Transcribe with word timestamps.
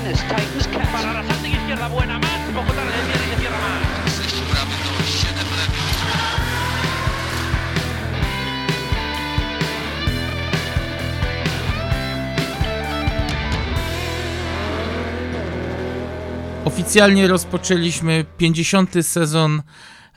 Martinez 0.00 0.20
tightens 0.28 0.66
catch. 0.66 0.92
Para 0.92 1.48
izquierda 1.48 1.88
buena 1.88 2.18
más. 2.18 2.40
Poco 2.54 2.72
tarde 2.72 2.92
viene 3.06 3.36
y 3.36 3.40
cierra 3.40 3.58
más. 3.58 3.80
6 4.16 4.42
bramy 4.50 4.74
to 4.84 4.90
7 5.04 5.36
lepiej. 5.58 5.80
Oficjalnie 16.64 17.28
rozpoczęliśmy 17.28 18.24
50. 18.38 19.06
sezon 19.06 19.62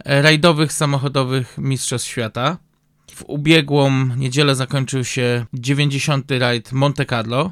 e, 0.05 0.21
rajdowych 0.21 0.73
samochodowych 0.73 1.57
Mistrzostw 1.57 2.07
Świata. 2.07 2.57
W 3.15 3.23
ubiegłą 3.27 4.05
niedzielę 4.05 4.55
zakończył 4.55 5.03
się 5.03 5.45
90. 5.53 6.31
rajd 6.31 6.71
Monte 6.71 7.05
Carlo. 7.05 7.51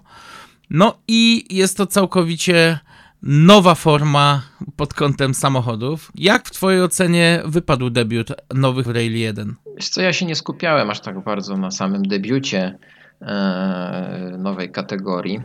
No 0.74 0.98
i 1.08 1.46
jest 1.50 1.78
to 1.78 1.88
całkowicie 1.88 2.80
nowa 3.24 3.76
forma 3.76 4.42
pod 4.76 4.94
kątem 4.94 5.34
samochodów. 5.34 6.12
Jak 6.16 6.48
w 6.48 6.52
Twojej 6.52 6.82
ocenie 6.82 7.42
wypadł 7.46 7.90
debiut 7.90 8.28
nowych 8.54 8.88
Rally 8.88 9.18
1? 9.18 9.56
Wiesz 9.76 9.90
co, 9.90 10.02
ja 10.02 10.14
się 10.14 10.26
nie 10.26 10.36
skupiałem 10.36 10.90
aż 10.90 11.00
tak 11.00 11.24
bardzo 11.24 11.58
na 11.58 11.72
samym 11.72 12.04
debiucie 12.04 12.78
e, 13.22 14.36
nowej 14.38 14.72
kategorii. 14.72 15.42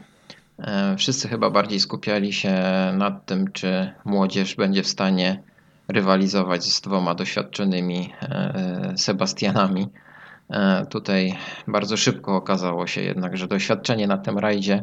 E, 0.58 0.96
wszyscy 0.96 1.28
chyba 1.28 1.50
bardziej 1.50 1.80
skupiali 1.80 2.32
się 2.32 2.54
nad 2.98 3.26
tym, 3.26 3.52
czy 3.52 3.92
młodzież 4.04 4.54
będzie 4.54 4.82
w 4.82 4.88
stanie 4.88 5.42
rywalizować 5.88 6.64
z 6.64 6.80
dwoma 6.80 7.14
doświadczonymi 7.14 8.12
e, 8.22 8.94
Sebastianami. 8.96 9.88
Tutaj 10.90 11.38
bardzo 11.68 11.96
szybko 11.96 12.36
okazało 12.36 12.86
się 12.86 13.00
jednak, 13.02 13.36
że 13.36 13.48
doświadczenie 13.48 14.06
na 14.06 14.18
tym 14.18 14.38
rajdzie 14.38 14.82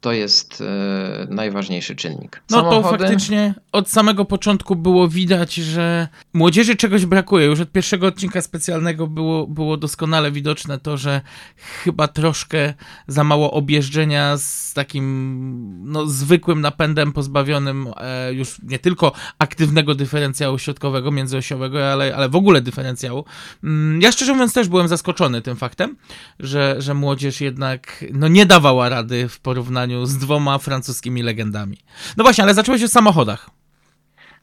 to 0.00 0.12
jest 0.12 0.60
e, 0.60 1.26
najważniejszy 1.30 1.96
czynnik. 1.96 2.42
No 2.50 2.62
to 2.62 2.70
Samochody- 2.70 2.98
faktycznie 2.98 3.54
od 3.72 3.90
samego 3.90 4.24
początku 4.24 4.76
było 4.76 5.08
widać, 5.08 5.54
że 5.54 6.08
młodzieży 6.32 6.76
czegoś 6.76 7.06
brakuje. 7.06 7.46
Już 7.46 7.60
od 7.60 7.72
pierwszego 7.72 8.06
odcinka 8.06 8.42
specjalnego 8.42 9.06
było, 9.06 9.46
było 9.46 9.76
doskonale 9.76 10.32
widoczne 10.32 10.78
to, 10.78 10.96
że 10.96 11.20
chyba 11.56 12.08
troszkę 12.08 12.74
za 13.06 13.24
mało 13.24 13.50
objeżdżenia 13.50 14.36
z 14.36 14.74
takim 14.74 15.82
no, 15.92 16.06
zwykłym 16.06 16.60
napędem 16.60 17.12
pozbawionym 17.12 17.88
e, 17.96 18.32
już 18.32 18.60
nie 18.62 18.78
tylko 18.78 19.12
aktywnego 19.38 19.94
dyferencjału 19.94 20.58
środkowego, 20.58 21.10
międzyosiowego, 21.10 21.92
ale, 21.92 22.16
ale 22.16 22.28
w 22.28 22.36
ogóle 22.36 22.60
dyferencjału. 22.60 23.24
Mm, 23.64 24.00
Ja 24.02 24.12
szczerze 24.12 24.32
mówiąc 24.32 24.52
też 24.52 24.68
byłem 24.68 24.88
zaskoczony 24.88 25.42
tym 25.42 25.56
faktem, 25.56 25.96
że, 26.40 26.76
że 26.78 26.94
młodzież 26.94 27.40
jednak 27.40 28.04
no, 28.12 28.28
nie 28.28 28.46
dawała 28.46 28.88
rady 28.88 29.28
w 29.28 29.40
porównaniu 29.40 29.87
z 30.06 30.18
dwoma 30.18 30.58
francuskimi 30.58 31.22
legendami. 31.22 31.78
No 32.16 32.24
właśnie, 32.24 32.44
ale 32.44 32.54
się 32.78 32.88
w 32.88 32.92
samochodach. 32.92 33.50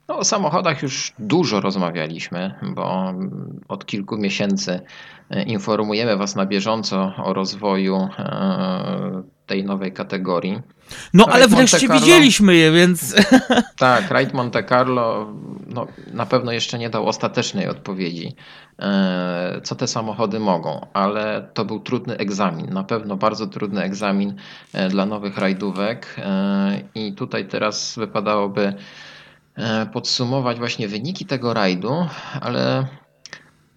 No, 0.08 0.18
o 0.18 0.24
samochodach 0.24 0.84
już 0.84 1.14
dużo 1.20 1.62
rozmawialiśmy, 1.62 2.54
bo 2.76 3.14
od 3.68 3.86
kilku 3.86 4.18
miesięcy 4.18 4.80
informujemy 5.46 6.18
Was 6.18 6.36
na 6.36 6.46
bieżąco 6.46 7.14
o 7.24 7.34
rozwoju 7.34 7.96
e, 8.20 9.24
tej 9.46 9.64
nowej 9.64 9.94
kategorii. 9.94 10.62
No 11.14 11.26
Rajd 11.26 11.36
ale 11.36 11.48
wreszcie 11.48 11.80
Carlo. 11.80 12.00
widzieliśmy 12.00 12.56
je, 12.56 12.72
więc 12.72 13.16
Tak, 13.78 14.12
Raid 14.12 14.34
Monte 14.34 14.64
Carlo 14.64 15.34
no, 15.68 15.88
na 16.14 16.26
pewno 16.26 16.52
jeszcze 16.52 16.80
nie 16.80 16.90
dał 16.90 17.08
ostatecznej 17.08 17.68
odpowiedzi, 17.68 18.36
e, 18.80 19.62
co 19.64 19.76
te 19.76 19.88
samochody 19.88 20.40
mogą, 20.40 20.88
ale 20.94 21.50
to 21.54 21.66
był 21.66 21.80
trudny 21.80 22.18
egzamin, 22.18 22.74
na 22.74 22.84
pewno 22.84 23.18
bardzo 23.18 23.48
trudny 23.48 23.84
egzamin 23.84 24.36
e, 24.74 24.90
dla 24.90 25.06
nowych 25.06 25.38
rajdówek 25.38 26.16
e, 26.18 26.82
i 26.96 27.14
tutaj 27.14 27.48
teraz 27.48 27.96
wypadałoby 27.98 28.74
podsumować 29.94 30.58
właśnie 30.58 30.88
wyniki 30.88 31.26
tego 31.26 31.54
rajdu, 31.54 32.08
ale 32.42 32.88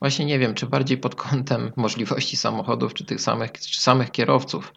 właśnie 0.01 0.25
nie 0.25 0.39
wiem, 0.39 0.55
czy 0.55 0.67
bardziej 0.67 0.99
pod 0.99 1.15
kątem 1.15 1.73
możliwości 1.77 2.37
samochodów, 2.37 2.95
czy 2.95 3.05
tych 3.05 3.21
samych, 3.21 3.53
czy 3.53 3.81
samych 3.81 4.11
kierowców 4.11 4.73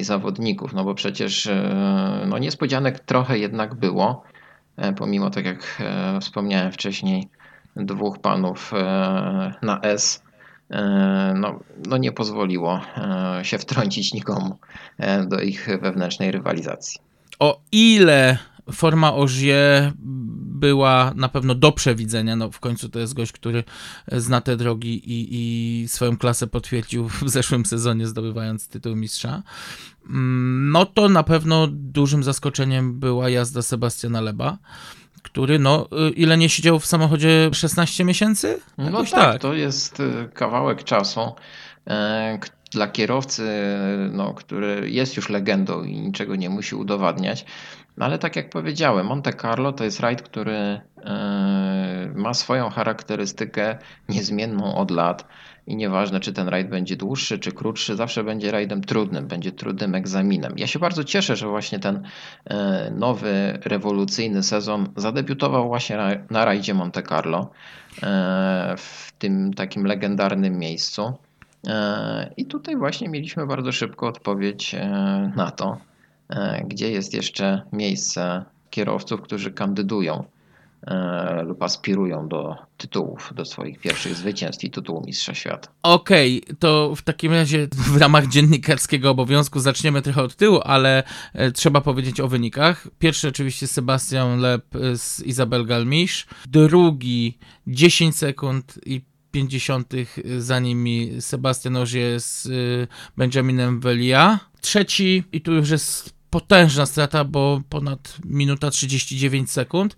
i 0.00 0.04
zawodników, 0.04 0.72
no 0.72 0.84
bo 0.84 0.94
przecież 0.94 1.46
e, 1.46 2.24
no 2.26 2.38
niespodzianek 2.38 3.00
trochę 3.00 3.38
jednak 3.38 3.74
było, 3.74 4.22
e, 4.76 4.92
pomimo 4.92 5.30
tak 5.30 5.44
jak 5.44 5.78
e, 5.80 6.20
wspomniałem 6.20 6.72
wcześniej, 6.72 7.28
dwóch 7.76 8.18
panów 8.18 8.72
na 9.62 9.80
S, 9.82 10.22
no, 11.34 11.60
no 11.88 11.96
nie 11.96 12.12
pozwoliło 12.12 12.80
się 13.42 13.58
wtrącić 13.58 14.14
nikomu 14.14 14.58
do 15.26 15.40
ich 15.40 15.68
wewnętrznej 15.82 16.30
rywalizacji. 16.30 17.00
o 17.38 17.60
ile 17.72 18.38
forma 18.72 19.14
Ogier 19.14 19.92
była 20.60 21.12
na 21.16 21.28
pewno 21.28 21.54
do 21.54 21.72
przewidzenia, 21.72 22.36
no 22.36 22.50
w 22.50 22.60
końcu 22.60 22.88
to 22.88 22.98
jest 22.98 23.14
gość, 23.14 23.32
który 23.32 23.64
zna 24.12 24.40
te 24.40 24.56
drogi 24.56 24.94
i, 25.12 25.28
i 25.30 25.88
swoją 25.88 26.16
klasę 26.16 26.46
potwierdził 26.46 27.08
w 27.08 27.22
zeszłym 27.36 27.66
sezonie, 27.66 28.06
zdobywając 28.06 28.68
tytuł 28.68 28.96
mistrza, 28.96 29.42
mm, 30.06 30.70
no 30.72 30.86
to 30.86 31.08
na 31.08 31.22
pewno 31.22 31.66
dużym 31.70 32.22
zaskoczeniem 32.24 33.00
była 33.00 33.28
jazda 33.30 33.62
Sebastiana 33.62 34.20
Leba, 34.20 34.58
który 35.22 35.58
no 35.58 35.88
y, 36.08 36.10
ile 36.10 36.36
nie 36.38 36.48
siedział 36.48 36.80
w 36.80 36.86
samochodzie 36.86 37.50
16 37.52 38.04
miesięcy? 38.04 38.60
No 38.78 38.84
Jakoś 38.84 39.10
tak, 39.10 39.40
to 39.40 39.54
jest 39.54 40.00
y, 40.00 40.28
kawałek 40.34 40.84
czasu 40.84 41.20
k- 42.40 42.48
dla 42.72 42.88
kierowcy, 42.88 43.48
no, 44.12 44.34
który 44.34 44.90
jest 44.90 45.16
już 45.16 45.28
legendą 45.28 45.84
i 45.84 46.00
niczego 46.00 46.36
nie 46.36 46.50
musi 46.50 46.74
udowadniać. 46.74 47.44
No 48.00 48.06
ale 48.06 48.18
tak 48.18 48.36
jak 48.36 48.50
powiedziałem, 48.50 49.06
Monte 49.06 49.32
Carlo 49.32 49.72
to 49.72 49.84
jest 49.84 50.00
rajd, 50.00 50.22
który 50.22 50.56
e, 50.56 50.80
ma 52.14 52.34
swoją 52.34 52.70
charakterystykę 52.70 53.78
niezmienną 54.08 54.74
od 54.74 54.90
lat. 54.90 55.26
I 55.66 55.76
nieważne, 55.76 56.20
czy 56.20 56.32
ten 56.32 56.48
rajd 56.48 56.68
będzie 56.68 56.96
dłuższy, 56.96 57.38
czy 57.38 57.52
krótszy, 57.52 57.96
zawsze 57.96 58.24
będzie 58.24 58.50
rajdem 58.50 58.84
trudnym, 58.84 59.28
będzie 59.28 59.52
trudnym 59.52 59.94
egzaminem. 59.94 60.52
Ja 60.56 60.66
się 60.66 60.78
bardzo 60.78 61.04
cieszę, 61.04 61.36
że 61.36 61.48
właśnie 61.48 61.78
ten 61.78 62.02
e, 62.44 62.90
nowy, 62.90 63.58
rewolucyjny 63.64 64.42
sezon 64.42 64.88
zadebiutował 64.96 65.68
właśnie 65.68 65.98
na, 66.30 66.44
rajdzie 66.44 66.74
Monte 66.74 67.02
Carlo, 67.02 67.50
e, 68.02 68.74
w 68.76 69.12
tym 69.18 69.54
takim 69.54 69.84
legendarnym 69.84 70.58
miejscu. 70.58 71.12
I 72.36 72.46
tutaj 72.46 72.76
właśnie 72.76 73.08
mieliśmy 73.08 73.46
bardzo 73.46 73.72
szybko 73.72 74.06
odpowiedź 74.06 74.76
na 75.36 75.50
to, 75.50 75.78
gdzie 76.64 76.90
jest 76.90 77.14
jeszcze 77.14 77.62
miejsce 77.72 78.44
kierowców, 78.70 79.20
którzy 79.20 79.52
kandydują 79.52 80.24
e, 80.86 81.42
lub 81.42 81.62
aspirują 81.62 82.28
do 82.28 82.56
tytułów, 82.76 83.32
do 83.34 83.44
swoich 83.44 83.80
pierwszych 83.80 84.14
zwycięstw 84.14 84.64
i 84.64 84.70
tytułu 84.70 85.02
Mistrza 85.06 85.34
Świata. 85.34 85.68
Okej, 85.82 86.42
to 86.58 86.94
w 86.96 87.02
takim 87.02 87.32
razie 87.32 87.68
w 87.72 87.96
ramach 87.96 88.26
dziennikarskiego 88.26 89.10
obowiązku 89.10 89.60
zaczniemy 89.60 90.02
trochę 90.02 90.22
od 90.22 90.36
tyłu, 90.36 90.60
ale 90.64 91.02
e, 91.34 91.52
trzeba 91.52 91.80
powiedzieć 91.80 92.20
o 92.20 92.28
wynikach. 92.28 92.88
Pierwszy 92.98 93.28
oczywiście 93.28 93.66
Sebastian 93.66 94.40
Lep 94.40 94.76
e, 94.76 94.96
z 94.96 95.20
Isabel 95.20 95.66
Galmisz, 95.66 96.26
drugi 96.46 97.38
10 97.66 98.16
sekund 98.16 98.78
i 98.86 99.00
50 99.30 99.92
za 100.38 100.60
nimi 100.60 101.10
Sebastian 101.20 101.76
Ogier 101.76 102.20
z 102.20 102.48
Benjaminem 103.16 103.80
Velia. 103.80 104.38
Trzeci, 104.60 105.24
i 105.32 105.40
tu 105.40 105.52
już 105.52 105.70
jest 105.70 106.19
potężna 106.30 106.86
strata, 106.86 107.24
bo 107.24 107.60
ponad 107.68 108.16
minuta 108.24 108.70
39 108.70 109.50
sekund, 109.50 109.96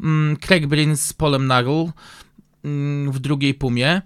mm, 0.00 0.36
Craig 0.36 0.66
Breen 0.66 0.96
z 0.96 1.12
Polem 1.12 1.46
Nagel 1.46 1.92
mm, 2.64 3.12
w 3.12 3.18
drugiej 3.18 3.54
pumie. 3.54 4.02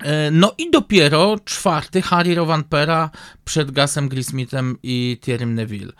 E, 0.00 0.30
No 0.30 0.52
i 0.58 0.70
dopiero 0.70 1.36
czwarty 1.44 2.02
Harry 2.02 2.34
Rovanpera 2.34 3.10
przed 3.44 3.70
Gasem 3.70 4.08
Grismithem 4.08 4.76
i 4.82 5.18
Thierrym 5.22 5.54
Neville. 5.54 5.92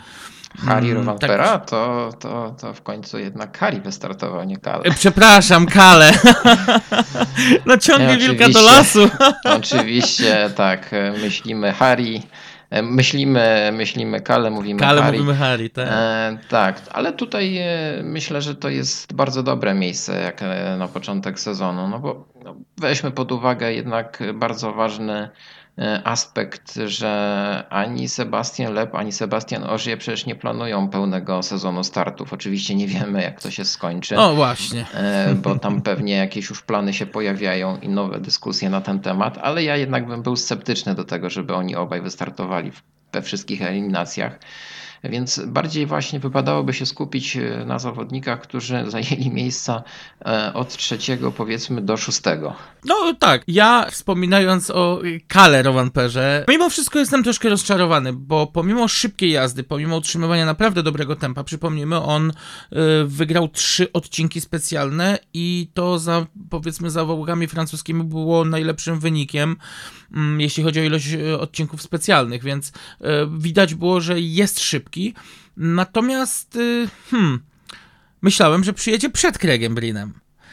Harry 0.58 0.86
Mm, 0.86 0.96
Rovanpera, 0.96 1.44
tak- 1.58 1.70
to, 1.70 2.12
to, 2.20 2.56
to 2.60 2.74
w 2.74 2.82
końcu 2.82 3.18
jednak 3.18 3.58
Harry 3.58 3.80
wystartował, 3.80 4.44
nie 4.44 4.56
Kale. 4.56 4.82
E, 4.84 4.90
Przepraszam, 4.94 5.66
Kale. 5.66 6.12
no 7.66 7.76
ciągnie 7.78 8.06
Nie, 8.06 8.18
wilka 8.18 8.48
do 8.48 8.62
lasu. 8.62 9.08
Oczywiście, 9.44 10.50
tak, 10.56 10.90
myślimy 11.22 11.72
Harry, 11.72 12.22
myślimy, 12.82 13.70
myślimy 13.72 14.20
Kale, 14.20 14.50
mówimy 14.50 14.80
Kale 14.80 15.02
Harry. 15.02 15.18
mówimy 15.18 15.38
Harry, 15.38 15.70
tak. 15.70 15.88
E, 15.90 16.38
tak, 16.48 16.82
ale 16.92 17.12
tutaj 17.12 17.58
e, 17.58 18.02
myślę, 18.02 18.42
że 18.42 18.54
to 18.54 18.68
jest 18.68 19.12
bardzo 19.14 19.42
dobre 19.42 19.74
miejsce 19.74 20.20
jak 20.20 20.42
e, 20.42 20.76
na 20.78 20.88
początek 20.88 21.40
sezonu, 21.40 21.88
no 21.88 21.98
bo 21.98 22.28
no, 22.44 22.56
weźmy 22.78 23.10
pod 23.10 23.32
uwagę 23.32 23.72
jednak 23.72 24.22
bardzo 24.34 24.72
ważny 24.72 25.12
e, 25.12 25.30
aspekt, 26.04 26.78
że 26.86 27.64
ani 27.70 28.08
Sebastian 28.08 28.74
Lep, 28.74 28.94
ani 28.94 29.12
Sebastian 29.12 29.64
Ogier 29.64 29.98
przecież 29.98 30.26
nie 30.26 30.34
planują 30.34 30.88
pełnego 30.88 31.42
sezonu 31.42 31.84
startów. 31.84 32.32
Oczywiście 32.32 32.74
nie 32.74 32.86
wiemy, 32.86 33.22
jak 33.22 33.42
to 33.42 33.50
się 33.50 33.64
skończy. 33.64 34.18
O, 34.18 34.34
właśnie. 34.34 34.86
E, 34.94 35.34
bo 35.34 35.58
tam 35.58 35.82
pewnie 35.82 36.14
jakieś 36.14 36.50
już 36.50 36.62
plany 36.62 36.92
się 36.92 37.06
pojawiają 37.06 37.78
i 37.80 37.88
nowe 37.88 38.20
dyskusje 38.20 38.70
na 38.70 38.80
ten 38.80 39.00
temat, 39.00 39.38
ale 39.42 39.64
ja 39.64 39.76
jednak 39.76 40.06
bym 40.06 40.22
był 40.22 40.36
sceptyczny 40.36 40.94
do 40.94 41.04
tego, 41.04 41.30
żeby 41.30 41.54
oni 41.54 41.76
obaj 41.76 42.00
wystartowali 42.00 42.72
we 43.12 43.22
wszystkich 43.22 43.62
eliminacjach. 43.62 44.38
Więc 45.04 45.40
bardziej 45.46 45.86
właśnie 45.86 46.20
wypadałoby 46.20 46.74
się 46.74 46.86
skupić 46.86 47.38
na 47.66 47.78
zawodnikach, 47.78 48.40
którzy 48.40 48.84
zajęli 48.90 49.30
miejsca 49.30 49.82
od 50.54 50.76
trzeciego 50.76 51.32
powiedzmy 51.32 51.82
do 51.82 51.96
szóstego. 51.96 52.54
No 52.84 53.14
tak, 53.18 53.42
ja 53.46 53.86
wspominając 53.90 54.70
o 54.70 55.00
Kale 55.28 55.62
Rovanperze, 55.62 56.44
mimo 56.48 56.70
wszystko 56.70 56.98
jestem 56.98 57.24
troszkę 57.24 57.48
rozczarowany, 57.48 58.12
bo 58.12 58.46
pomimo 58.46 58.88
szybkiej 58.88 59.30
jazdy, 59.30 59.64
pomimo 59.64 59.96
utrzymywania 59.96 60.46
naprawdę 60.46 60.82
dobrego 60.82 61.16
tempa, 61.16 61.44
przypomnijmy, 61.44 62.02
on 62.02 62.32
wygrał 63.04 63.48
trzy 63.48 63.92
odcinki 63.92 64.40
specjalne 64.40 65.18
i 65.34 65.70
to 65.74 65.98
za, 65.98 66.26
powiedzmy, 66.50 66.90
za 66.90 67.04
wołgami 67.04 67.46
francuskimi 67.46 68.04
było 68.04 68.44
najlepszym 68.44 69.00
wynikiem, 69.00 69.56
jeśli 70.38 70.62
chodzi 70.62 70.80
o 70.80 70.82
ilość 70.82 71.12
y, 71.12 71.38
odcinków 71.38 71.82
specjalnych, 71.82 72.42
więc 72.42 72.68
y, 72.68 72.72
widać 73.38 73.74
było, 73.74 74.00
że 74.00 74.20
jest 74.20 74.60
szybki, 74.60 75.14
natomiast 75.56 76.58
hmm, 77.10 77.40
myślałem, 78.22 78.64
że 78.64 78.72
przyjedzie 78.72 79.10
przed 79.10 79.38
Craigiem 79.38 79.74
Brinem. 79.74 80.12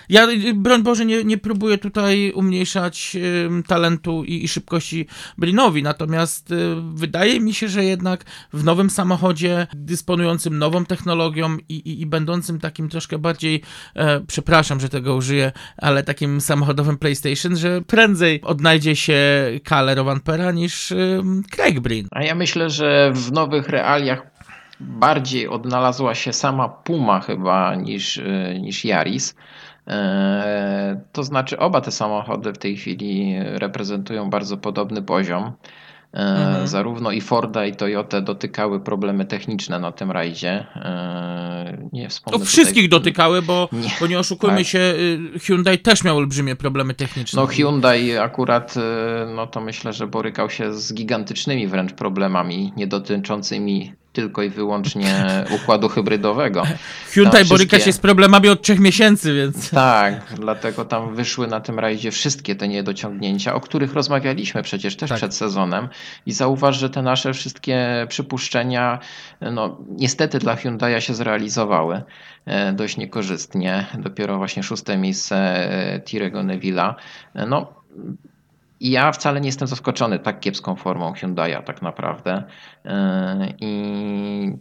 Ja, 0.09 0.27
y, 0.29 0.53
broń 0.53 0.83
Boże, 0.83 1.05
nie, 1.05 1.23
nie 1.23 1.37
próbuję 1.37 1.77
tutaj 1.77 2.31
umniejszać 2.35 3.15
y, 3.15 3.63
talentu 3.67 4.23
i, 4.23 4.43
i, 4.43 4.47
szybkości 4.47 5.07
Brinowi, 5.37 5.83
natomiast 5.83 6.51
y, 6.51 6.75
wydaje 6.93 7.39
mi 7.39 7.53
się, 7.53 7.67
że 7.67 7.83
jednak 7.83 8.23
w 8.53 8.63
nowym 8.63 8.89
samochodzie, 8.89 9.67
dysponującym 9.75 10.57
nową 10.59 10.85
technologią 10.85 11.57
i, 11.69 11.73
i, 11.75 12.01
i 12.01 12.05
będącym 12.05 12.59
takim 12.59 12.89
troszkę 12.89 13.17
bardziej, 13.17 13.61
e, 13.95 14.19
przepraszam, 14.19 14.79
że 14.79 14.89
tego 14.89 15.15
użyję, 15.15 15.51
ale 15.77 16.03
takim 16.03 16.41
samochodowym 16.41 16.97
PlayStation, 16.97 17.55
że 17.55 17.81
prędzej 17.81 18.41
odnajdzie 18.41 18.95
się 18.95 19.19
Kalle 19.63 19.95
Rovanpera 19.95 20.51
niż 20.51 20.91
y, 20.91 21.21
Craig 21.51 21.79
Brin. 21.79 22.07
A 22.11 22.23
ja 22.23 22.35
myślę, 22.35 22.69
że 22.69 23.11
w 23.13 23.31
nowych 23.31 23.69
realiach 23.69 24.21
bardziej 24.79 25.47
odnalazła 25.47 26.15
się 26.15 26.33
sama 26.33 26.69
Puma 26.69 27.19
chyba 27.19 27.75
niż, 27.75 28.17
y, 28.17 28.59
niż 28.61 28.85
Yaris. 28.85 29.35
E, 29.89 31.01
to 31.11 31.23
znaczy, 31.23 31.59
oba 31.59 31.81
te 31.81 31.91
samochody 31.91 32.53
w 32.53 32.57
tej 32.57 32.77
chwili 32.77 33.35
reprezentują 33.39 34.29
bardzo 34.29 34.57
podobny 34.57 35.01
poziom. 35.01 35.51
E, 36.13 36.17
mhm. 36.17 36.67
Zarówno 36.67 37.11
i 37.11 37.21
Forda, 37.21 37.65
i 37.65 37.75
Toyota 37.75 38.21
dotykały 38.21 38.79
problemy 38.79 39.25
techniczne 39.25 39.79
na 39.79 39.91
tym 39.91 40.11
rajdzie. 40.11 40.65
E, 40.75 41.87
nie 41.93 42.09
wspomnę. 42.09 42.39
No, 42.39 42.45
wszystkich 42.45 42.83
tutaj... 42.83 42.99
dotykały, 42.99 43.41
bo 43.41 43.69
nie, 43.71 43.89
bo 43.99 44.07
nie 44.07 44.19
oszukujmy 44.19 44.57
tak. 44.57 44.65
się, 44.65 44.79
y, 44.79 45.39
Hyundai 45.39 45.79
też 45.79 46.03
miał 46.03 46.17
olbrzymie 46.17 46.55
problemy 46.55 46.93
techniczne. 46.93 47.41
No 47.41 47.47
Hyundai 47.47 48.17
akurat, 48.17 48.77
y, 48.77 48.79
no 49.35 49.47
to 49.47 49.61
myślę, 49.61 49.93
że 49.93 50.07
borykał 50.07 50.49
się 50.49 50.73
z 50.73 50.93
gigantycznymi 50.93 51.67
wręcz 51.67 51.93
problemami, 51.93 52.73
nie 52.77 52.87
dotyczącymi 52.87 53.93
tylko 54.21 54.43
i 54.43 54.49
wyłącznie 54.49 55.25
układu 55.55 55.89
hybrydowego. 55.89 56.63
Hyundai 57.09 57.31
wszystkie... 57.31 57.53
boryka 57.53 57.79
się 57.79 57.93
z 57.93 57.99
problemami 57.99 58.49
od 58.49 58.61
trzech 58.61 58.79
miesięcy, 58.79 59.35
więc... 59.35 59.69
Tak, 59.69 60.33
dlatego 60.35 60.85
tam 60.85 61.15
wyszły 61.15 61.47
na 61.47 61.59
tym 61.59 61.79
rajdzie 61.79 62.11
wszystkie 62.11 62.55
te 62.55 62.67
niedociągnięcia, 62.67 63.55
o 63.55 63.59
których 63.59 63.93
rozmawialiśmy 63.93 64.63
przecież 64.63 64.95
też 64.95 65.09
tak. 65.09 65.17
przed 65.17 65.35
sezonem 65.35 65.87
i 66.25 66.31
zauważ, 66.31 66.79
że 66.79 66.89
te 66.89 67.01
nasze 67.01 67.33
wszystkie 67.33 68.05
przypuszczenia 68.09 68.99
no, 69.41 69.77
niestety 69.89 70.39
dla 70.39 70.55
Hyundai'a 70.55 70.99
się 70.99 71.13
zrealizowały 71.13 72.01
e, 72.45 72.73
dość 72.73 72.97
niekorzystnie. 72.97 73.85
Dopiero 73.97 74.37
właśnie 74.37 74.63
szóste 74.63 74.97
miejsce 74.97 75.35
e, 75.35 75.99
Tirego 75.99 76.39
Neville'a. 76.39 76.93
E, 77.35 77.45
no, 77.45 77.73
i 78.79 78.91
ja 78.91 79.11
wcale 79.11 79.41
nie 79.41 79.47
jestem 79.47 79.67
zaskoczony 79.67 80.19
tak 80.19 80.39
kiepską 80.39 80.75
formą 80.75 81.13
Hyundai'a 81.13 81.63
tak 81.63 81.81
naprawdę. 81.81 82.43
E, 82.85 83.53
I 83.59 84.51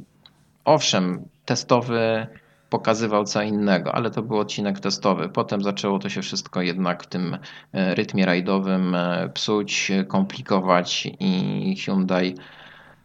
owszem, 0.64 1.28
testowy 1.44 2.26
pokazywał 2.70 3.24
co 3.24 3.42
innego, 3.42 3.94
ale 3.94 4.10
to 4.10 4.22
był 4.22 4.38
odcinek 4.38 4.80
testowy. 4.80 5.28
Potem 5.28 5.62
zaczęło 5.62 5.98
to 5.98 6.08
się 6.08 6.22
wszystko 6.22 6.62
jednak 6.62 7.02
w 7.02 7.06
tym 7.06 7.38
e, 7.72 7.94
rytmie 7.94 8.26
rajdowym 8.26 8.94
e, 8.94 9.28
psuć, 9.34 9.92
komplikować 10.08 11.08
i 11.20 11.76
Hyundai 11.84 12.34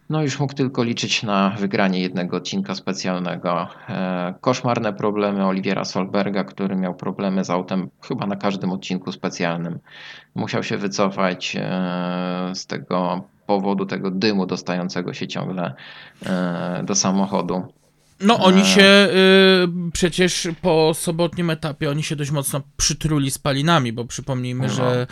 no 0.09 0.21
już 0.21 0.39
mógł 0.39 0.53
tylko 0.53 0.83
liczyć 0.83 1.23
na 1.23 1.49
wygranie 1.49 1.99
jednego 1.99 2.37
odcinka 2.37 2.75
specjalnego. 2.75 3.67
E, 3.89 4.33
koszmarne 4.41 4.93
problemy 4.93 5.45
Oliwiera 5.45 5.85
Solberga, 5.85 6.43
który 6.43 6.75
miał 6.75 6.95
problemy 6.95 7.43
z 7.43 7.49
autem 7.49 7.89
chyba 8.01 8.25
na 8.27 8.35
każdym 8.35 8.71
odcinku 8.71 9.11
specjalnym. 9.11 9.79
Musiał 10.35 10.63
się 10.63 10.77
wycofać 10.77 11.55
e, 11.59 12.51
z 12.53 12.67
tego 12.67 13.23
powodu 13.45 13.85
tego 13.85 14.11
dymu 14.11 14.45
dostającego 14.45 15.13
się 15.13 15.27
ciągle 15.27 15.73
e, 16.25 16.83
do 16.83 16.95
samochodu. 16.95 17.73
No 18.23 18.39
oni 18.39 18.65
się 18.65 18.81
y, 18.81 19.91
przecież 19.93 20.47
po 20.61 20.93
sobotnim 20.93 21.49
etapie 21.49 21.89
oni 21.89 22.03
się 22.03 22.15
dość 22.15 22.31
mocno 22.31 22.61
przytruli 22.77 23.31
spalinami, 23.31 23.93
bo 23.93 24.05
przypomnijmy, 24.05 24.67
no. 24.67 24.73
że 24.73 25.07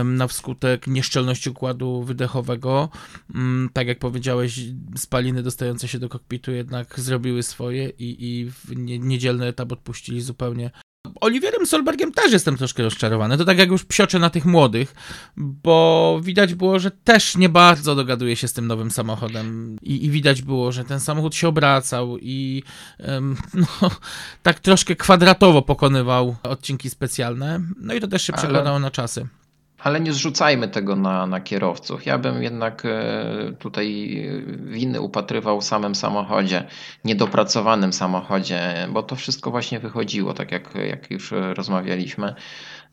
y, 0.00 0.04
na 0.04 0.26
wskutek 0.26 0.86
nieszczelności 0.86 1.50
układu 1.50 2.02
wydechowego, 2.02 2.88
y, 3.30 3.34
tak 3.72 3.86
jak 3.86 3.98
powiedziałeś, 3.98 4.60
spaliny 4.96 5.42
dostające 5.42 5.88
się 5.88 5.98
do 5.98 6.08
kokpitu 6.08 6.52
jednak 6.52 7.00
zrobiły 7.00 7.42
swoje 7.42 7.88
i, 7.88 8.16
i 8.20 8.50
w 8.50 8.76
niedzielny 8.76 9.46
etap 9.46 9.72
odpuścili 9.72 10.20
zupełnie 10.20 10.70
Oliwierem 11.20 11.66
Solbergiem 11.66 12.12
też 12.12 12.32
jestem 12.32 12.56
troszkę 12.56 12.82
rozczarowany. 12.82 13.38
To 13.38 13.44
tak 13.44 13.58
jak 13.58 13.70
już 13.70 13.84
psioczę 13.84 14.18
na 14.18 14.30
tych 14.30 14.44
młodych, 14.44 14.94
bo 15.36 16.20
widać 16.22 16.54
było, 16.54 16.78
że 16.78 16.90
też 16.90 17.36
nie 17.36 17.48
bardzo 17.48 17.94
dogaduje 17.94 18.36
się 18.36 18.48
z 18.48 18.52
tym 18.52 18.66
nowym 18.66 18.90
samochodem 18.90 19.76
i, 19.82 20.04
i 20.04 20.10
widać 20.10 20.42
było, 20.42 20.72
że 20.72 20.84
ten 20.84 21.00
samochód 21.00 21.34
się 21.34 21.48
obracał 21.48 22.18
i 22.18 22.62
no, 23.54 23.90
tak 24.42 24.60
troszkę 24.60 24.96
kwadratowo 24.96 25.62
pokonywał 25.62 26.36
odcinki 26.42 26.90
specjalne. 26.90 27.60
No 27.80 27.94
i 27.94 28.00
to 28.00 28.08
też 28.08 28.22
się 28.22 28.32
przekładało 28.32 28.78
na 28.78 28.90
czasy. 28.90 29.26
Ale 29.84 30.00
nie 30.00 30.12
zrzucajmy 30.12 30.68
tego 30.68 30.96
na, 30.96 31.26
na 31.26 31.40
kierowców. 31.40 32.06
Ja 32.06 32.18
bym 32.18 32.42
jednak 32.42 32.82
e, 32.84 33.52
tutaj 33.58 34.16
winy 34.64 35.00
upatrywał 35.00 35.60
w 35.60 35.64
samym 35.64 35.94
samochodzie, 35.94 36.64
niedopracowanym 37.04 37.92
samochodzie, 37.92 38.88
bo 38.92 39.02
to 39.02 39.16
wszystko 39.16 39.50
właśnie 39.50 39.80
wychodziło, 39.80 40.34
tak 40.34 40.52
jak, 40.52 40.74
jak 40.74 41.10
już 41.10 41.34
rozmawialiśmy. 41.54 42.34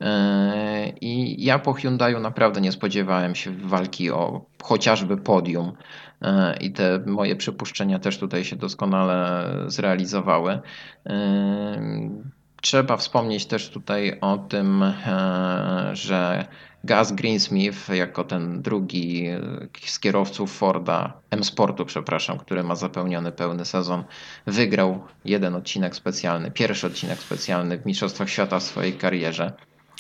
E, 0.02 0.90
I 1.02 1.44
ja 1.46 1.60
po 1.60 1.74
Hyundaiu 1.74 2.20
naprawdę 2.20 2.62
nie 2.62 2.72
spodziewałem 2.72 3.36
się 3.36 3.52
walki 3.52 4.12
o 4.12 4.46
chociażby 4.64 5.18
podium. 5.18 5.72
E, 6.22 6.58
I 6.58 6.72
te 6.72 7.00
moje 7.06 7.36
przypuszczenia 7.36 8.00
też 8.00 8.18
tutaj 8.18 8.44
się 8.46 8.56
doskonale 8.56 9.48
zrealizowały. 9.68 10.60
Trzeba 12.62 12.98
wspomnieć 12.98 13.46
też 13.46 13.70
tutaj 13.70 14.18
o 14.22 14.38
tym, 14.38 14.84
że 15.94 16.46
Gaz 16.84 17.12
Greensmith 17.12 17.90
jako 17.90 18.24
ten 18.24 18.62
drugi 18.62 19.28
z 19.86 20.00
kierowców 20.00 20.52
Forda, 20.58 21.22
M-Sportu 21.32 21.86
przepraszam, 21.86 22.40
który 22.40 22.64
ma 22.64 22.76
zapełniony 22.76 23.32
pełny 23.32 23.66
sezon, 23.66 24.04
wygrał 24.48 25.04
jeden 25.26 25.56
odcinek 25.56 25.96
specjalny, 25.96 26.52
pierwszy 26.52 26.88
odcinek 26.88 27.20
specjalny 27.20 27.78
w 27.78 27.86
Mistrzostwach 27.86 28.30
Świata 28.30 28.60
w 28.60 28.64
swojej 28.64 28.94
karierze. 28.94 29.54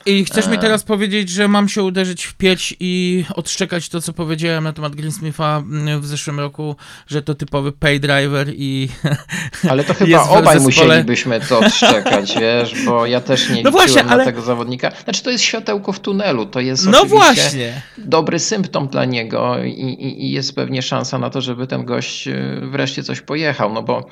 I 0.05 0.25
chcesz 0.25 0.47
mi 0.47 0.55
e. 0.55 0.57
teraz 0.57 0.83
powiedzieć, 0.83 1.29
że 1.29 1.47
mam 1.47 1.69
się 1.69 1.83
uderzyć 1.83 2.25
w 2.25 2.33
pieć 2.33 2.75
i 2.79 3.25
odszczekać 3.35 3.89
to, 3.89 4.01
co 4.01 4.13
powiedziałem 4.13 4.63
na 4.63 4.73
temat 4.73 4.95
Greensmitha 4.95 5.57
mm, 5.57 6.01
w 6.01 6.05
zeszłym 6.05 6.39
roku, 6.39 6.75
że 7.07 7.21
to 7.21 7.35
typowy 7.35 7.71
pay 7.71 7.99
driver 7.99 8.47
i. 8.55 8.89
Ale 9.69 9.83
to 9.83 9.93
chyba 9.93 10.23
obaj 10.23 10.59
musielibyśmy 10.59 11.39
to 11.41 11.59
odszczekać, 11.59 12.35
wiesz, 12.41 12.85
bo 12.85 13.05
ja 13.05 13.21
też 13.21 13.49
nie 13.49 13.63
no 13.63 13.71
właśnie, 13.71 14.03
ale... 14.03 14.17
na 14.17 14.25
tego 14.25 14.41
zawodnika. 14.41 14.91
Znaczy, 15.03 15.23
to 15.23 15.29
jest 15.29 15.43
światełko 15.43 15.93
w 15.93 15.99
tunelu, 15.99 16.45
to 16.45 16.59
jest 16.59 16.87
no 16.87 17.05
właśnie. 17.05 17.81
dobry 17.97 18.39
symptom 18.39 18.87
dla 18.87 19.05
niego 19.05 19.63
i, 19.63 19.69
i, 19.69 20.25
i 20.25 20.31
jest 20.31 20.55
pewnie 20.55 20.81
szansa 20.81 21.17
na 21.17 21.29
to, 21.29 21.41
żeby 21.41 21.67
ten 21.67 21.85
gość 21.85 22.27
e, 22.27 22.61
wreszcie 22.61 23.03
coś 23.03 23.21
pojechał, 23.21 23.73
no 23.73 23.83
bo 23.83 24.07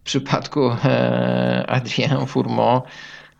w 0.00 0.02
przypadku 0.02 0.70
e, 0.84 1.64
Adrien 1.68 2.26
Fourmont 2.26 2.84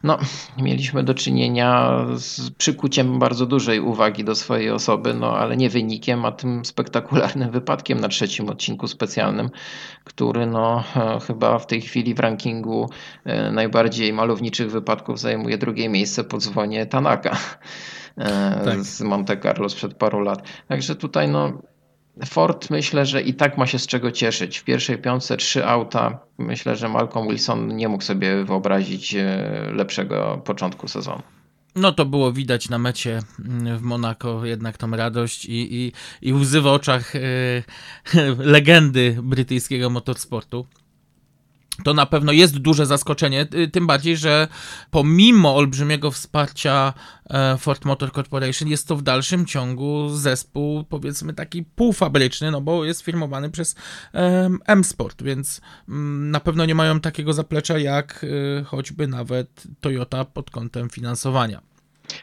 no, 0.03 0.19
mieliśmy 0.59 1.03
do 1.03 1.15
czynienia 1.15 2.05
z 2.17 2.51
przykuciem 2.51 3.19
bardzo 3.19 3.47
dużej 3.47 3.81
uwagi 3.81 4.25
do 4.25 4.35
swojej 4.35 4.71
osoby, 4.71 5.15
no 5.15 5.39
ale 5.39 5.57
nie 5.57 5.71
wynikiem, 5.71 6.25
a 6.25 6.33
tym 6.33 6.65
spektakularnym 6.65 7.51
wypadkiem 7.51 8.01
na 8.01 8.09
trzecim 8.09 8.49
odcinku 8.49 8.89
specjalnym, 8.89 9.51
który 10.05 10.47
no 10.47 10.85
e, 10.97 11.21
chyba 11.27 11.59
w 11.59 11.67
tej 11.67 11.81
chwili 11.81 12.15
w 12.15 12.21
rankingu 12.21 12.91
e, 13.25 13.53
najbardziej 13.53 14.13
malowniczych 14.13 14.71
wypadków 14.71 15.21
zajmuje 15.21 15.59
drugie 15.59 15.89
miejsce 15.89 16.25
po 16.25 16.39
dzwonie 16.39 16.87
Tanaka 16.87 17.37
e, 18.19 18.61
tak. 18.65 18.81
z 18.81 19.01
Monte 19.01 19.37
Carlo 19.37 19.69
sprzed 19.69 19.95
paru 19.95 20.21
lat. 20.21 20.43
Także 20.69 20.95
tutaj 20.95 21.29
no 21.29 21.53
Ford 22.27 22.71
myślę, 22.71 23.07
że 23.07 23.23
i 23.23 23.35
tak 23.35 23.59
ma 23.59 23.67
się 23.67 23.79
z 23.79 23.87
czego 23.87 24.13
cieszyć. 24.13 24.59
W 24.59 24.65
pierwszej 24.65 24.99
piątce 24.99 25.37
trzy 25.37 25.67
auta. 25.67 26.19
Myślę, 26.39 26.77
że 26.77 26.89
Malcolm 26.89 27.29
Wilson 27.29 27.77
nie 27.77 27.89
mógł 27.89 28.05
sobie 28.05 28.45
wyobrazić 28.45 29.15
e, 29.15 29.73
lepszego 29.75 30.43
początku 30.45 30.89
sezonu. 30.89 31.23
No 31.77 31.93
to 31.93 32.05
było 32.05 32.33
widać 32.33 32.69
na 32.69 32.79
mecie 32.79 33.21
mm, 33.45 33.79
w 33.79 33.83
Monako 33.83 34.47
jednak 34.47 34.79
tą 34.79 34.91
radość 34.91 35.45
i, 35.45 35.75
i, 35.75 35.93
i 36.23 36.33
łzy 36.33 36.61
w 36.61 36.67
oczach 36.67 37.17
e, 37.17 37.21
legendy 38.55 39.17
brytyjskiego 39.23 39.91
motorsportu. 39.91 40.67
To 41.85 41.95
na 41.95 42.07
pewno 42.07 42.33
jest 42.33 42.59
duże 42.59 42.87
zaskoczenie, 42.87 43.47
y, 43.55 43.69
tym 43.69 43.87
bardziej, 43.87 44.17
że 44.17 44.49
pomimo 44.91 45.57
olbrzymiego 45.57 46.11
wsparcia 46.11 46.93
e, 47.31 47.57
Ford 47.59 47.85
Motor 47.85 48.13
Corporation 48.13 48.69
jest 48.69 48.89
to 48.89 48.97
w 48.97 49.03
dalszym 49.03 49.47
ciągu 49.47 50.09
zespół 50.09 50.85
powiedzmy 50.85 51.33
taki 51.33 51.63
półfabryczny, 51.63 52.51
no 52.51 52.61
bo 52.61 52.85
jest 52.85 53.03
firmowany 53.03 53.51
przez 53.51 53.75
M-Sport, 54.67 55.23
więc 55.23 55.61
mm, 55.89 56.31
na 56.31 56.41
pewno 56.41 56.65
nie 56.67 56.75
mają 56.75 57.01
takiego 57.01 57.33
zaplecza 57.33 57.79
jak 57.79 58.25
y, 58.25 58.65
choćby 58.65 59.07
nawet 59.07 59.63
Toyota 59.81 60.25
pod 60.25 60.51
kątem 60.51 60.91
finansowania. 60.91 61.70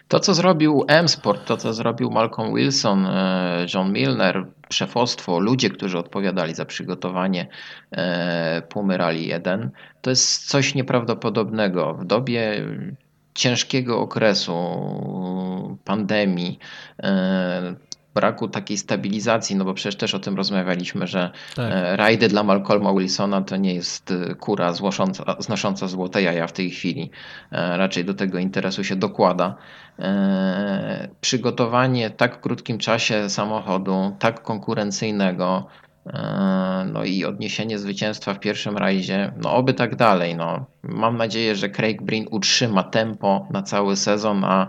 To, 0.08 0.20
co 0.20 0.34
zrobił 0.34 0.86
M-Sport, 0.88 1.46
to, 1.46 1.58
co 1.58 1.74
zrobił 1.74 2.12
Malcolm 2.12 2.56
Wilson, 2.56 3.06
e, 3.06 3.66
John 3.74 3.94
Milner, 3.94 4.46
szefostwo, 4.70 5.40
ludzie, 5.40 5.70
którzy 5.70 5.98
odpowiadali 5.98 6.56
za 6.56 6.66
przygotowanie 6.66 7.48
e, 7.92 8.62
Pumy 8.70 8.98
Rally 8.98 9.22
1, 9.22 9.72
to 10.02 10.10
jest 10.10 10.50
coś 10.50 10.76
nieprawdopodobnego. 10.76 11.94
W 11.94 12.06
dobie 12.06 12.66
ciężkiego 13.34 14.00
okresu 14.00 14.54
pandemii, 15.86 16.60
e, 17.04 17.76
braku 18.18 18.48
takiej 18.48 18.78
stabilizacji, 18.78 19.56
no 19.56 19.66
bo 19.66 19.74
przecież 19.74 19.96
też 19.96 20.14
o 20.16 20.20
tym 20.20 20.38
rozmawialiśmy, 20.38 21.08
że 21.08 21.32
Tak. 21.56 21.72
e, 21.72 21.96
rajdy 21.98 22.28
dla 22.28 22.44
Malcolma 22.44 22.94
Wilsona 22.94 23.42
to 23.42 23.58
nie 23.58 23.74
jest 23.76 24.12
e, 24.12 24.36
kura 24.36 24.74
złosząca, 24.74 25.36
znosząca 25.40 25.88
złote 25.88 26.22
jaja 26.22 26.48
w 26.48 26.54
tej 26.54 26.70
chwili. 26.70 27.10
E, 27.52 27.78
Raczej 27.78 28.06
do 28.06 28.14
tego 28.14 28.40
interesu 28.40 28.84
się 28.84 28.96
dokłada. 28.96 29.56
Przygotowanie 31.22 32.10
w 32.10 32.16
tak 32.16 32.42
krótkim 32.42 32.78
czasie 32.78 33.30
samochodu, 33.30 34.16
tak 34.20 34.42
konkurencyjnego, 34.44 35.68
no 36.94 37.04
i 37.04 37.26
odniesienie 37.26 37.80
zwycięstwa 37.80 38.34
w 38.34 38.40
pierwszym 38.40 38.78
rajdzie, 38.78 39.32
no 39.44 39.56
oby 39.56 39.74
tak 39.74 39.96
dalej. 39.96 40.36
No. 40.36 40.66
Mam 40.88 41.18
nadzieję, 41.18 41.56
że 41.56 41.70
Craig 41.70 42.02
Breen 42.02 42.26
utrzyma 42.32 42.84
tempo 42.84 43.48
na 43.52 43.62
cały 43.62 43.96
sezon, 43.96 44.44
a 44.44 44.68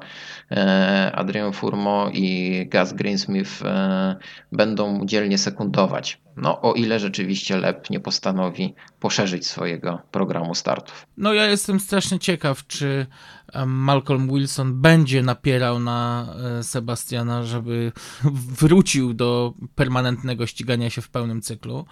e, 0.51 1.13
Adrian 1.15 1.53
Furmo 1.53 2.11
i 2.13 2.67
Gaz 2.71 2.93
Greensmith 2.93 3.63
e, 3.65 4.17
będą 4.53 5.07
dzielnie 5.07 5.39
sekundować. 5.39 6.21
No 6.37 6.61
o 6.63 6.73
ile 6.73 7.01
rzeczywiście 7.01 7.57
Lep 7.57 7.91
nie 7.91 8.01
postanowi 8.01 8.75
poszerzyć 9.01 9.47
swojego 9.47 10.03
programu 10.11 10.55
startów. 10.55 11.07
No 11.17 11.33
ja 11.35 11.47
jestem 11.47 11.81
strasznie 11.81 12.19
ciekaw, 12.19 12.67
czy 12.67 13.07
Malcolm 13.67 14.29
Wilson 14.29 14.81
będzie 14.81 15.23
napierał 15.23 15.81
na 15.81 16.27
e, 16.59 16.63
Sebastiana, 16.63 17.45
żeby 17.45 17.93
wrócił 18.61 19.15
do 19.15 19.55
permanentnego 19.75 20.47
ścigania 20.47 20.91
się 20.91 21.03
w 21.03 21.09
pełnym 21.09 21.43
cyklu. 21.43 21.85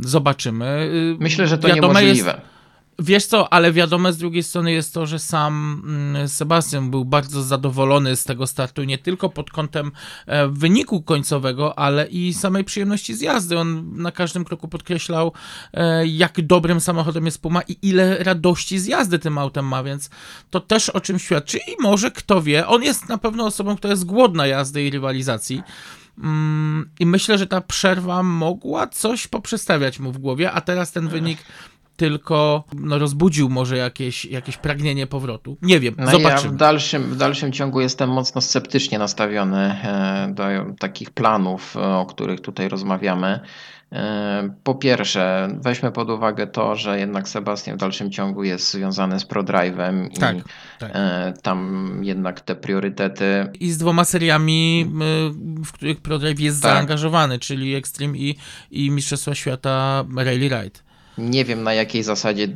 Zobaczymy. 0.00 0.90
Myślę, 1.20 1.46
że 1.46 1.58
to 1.58 1.68
wiadome 1.68 2.02
niemożliwe. 2.02 2.30
Jest, 2.30 2.59
wiesz 3.00 3.26
co, 3.26 3.52
ale 3.52 3.72
wiadome 3.72 4.12
z 4.12 4.16
drugiej 4.16 4.42
strony 4.42 4.72
jest 4.72 4.94
to, 4.94 5.06
że 5.06 5.18
sam 5.18 5.82
mm, 5.86 6.28
Sebastian 6.28 6.90
był 6.90 7.04
bardzo 7.04 7.42
zadowolony 7.42 8.16
z 8.16 8.24
tego 8.24 8.46
startu, 8.46 8.84
nie 8.84 8.98
tylko 8.98 9.28
pod 9.28 9.50
kątem 9.50 9.92
e, 10.26 10.48
wyniku 10.48 11.02
końcowego, 11.02 11.78
ale 11.78 12.06
i 12.06 12.34
samej 12.34 12.64
przyjemności 12.64 13.14
z 13.14 13.20
jazdy. 13.20 13.58
On 13.58 13.96
na 13.96 14.12
każdym 14.12 14.44
kroku 14.44 14.68
podkreślał, 14.68 15.32
e, 15.74 16.06
jak 16.06 16.46
dobrym 16.46 16.80
samochodem 16.80 17.26
jest 17.26 17.42
Puma 17.42 17.62
i 17.68 17.76
ile 17.82 18.18
radości 18.18 18.78
z 18.78 18.86
jazdy 18.86 19.18
tym 19.18 19.38
autem 19.38 19.66
ma, 19.66 19.82
więc 19.82 20.10
to 20.50 20.60
też 20.60 20.88
o 20.88 21.00
czym 21.00 21.18
świadczy 21.18 21.58
i 21.58 21.82
może, 21.82 22.10
kto 22.10 22.42
wie, 22.42 22.66
on 22.66 22.82
jest 22.82 23.08
na 23.08 23.18
pewno 23.18 23.46
osobą, 23.46 23.76
która 23.76 23.90
jest 23.90 24.04
głodna 24.04 24.46
jazdy 24.46 24.82
i 24.82 24.90
rywalizacji. 24.90 25.62
Mm, 26.22 26.90
I 27.00 27.06
myślę, 27.06 27.38
że 27.38 27.46
ta 27.46 27.60
przerwa 27.60 28.22
mogła 28.22 28.86
coś 28.86 29.26
poprzestawiać 29.26 29.98
mu 29.98 30.12
w 30.12 30.18
głowie, 30.18 30.52
a 30.52 30.60
teraz 30.60 30.92
ten 30.92 31.08
wynik 31.08 31.38
tylko 32.00 32.64
no, 32.74 32.98
rozbudził 32.98 33.48
może 33.48 33.76
jakieś, 33.76 34.24
jakieś 34.24 34.56
pragnienie 34.56 35.06
powrotu. 35.06 35.56
Nie 35.62 35.80
wiem, 35.80 35.94
No 35.98 36.04
ja 36.04 36.10
zobaczymy. 36.10 36.52
w 36.54 36.56
dalszym, 36.56 37.02
w 37.02 37.16
dalszym 37.16 37.52
ciągu 37.52 37.80
jestem 37.80 38.10
mocno 38.10 38.40
sceptycznie 38.40 38.98
nastawiony 38.98 39.58
e, 39.58 40.32
do 40.34 40.42
takich 40.78 41.10
planów, 41.10 41.76
e, 41.76 41.80
o 41.80 42.06
których 42.06 42.40
tutaj 42.40 42.68
rozmawiamy. 42.68 43.40
E, 43.92 44.50
Po 44.64 44.74
pierwsze, 44.74 45.48
weźmy 45.60 45.92
pod 45.92 46.10
uwagę 46.10 46.46
to, 46.46 46.76
że 46.76 46.98
jednak 46.98 47.28
Sebastian 47.28 47.76
w 47.76 47.80
dalszym 47.80 48.10
ciągu 48.10 48.44
jest 48.44 48.70
związany 48.72 49.20
z 49.20 49.24
ProDrive'em 49.26 50.10
i 50.10 50.18
Tak, 50.18 50.36
tak. 50.78 50.92
tam 51.42 51.60
jednak 52.02 52.40
te 52.40 52.54
priorytety 52.56 53.46
I 53.60 53.70
z 53.70 53.78
dwoma 53.78 54.04
seriami, 54.04 54.86
y, 55.60 55.64
w 55.64 55.72
których 55.72 56.00
ProDrive 56.00 56.40
jest 56.40 56.62
Tak. 56.62 56.72
zaangażowany, 56.72 57.38
czyli 57.38 57.74
Extreme 57.74 58.18
i, 58.18 58.36
i 58.70 58.90
Mistrzostwa 58.90 59.34
Świata 59.34 60.04
Rally 60.16 60.48
Ride. 60.48 60.89
Nie 61.20 61.44
wiem 61.44 61.62
na 61.62 61.74
jakiej 61.74 62.02
zasadzie 62.02 62.48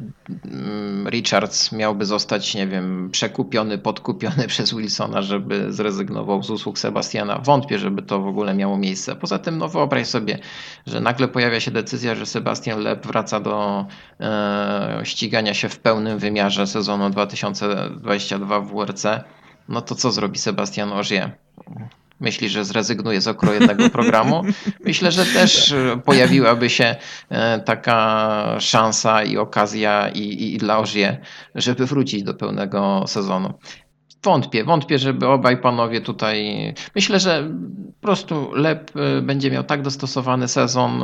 mm, 0.44 1.09
Richards 1.09 1.73
miałby 1.73 2.04
zostać, 2.04 2.54
nie 2.54 2.66
wiem, 2.66 3.11
przekupiony, 3.12 3.78
podkupiony 3.78 4.47
przez 4.52 4.75
Wilsona, 4.75 5.23
żeby 5.23 5.73
zrezygnował 5.73 6.42
z 6.42 6.50
usług 6.50 6.78
Sebastiana. 6.78 7.38
Wątpię, 7.38 7.78
żeby 7.78 8.02
to 8.02 8.21
w 8.21 8.26
ogóle 8.26 8.54
miało 8.54 8.78
miejsce. 8.78 9.16
Poza 9.16 9.38
tym, 9.38 9.59
no 9.59 9.68
wyobraź 9.68 10.06
sobie, 10.06 10.38
że 10.87 11.00
nagle 11.00 11.28
pojawia 11.28 11.61
się 11.61 11.71
decyzja, 11.71 12.14
że 12.14 12.26
Sebastian 12.26 12.80
Leb 12.80 13.06
wraca 13.06 13.40
do 13.40 13.87
e, 14.21 15.00
ścigania 15.04 15.54
się 15.54 15.68
w 15.68 15.78
pełnym 15.78 16.18
wymiarze 16.18 16.66
sezonu 16.66 17.11
2022 17.11 18.61
w 18.61 18.75
WRC. 18.75 19.04
No 19.68 19.80
to 19.80 19.94
co 19.94 20.12
zrobi 20.12 20.38
Sebastian 20.38 20.92
Ogier? 20.92 21.30
Myśli, 22.21 22.49
że 22.49 22.64
zrezygnuje 22.64 23.21
z 23.21 23.28
okro 23.28 23.52
jednego 23.52 23.90
programu. 23.90 24.42
Myślę, 24.87 25.12
że 25.12 25.26
też 25.26 25.73
e, 25.73 26.00
pojawiłaby 26.04 26.71
się 26.71 26.97
e, 27.28 27.61
taka 27.61 28.56
szansa 28.61 29.23
i 29.23 29.37
okazja 29.37 30.09
i, 30.09 30.54
i, 30.54 30.59
dla 30.59 30.78
Ogier, 30.78 31.21
żeby 31.54 31.87
wrócić 31.87 32.23
do 32.23 32.35
pełnego 32.35 33.04
sezonu. 33.06 33.54
Wątpię, 34.23 34.64
wątpię, 34.64 34.99
żeby 34.99 35.28
obaj 35.28 35.56
panowie 35.56 36.00
tutaj. 36.00 36.75
Myślę, 36.94 37.21
że 37.21 37.50
po 38.00 38.06
prostu 38.06 38.52
Lep 38.52 38.90
e, 38.97 39.23
będzie 39.23 39.50
miał 39.50 39.64
tak 39.64 39.83
dostosowany 39.83 40.49
sezon 40.49 41.02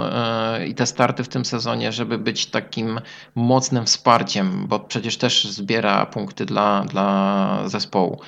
i 0.68 0.74
te 0.74 0.86
starty 0.86 1.24
w 1.24 1.28
tym 1.28 1.44
sezonie, 1.44 1.92
żeby 1.92 2.18
być 2.18 2.46
takim 2.46 3.00
mocnym 3.34 3.86
wsparciem, 3.86 4.66
bo 4.66 4.80
przecież 4.80 5.16
też 5.16 5.44
zbiera 5.44 6.06
punkty 6.06 6.46
dla, 6.46 6.84
dla 6.84 7.62
zespołu. 7.66 8.20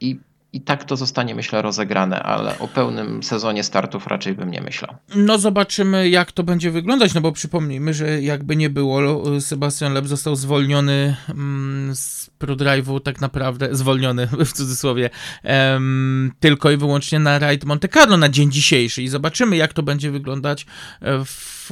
I, 0.00 0.18
I 0.56 0.60
tak 0.60 0.84
to 0.84 0.96
zostanie, 0.96 1.34
myślę, 1.34 1.62
rozegrane, 1.62 2.22
ale 2.22 2.58
o 2.58 2.68
pełnym 2.68 3.22
sezonie 3.22 3.64
startów 3.64 4.06
raczej 4.06 4.34
bym 4.34 4.50
nie 4.50 4.60
myślał. 4.60 4.96
No 5.14 5.38
zobaczymy, 5.38 6.08
jak 6.08 6.32
to 6.32 6.42
będzie 6.42 6.70
wyglądać, 6.70 7.14
no 7.14 7.20
bo 7.20 7.32
przypomnijmy, 7.32 7.94
że 7.94 8.22
jakby 8.22 8.56
nie 8.56 8.70
było, 8.70 9.22
Sebastian 9.40 9.92
Leb 9.92 10.06
został 10.06 10.36
zwolniony 10.36 11.16
mm, 11.28 11.96
z 11.96 12.30
ProDrive'u 12.38 13.00
tak 13.00 13.20
naprawdę, 13.20 13.68
zwolniony 13.72 14.26
w 14.46 14.52
cudzysłowie, 14.52 15.10
em, 15.42 16.32
tylko 16.40 16.70
i 16.70 16.76
wyłącznie 16.76 17.18
na 17.18 17.38
Ride 17.38 17.66
Monte 17.66 17.88
Carlo 17.88 18.16
na 18.16 18.28
dzień 18.28 18.52
dzisiejszy 18.52 19.02
i 19.02 19.08
zobaczymy, 19.08 19.56
jak 19.56 19.72
to 19.72 19.82
będzie 19.82 20.10
wyglądać 20.10 20.66
e, 21.00 21.24
w 21.24 21.70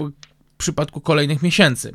przypadku 0.58 1.00
kolejnych 1.00 1.42
miesięcy. 1.42 1.94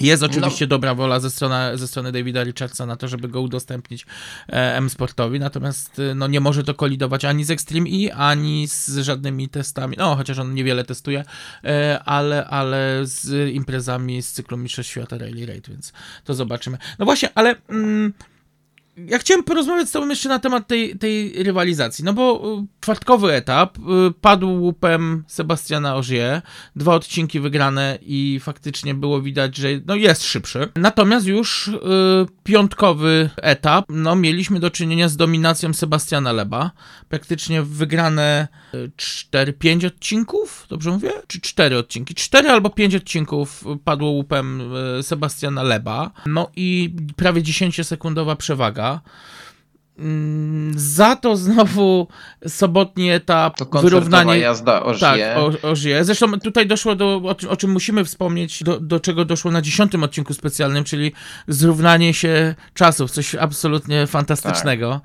Jest 0.00 0.22
oczywiście 0.22 0.66
dobra 0.66 0.94
wola 0.94 1.20
ze 1.20 1.30
strony, 1.30 1.78
ze 1.78 1.88
strony 1.88 2.12
Davida 2.12 2.44
Richardsa 2.44 2.86
na 2.86 2.96
to, 2.96 3.08
żeby 3.08 3.28
go 3.28 3.40
udostępnić 3.40 4.06
e, 4.48 4.76
M-Sportowi, 4.76 5.40
natomiast 5.40 5.98
e, 5.98 6.14
no, 6.14 6.26
nie 6.26 6.40
może 6.40 6.64
to 6.64 6.74
kolidować 6.74 7.24
ani 7.24 7.44
z 7.44 7.50
Extreme 7.50 7.88
E, 7.90 8.14
ani 8.14 8.68
z 8.68 8.98
żadnymi 8.98 9.48
testami, 9.48 9.96
no 9.98 10.16
chociaż 10.16 10.38
on 10.38 10.54
niewiele 10.54 10.84
testuje, 10.84 11.24
e, 11.64 12.00
ale, 12.04 12.46
ale 12.46 13.00
z 13.02 13.52
imprezami 13.52 14.22
z 14.22 14.32
cyklu 14.32 14.56
Mistrzostw 14.56 14.92
Świata 14.92 15.18
Rally 15.18 15.46
Raid, 15.46 15.68
więc 15.68 15.92
to 16.24 16.34
zobaczymy. 16.34 16.78
No 16.98 17.04
właśnie, 17.04 17.28
ale... 17.34 17.54
Mm, 17.68 18.12
ja 19.06 19.18
chciałem 19.18 19.44
porozmawiać 19.44 19.88
z 19.88 19.92
tobą 19.92 20.08
jeszcze 20.08 20.28
na 20.28 20.38
temat 20.38 20.66
tej, 20.66 20.98
tej 20.98 21.42
rywalizacji, 21.42 22.04
no 22.04 22.12
bo 22.12 22.42
y, 22.62 22.66
czwartkowy 22.80 23.32
etap, 23.32 23.78
y, 23.78 23.82
padł 24.20 24.50
łupem 24.50 25.24
Sebastiana 25.26 25.96
Ogier, 25.96 26.42
dwa 26.76 26.94
odcinki 26.94 27.40
wygrane 27.40 27.98
i 28.02 28.40
faktycznie 28.42 28.94
było 28.94 29.22
widać, 29.22 29.56
że 29.56 29.68
no 29.86 29.94
jest 29.94 30.24
szybszy. 30.24 30.68
Natomiast 30.76 31.26
już 31.26 31.68
y, 31.68 31.80
piątkowy 32.44 33.30
etap, 33.36 33.84
no 33.88 34.16
mieliśmy 34.16 34.60
do 34.60 34.70
czynienia 34.70 35.08
z 35.08 35.16
dominacją 35.16 35.74
Sebastiana 35.74 36.32
Leba, 36.32 36.70
praktycznie 37.08 37.62
wygrane 37.62 38.48
4-5 39.32 39.86
odcinków, 39.86 40.66
dobrze 40.68 40.90
mówię? 40.90 41.12
Czy 41.26 41.40
4 41.40 41.78
odcinki? 41.78 42.14
4 42.14 42.48
albo 42.48 42.70
5 42.70 42.94
odcinków 42.94 43.64
padło 43.84 44.10
łupem 44.10 44.72
y, 44.98 45.02
Sebastiana 45.02 45.62
Leba, 45.62 46.10
no 46.26 46.50
i 46.56 46.94
prawie 47.16 47.42
10-sekundowa 47.42 48.36
przewaga. 48.36 48.87
Mm, 49.98 50.72
za 50.76 51.16
to 51.16 51.36
znowu 51.36 52.08
sobotni 52.48 53.10
etap, 53.10 53.56
To 53.56 53.80
wyrównanie. 53.82 54.38
jazda 54.38 54.78
Tak, 54.80 54.86
Ożie. 54.88 55.34
o, 55.36 55.70
Ożie. 55.70 56.04
Zresztą 56.04 56.40
tutaj 56.40 56.66
doszło 56.66 56.94
do, 56.94 57.16
o, 57.24 57.34
czym- 57.34 57.50
o 57.50 57.56
czym 57.56 57.70
musimy 57.72 58.04
wspomnieć, 58.04 58.62
do, 58.62 58.80
do 58.80 59.00
czego 59.00 59.24
doszło 59.24 59.50
na 59.50 59.62
dziesiątym 59.62 60.02
odcinku 60.04 60.34
specjalnym, 60.34 60.84
czyli 60.84 61.12
zrównanie 61.48 62.14
się 62.14 62.54
czasów, 62.74 63.10
coś 63.10 63.34
absolutnie 63.34 64.06
fantastycznego. 64.06 65.00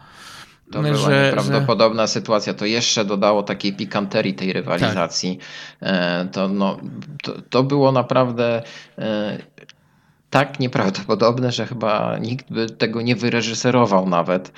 To 0.72 0.82
była 0.82 1.10
nieprawdopodobna 1.10 2.08
sytuacja. 2.08 2.54
To 2.54 2.66
jeszcze 2.66 3.06
dodało 3.06 3.44
takiej 3.44 3.74
pikanterii 3.74 4.34
tej 4.34 4.54
rywalizacji. 4.54 5.40
E, 5.82 6.26
To, 6.32 6.48
no, 6.48 6.78
to, 7.24 7.34
to 7.50 7.64
było 7.64 7.92
naprawdę 7.92 8.64
e, 8.98 9.38
tak 10.34 10.60
nieprawdopodobne, 10.60 11.52
że 11.52 11.66
chyba 11.66 12.18
nikt 12.18 12.52
by 12.52 12.70
tego 12.70 13.02
nie 13.02 13.16
wyreżyserował 13.16 14.10
nawet 14.10 14.48
e, 14.48 14.52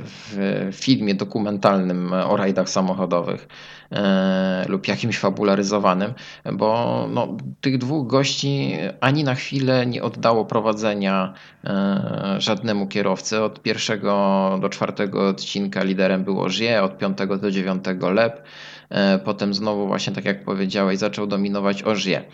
w 0.00 0.68
filmie 0.72 1.14
dokumentalnym 1.14 2.12
o 2.12 2.36
rajdach 2.36 2.70
samochodowych 2.70 3.48
e, 3.92 4.64
lub 4.68 4.88
jakimś 4.88 5.18
fabularyzowanym, 5.18 6.14
bo 6.52 7.06
no, 7.10 7.36
tych 7.60 7.78
dwóch 7.78 8.06
gości 8.06 8.72
ani 9.00 9.24
na 9.24 9.34
chwilę 9.34 9.86
nie 9.86 10.02
oddało 10.02 10.44
prowadzenia 10.44 11.34
e, 11.64 12.36
żadnemu 12.38 12.86
kierowcy. 12.86 13.42
Od 13.42 13.62
pierwszego 13.62 14.58
do 14.60 14.68
czwartego 14.68 15.28
odcinka 15.28 15.82
liderem 15.82 16.24
było 16.24 16.48
Żyje, 16.48 16.82
od 16.82 16.98
piątego 16.98 17.38
do 17.38 17.50
dziewiątego 17.50 18.10
Lep. 18.10 18.42
E, 18.90 19.18
Potem 19.18 19.54
znowu 19.54 19.86
właśnie, 19.86 20.12
tak 20.12 20.24
jak 20.24 20.44
powiedziałeś, 20.44 20.98
zaczął 20.98 21.26
dominować 21.26 21.82
Ogier. 21.82 22.24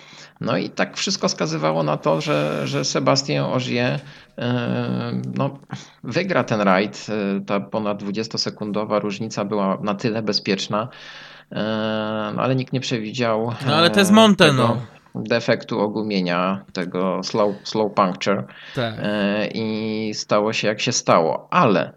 No 0.40 0.56
i 0.56 0.70
tak 0.70 0.96
wszystko 0.96 1.28
wskazywało 1.28 1.82
na 1.82 1.96
to, 1.96 2.20
że, 2.20 2.62
że 2.66 2.84
Sebastien 2.84 3.44
Ogier 3.44 4.00
e, 4.38 5.12
no, 5.36 5.58
wygra 6.04 6.44
ten 6.44 6.60
rajd. 6.60 7.06
E, 7.08 7.40
Ta 7.44 7.60
ponad 7.60 8.02
20-sekundowa 8.02 9.00
różnica 9.00 9.44
była 9.44 9.78
na 9.82 9.94
tyle 9.94 10.22
bezpieczna, 10.22 10.88
no, 12.34 12.42
ale 12.42 12.56
nikt 12.56 12.72
nie 12.72 12.80
przewidział 12.80 13.52
No, 13.66 13.74
ale 13.74 13.90
to 13.90 13.98
jest 13.98 14.12
Monte, 14.12 14.52
no. 14.52 14.76
defektu 15.14 15.80
ogumienia, 15.80 16.64
tego 16.72 17.20
slow, 17.22 17.54
slow 17.64 17.92
puncture. 17.94 18.44
Tak. 18.74 18.94
I 19.54 20.10
stało 20.14 20.52
się 20.52 20.68
jak 20.68 20.80
się 20.80 20.92
stało. 20.92 21.48
Ale 21.50 21.92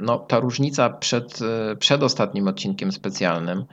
no, 0.00 0.18
ta 0.18 0.40
różnica 0.40 0.90
przed, 0.90 1.38
e, 1.42 1.76
przed 1.76 2.02
ostatnim 2.02 2.48
odcinkiem 2.48 2.92
specjalnym 2.92 3.64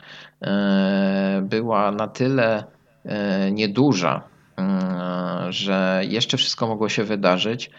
e, 0.41 1.41
była 1.43 1.91
na 1.91 2.07
tyle 2.07 2.63
e, 3.05 3.51
nieduża, 3.51 4.21
e, 4.59 5.45
że 5.49 6.01
jeszcze 6.07 6.37
wszystko 6.37 6.67
mogło 6.67 6.89
się 6.89 7.03
wydarzyć, 7.03 7.71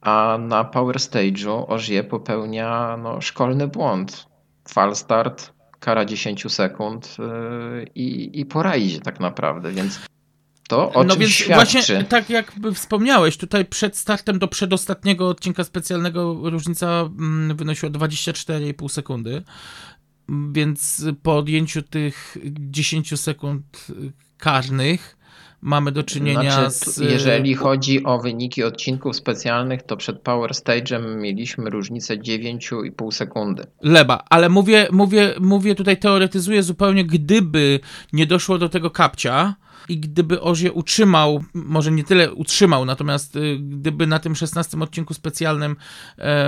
a 0.00 0.38
na 0.40 0.64
Power 0.64 0.96
Stage'u 0.96 1.64
Ogier 1.68 2.08
popełnia 2.08 2.96
no, 2.96 3.20
szkolny 3.20 3.68
błąd. 3.68 4.26
Fal 4.68 4.96
start, 4.96 5.52
kara 5.80 6.04
10 6.04 6.52
sekund 6.52 7.16
i, 7.94 8.40
i 8.40 8.46
po 8.46 8.62
tak 9.04 9.20
naprawdę, 9.20 9.70
więc 9.70 10.00
to 10.68 10.92
o 10.92 11.04
no 11.04 11.16
więc 11.16 11.32
świadczy. 11.32 11.54
właśnie 11.54 12.04
tak 12.04 12.30
jakby 12.30 12.74
wspomniałeś, 12.74 13.36
tutaj 13.36 13.64
przed 13.64 13.96
startem 13.96 14.38
do 14.38 14.48
przedostatniego 14.48 15.28
odcinka 15.28 15.64
specjalnego 15.64 16.50
różnica 16.50 17.00
mm, 17.18 17.56
wynosiła 17.56 17.92
24,5 17.92 18.88
sekundy, 18.88 19.42
więc 20.52 21.04
po 21.22 21.36
odjęciu 21.36 21.82
tych 21.82 22.36
10 22.44 23.20
sekund 23.20 23.86
karnych 24.38 25.16
mamy 25.62 25.92
do 25.92 26.02
czynienia 26.02 26.52
Znaczy, 26.52 26.70
z... 26.70 26.98
jeżeli 26.98 27.54
chodzi 27.54 28.04
o 28.04 28.18
wyniki 28.18 28.64
odcinków 28.64 29.16
specjalnych, 29.16 29.82
to 29.82 29.96
przed 29.96 30.20
Power 30.20 30.50
Stage'em 30.50 31.16
mieliśmy 31.16 31.70
różnicę 31.70 32.16
9,5 32.16 33.12
sekundy. 33.12 33.66
Leba, 33.82 34.24
ale 34.30 34.48
mówię, 34.48 34.88
mówię, 34.92 35.34
mówię 35.40 35.74
tutaj, 35.74 35.96
teoretyzuję 35.96 36.62
zupełnie, 36.62 37.04
gdyby 37.04 37.80
nie 38.12 38.26
doszło 38.26 38.58
do 38.58 38.68
tego 38.68 38.90
kapcia 38.90 39.54
i 39.92 39.98
gdyby 39.98 40.40
Ozie 40.40 40.72
utrzymał, 40.72 41.44
może 41.54 41.90
nie 41.90 42.04
tyle 42.04 42.32
utrzymał, 42.32 42.84
natomiast 42.84 43.36
y, 43.36 43.58
gdyby 43.60 44.06
na 44.06 44.18
tym 44.18 44.34
16 44.34 44.80
odcinku 44.80 45.14
specjalnym 45.14 45.76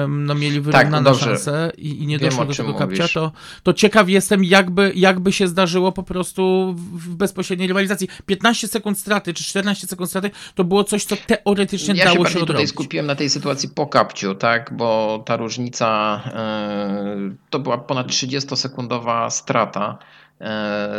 no, 0.09 0.35
mieli 0.35 0.61
wyrównane 0.61 1.03
dobrze. 1.03 1.25
szanse 1.25 1.73
i, 1.79 2.03
i 2.03 2.07
nie 2.07 2.19
Wiem, 2.19 2.31
doszło 2.31 2.45
do 2.45 2.55
tego 2.55 2.75
kapcia, 2.75 3.09
to, 3.09 3.33
to 3.63 3.73
ciekaw 3.73 4.09
jestem, 4.09 4.45
jakby, 4.45 4.93
jakby 4.97 5.33
się 5.33 5.49
zdarzyło 5.49 5.93
po 5.93 6.03
prostu 6.03 6.75
w 6.77 7.15
bezpośredniej 7.15 7.69
rywalizacji. 7.69 8.09
15 8.27 8.69
sekund 8.69 8.99
straty, 8.99 9.35
czy 9.35 9.45
14 9.45 9.87
sekund 9.87 10.11
straty, 10.11 10.31
to 10.55 10.65
było 10.65 10.85
coś, 10.85 11.05
co 11.05 11.17
teoretycznie 11.27 11.95
Ja 11.95 11.99
się 11.99 12.05
dało 12.05 12.17
się 12.17 12.23
bardziej 12.23 12.41
tutaj 12.41 12.55
odrobić. 12.55 12.71
skupiłem 12.71 13.07
na 13.07 13.15
tej 13.15 13.31
sytuacji 13.31 13.69
po 13.69 13.87
kapciu, 13.87 14.35
tak, 14.35 14.77
bo 14.77 15.23
ta 15.27 15.37
różnica 15.37 16.21
e, 16.27 17.17
to 17.51 17.59
była 17.59 17.79
ponad 17.79 18.07
30-sekundowa 18.09 19.31
strata 19.31 19.99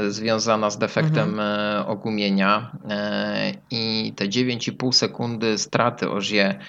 związana 0.08 0.70
z 0.70 0.78
defektem 0.78 1.40
e, 1.40 1.84
ogumienia 1.88 2.72
e, 2.90 3.54
i 3.72 4.14
te 4.16 4.26
9,5 4.26 4.92
sekundy 4.92 5.58
straty 5.58 6.10
Ogier 6.10 6.50
e, 6.50 6.60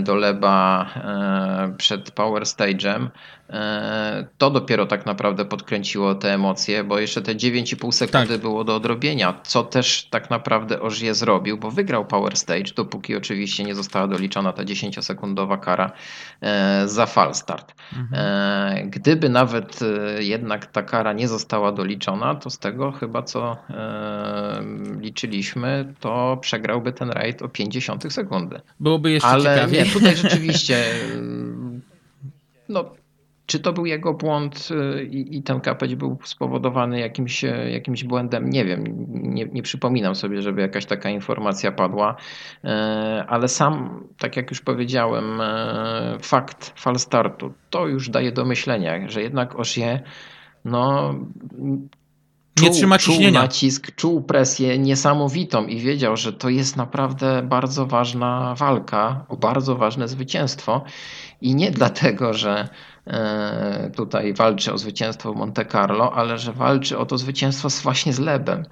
do 0.00 0.14
Leba 0.14 0.86
e, 0.96 1.74
przed 1.78 2.10
Power 2.10 2.42
Stage'em 2.42 3.08
e, 3.50 4.26
to 4.38 4.50
dopiero 4.50 4.86
tak 4.86 5.06
naprawdę 5.06 5.44
podkręciło 5.44 6.14
te 6.14 6.34
emocje, 6.34 6.84
bo 6.84 6.98
jeszcze 6.98 7.22
te 7.22 7.34
9,5 7.34 7.92
sekundy 7.92 8.28
Tak. 8.28 8.40
było 8.40 8.64
do 8.64 8.76
odrobienia, 8.76 9.40
co 9.42 9.62
też 9.62 10.08
tak 10.10 10.30
naprawdę 10.30 10.80
Ogier 10.80 11.14
zrobił, 11.14 11.58
bo 11.58 11.70
wygrał 11.70 12.04
Power 12.04 12.36
Stage, 12.36 12.74
dopóki 12.76 13.16
oczywiście 13.16 13.64
nie 13.64 13.74
została 13.74 14.08
doliczona 14.08 14.52
ta 14.52 14.64
10-sekundowa 14.64 15.60
kara 15.60 15.92
e, 16.40 16.88
za 16.88 17.06
fal 17.06 17.34
start. 17.34 17.74
E, 18.12 18.82
Gdyby 18.86 19.28
nawet 19.28 19.80
e, 19.82 20.22
jednak 20.22 20.66
ta 20.66 20.82
kara 20.82 21.12
nie 21.12 21.28
została 21.28 21.72
doliczona, 21.72 22.34
to 22.34 22.50
z 22.50 22.58
tego 22.58 22.92
chyba 22.92 23.22
co 23.22 23.56
e, 23.70 24.62
liczyliśmy, 25.00 25.94
to 26.00 26.38
przegrałby 26.40 26.92
ten 26.92 27.10
rajd 27.10 27.42
o 27.42 27.48
50 27.48 28.12
sekundy. 28.12 28.60
Byłoby 28.80 29.10
jeszcze 29.10 29.28
Ale 29.28 29.61
ciekawiej. 29.70 29.84
nie, 29.84 29.92
tutaj 29.92 30.16
rzeczywiście 30.16 30.76
mm, 31.14 31.80
no, 32.68 32.92
czy 33.46 33.60
to 33.60 33.72
był 33.72 33.86
jego 33.86 34.14
błąd 34.14 34.68
y, 34.70 35.04
i, 35.04 35.36
i 35.36 35.42
ten 35.42 35.60
kapeć 35.60 35.94
był 35.94 36.18
spowodowany 36.24 37.00
jakimś, 37.00 37.44
e, 37.44 37.70
jakimś 37.70 38.04
błędem? 38.04 38.50
Nie 38.50 38.64
wiem, 38.64 38.84
nie, 39.08 39.44
nie 39.44 39.62
przypominam 39.62 40.14
sobie, 40.14 40.42
żeby 40.42 40.60
jakaś 40.60 40.86
taka 40.86 41.10
informacja 41.10 41.72
padła, 41.72 42.16
E, 42.64 43.24
ale 43.28 43.48
sam, 43.48 44.04
tak 44.18 44.36
jak 44.36 44.50
już 44.50 44.60
powiedziałem, 44.60 45.40
fakt 46.22 46.80
fal 46.80 46.98
startu, 46.98 47.52
to 47.70 47.86
już 47.86 48.08
daje 48.08 48.32
do 48.32 48.44
myślenia, 48.44 49.08
że 49.08 49.22
jednak 49.22 49.58
Osie 49.58 50.00
no, 50.64 51.14
Nie 52.60 52.70
trzyma 52.70 52.98
czuł 52.98 53.14
ciśnienia. 53.14 53.42
nacisk, 53.42 53.94
czuł 53.96 54.22
presję 54.22 54.78
niesamowitą 54.78 55.66
i 55.66 55.78
wiedział, 55.80 56.16
że 56.16 56.32
to 56.32 56.48
jest 56.48 56.76
naprawdę 56.76 57.42
bardzo 57.42 57.86
ważna 57.86 58.54
walka, 58.58 59.24
o 59.28 59.36
bardzo 59.36 59.76
ważne 59.76 60.08
zwycięstwo. 60.08 60.84
I 61.40 61.54
nie 61.54 61.70
dlatego, 61.70 62.34
że 62.34 62.68
e, 63.06 63.90
tutaj 63.96 64.34
walczy 64.34 64.72
o 64.72 64.78
zwycięstwo 64.78 65.32
w 65.32 65.36
Monte 65.36 65.64
Carlo, 65.66 66.12
ale 66.14 66.38
że 66.38 66.52
walczy 66.52 66.98
o 66.98 67.06
to 67.06 67.18
zwycięstwo 67.18 67.70
z- 67.70 67.80
właśnie 67.82 68.12
z 68.12 68.18
Lebem. 68.18 68.64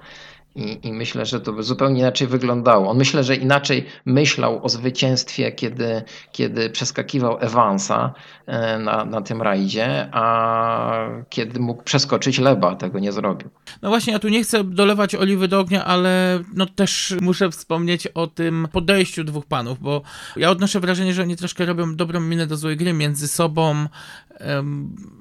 I, 0.55 0.87
I 0.87 0.93
myślę, 0.93 1.25
że 1.25 1.41
to 1.41 1.53
by 1.53 1.63
zupełnie 1.63 1.99
inaczej 1.99 2.27
wyglądało. 2.27 2.89
On 2.89 2.97
myślę, 2.97 3.23
że 3.23 3.35
inaczej 3.35 3.85
myślał 4.05 4.65
o 4.65 4.69
zwycięstwie, 4.69 5.51
kiedy, 5.51 6.01
kiedy 6.31 6.69
przeskakiwał 6.69 7.37
Evansa 7.39 8.13
e, 8.45 8.79
na, 8.79 9.05
na 9.05 9.21
tym 9.21 9.41
rajdzie, 9.41 10.09
a 10.11 11.09
kiedy 11.29 11.59
mógł 11.59 11.83
przeskoczyć 11.83 12.39
Leba, 12.39 12.75
tego 12.75 12.99
nie 12.99 13.11
zrobił. 13.11 13.49
No 13.81 13.89
właśnie, 13.89 14.13
ja 14.13 14.19
tu 14.19 14.29
nie 14.29 14.43
chcę 14.43 14.63
dolewać 14.63 15.15
oliwy 15.15 15.47
do 15.47 15.59
ognia, 15.59 15.85
ale 15.85 16.39
no 16.53 16.65
też 16.65 17.15
muszę 17.21 17.49
wspomnieć 17.49 18.07
o 18.07 18.27
tym 18.27 18.67
podejściu 18.71 19.23
dwóch 19.23 19.45
panów, 19.45 19.79
bo 19.79 20.01
ja 20.35 20.49
odnoszę 20.49 20.79
wrażenie, 20.79 21.13
że 21.13 21.21
oni 21.21 21.35
troszkę 21.35 21.65
robią 21.65 21.95
dobrą 21.95 22.19
minę 22.19 22.47
do 22.47 22.57
złej 22.57 22.77
gry 22.77 22.93
między 22.93 23.27
sobą, 23.27 23.87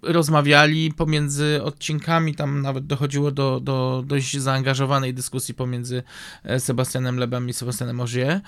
rozmawiali 0.03 0.93
pomiędzy 0.93 1.61
odcinkami, 1.63 2.35
tam 2.35 2.63
nawet 2.63 2.87
dochodziło 2.87 3.31
do, 3.31 3.61
do 3.61 4.05
dość 4.07 4.39
zaangażowanej 4.39 5.15
dyskusji 5.21 5.55
pomiędzy 5.55 6.03
e, 6.45 6.61
Sebastianem 6.61 7.19
Lebem 7.19 7.49
i 7.49 7.53
Sebastianem 7.53 8.01
Ogier. 8.01 8.41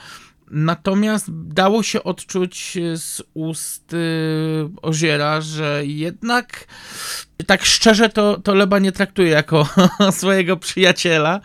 Natomiast 0.55 1.27
dało 1.31 1.83
się 1.83 2.05
odczuć 2.05 2.79
z 2.95 3.23
ust 3.35 3.93
y, 3.93 3.99
Oziera, 4.83 5.41
że 5.41 5.83
jednak 5.87 6.67
tak 7.47 7.65
szczerze 7.65 8.09
to, 8.09 8.41
to 8.41 8.55
Leba 8.55 8.79
nie 8.79 8.93
traktuje 8.93 9.31
jako 9.31 9.69
swojego 10.19 10.57
przyjaciela, 10.57 11.41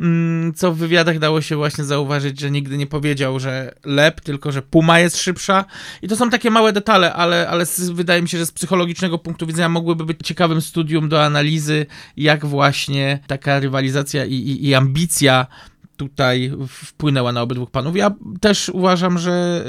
mm, 0.00 0.54
co 0.54 0.72
w 0.72 0.76
wywiadach 0.76 1.18
dało 1.18 1.40
się 1.40 1.56
właśnie 1.56 1.84
zauważyć, 1.84 2.40
że 2.40 2.50
nigdy 2.50 2.78
nie 2.78 2.86
powiedział, 2.86 3.40
że 3.40 3.74
Leb, 3.84 4.20
tylko 4.20 4.52
że 4.52 4.62
Puma 4.62 4.98
jest 4.98 5.18
szybsza. 5.18 5.64
I 6.02 6.08
to 6.08 6.16
są 6.16 6.30
takie 6.30 6.50
małe 6.50 6.72
detale, 6.72 7.12
ale, 7.12 7.48
ale 7.48 7.64
wydaje 7.92 8.22
mi 8.22 8.28
się, 8.28 8.38
że 8.38 8.46
z 8.46 8.52
psychologicznego 8.52 9.18
punktu 9.18 9.46
widzenia 9.46 9.68
mogłyby 9.68 10.04
być 10.04 10.18
ciekawym 10.24 10.60
studium 10.60 11.08
do 11.08 11.24
analizy, 11.24 11.86
jak 12.16 12.46
właśnie 12.46 13.18
taka 13.26 13.60
rywalizacja 13.60 14.24
i, 14.24 14.34
i, 14.34 14.68
i 14.68 14.74
ambicja 14.74 15.46
tutaj 15.96 16.52
wpłynęła 16.68 17.32
na 17.32 17.42
obydwu 17.42 17.66
panów. 17.66 17.96
Ja 17.96 18.10
też 18.40 18.68
uważam, 18.68 19.18
że 19.18 19.64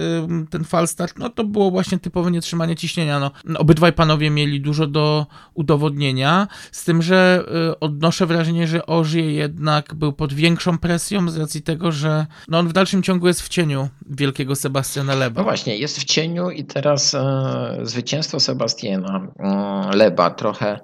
ten 0.50 0.64
falstart, 0.64 1.20
no 1.20 1.30
to 1.30 1.44
było 1.44 1.72
właśnie 1.72 2.00
typowe 2.00 2.32
nietrzymanie 2.32 2.76
ciśnienia. 2.76 3.20
No, 3.20 3.60
obydwaj 3.60 3.94
panowie 3.94 4.30
mieli 4.30 4.62
dużo 4.62 4.88
do 4.88 5.26
udowodnienia, 5.54 6.48
z 6.72 6.84
tym, 6.84 7.02
że 7.02 7.44
y, 7.72 7.80
odnoszę 7.80 8.26
wrażenie, 8.26 8.68
że 8.68 8.86
Ożie 8.86 9.32
jednak 9.32 9.94
był 9.94 10.14
pod 10.14 10.34
większą 10.34 10.78
presją 10.78 11.30
z 11.30 11.38
racji 11.38 11.62
tego, 11.62 11.92
że 11.92 12.26
no 12.48 12.60
on 12.60 12.68
w 12.68 12.74
dalszym 12.74 13.04
ciągu 13.04 13.28
jest 13.28 13.42
w 13.42 13.50
cieniu 13.50 13.90
wielkiego 14.10 14.56
Sebastiana 14.56 15.16
Leba. 15.16 15.42
No 15.42 15.44
właśnie, 15.44 15.78
jest 15.78 16.00
w 16.00 16.04
cieniu 16.04 16.50
i 16.50 16.64
teraz 16.66 17.16
e, 17.16 17.80
zwycięstwo 17.82 18.40
Sebastiana 18.40 19.28
e, 19.40 19.96
Leba 19.96 20.30
trochę 20.30 20.80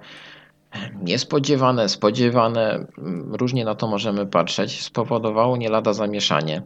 niespodziewane, 1.02 1.88
spodziewane, 1.88 2.86
różnie 3.30 3.64
na 3.64 3.74
to 3.74 3.86
możemy 3.86 4.26
patrzeć, 4.26 4.82
spowodowało 4.82 5.56
nie 5.56 5.68
lada 5.68 5.92
zamieszanie. 5.92 6.62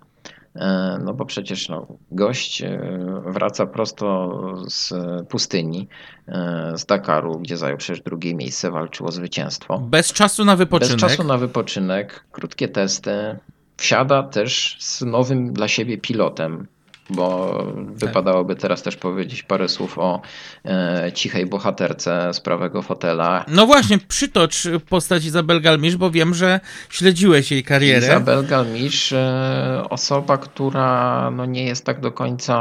E, 0.56 0.98
no 1.04 1.14
bo 1.14 1.24
przecież 1.24 1.68
no, 1.68 1.86
gość 2.10 2.62
e, 2.62 2.78
wraca 3.26 3.66
prosto 3.66 4.38
z 4.68 4.92
pustyni, 5.28 5.88
e, 6.28 6.72
z 6.76 6.86
Dakaru, 6.86 7.38
gdzie 7.38 7.56
zajął 7.56 7.78
przecież 7.78 8.02
drugie 8.02 8.34
miejsce, 8.34 8.70
walczył 8.70 9.06
o 9.06 9.12
zwycięstwo. 9.12 9.78
Bez 9.78 10.12
czasu 10.12 10.44
na 10.44 10.56
wypoczynek. 10.56 11.00
Bez 11.00 11.10
czasu 11.10 11.24
na 11.24 11.38
wypoczynek, 11.38 12.24
krótkie 12.32 12.68
testy. 12.68 13.38
Wsiada 13.76 14.22
też 14.22 14.76
z 14.80 15.02
nowym 15.02 15.52
dla 15.52 15.68
siebie 15.68 15.98
pilotem, 15.98 16.66
bo 17.10 17.58
tak. 17.58 17.94
wypadałoby 17.94 18.56
teraz 18.56 18.82
też 18.82 18.96
powiedzieć 18.96 19.42
parę 19.42 19.68
słów 19.68 19.98
o 19.98 20.20
e, 20.64 21.12
cichej 21.14 21.46
bohaterce 21.46 22.34
z 22.34 22.40
prawego 22.40 22.82
fotela. 22.82 23.44
No 23.48 23.66
właśnie, 23.66 23.98
przytocz 23.98 24.62
postać 24.88 25.24
Izabel 25.24 25.60
Galmisz, 25.60 25.96
bo 25.96 26.10
wiem, 26.10 26.34
że 26.34 26.60
śledziłeś 26.90 27.50
jej 27.50 27.64
karierę. 27.64 28.06
Izabel 28.06 28.46
Galmisz, 28.46 29.12
e, 29.12 29.84
osoba, 29.90 30.38
która 30.38 31.30
no, 31.30 31.46
nie 31.46 31.64
jest 31.64 31.84
tak 31.84 32.00
do 32.00 32.12
końca 32.12 32.54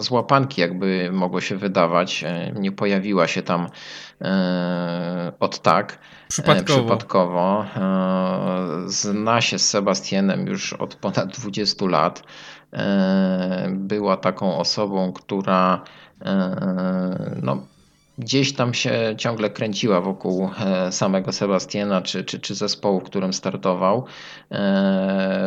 z 0.00 0.10
łapanki, 0.10 0.60
jakby 0.60 1.10
mogło 1.12 1.40
się 1.40 1.56
wydawać. 1.56 2.24
E, 2.24 2.52
nie 2.56 2.72
pojawiła 2.72 3.26
się 3.26 3.42
tam 3.42 3.68
e, 4.20 5.32
od 5.40 5.62
tak. 5.62 5.98
Przypadkowo. 6.28 6.80
Przypadkowo. 6.80 7.66
E, 7.76 8.82
zna 8.86 9.40
się 9.40 9.58
z 9.58 9.68
Sebastianem 9.68 10.46
już 10.46 10.72
od 10.72 10.94
ponad 10.94 11.38
20 11.38 11.86
lat. 11.86 12.22
E, 12.72 13.68
była 13.70 14.16
taką 14.16 14.58
osobą, 14.58 15.12
która 15.12 15.84
e, 16.24 17.38
no, 17.42 17.66
gdzieś 18.18 18.52
tam 18.52 18.74
się 18.74 19.14
ciągle 19.18 19.50
kręciła 19.50 20.00
wokół 20.00 20.50
e, 20.60 20.92
samego 20.92 21.32
Sebastiana 21.32 22.02
czy, 22.02 22.24
czy, 22.24 22.40
czy 22.40 22.54
zespołu, 22.54 23.00
w 23.00 23.04
którym 23.04 23.32
startował. 23.32 24.04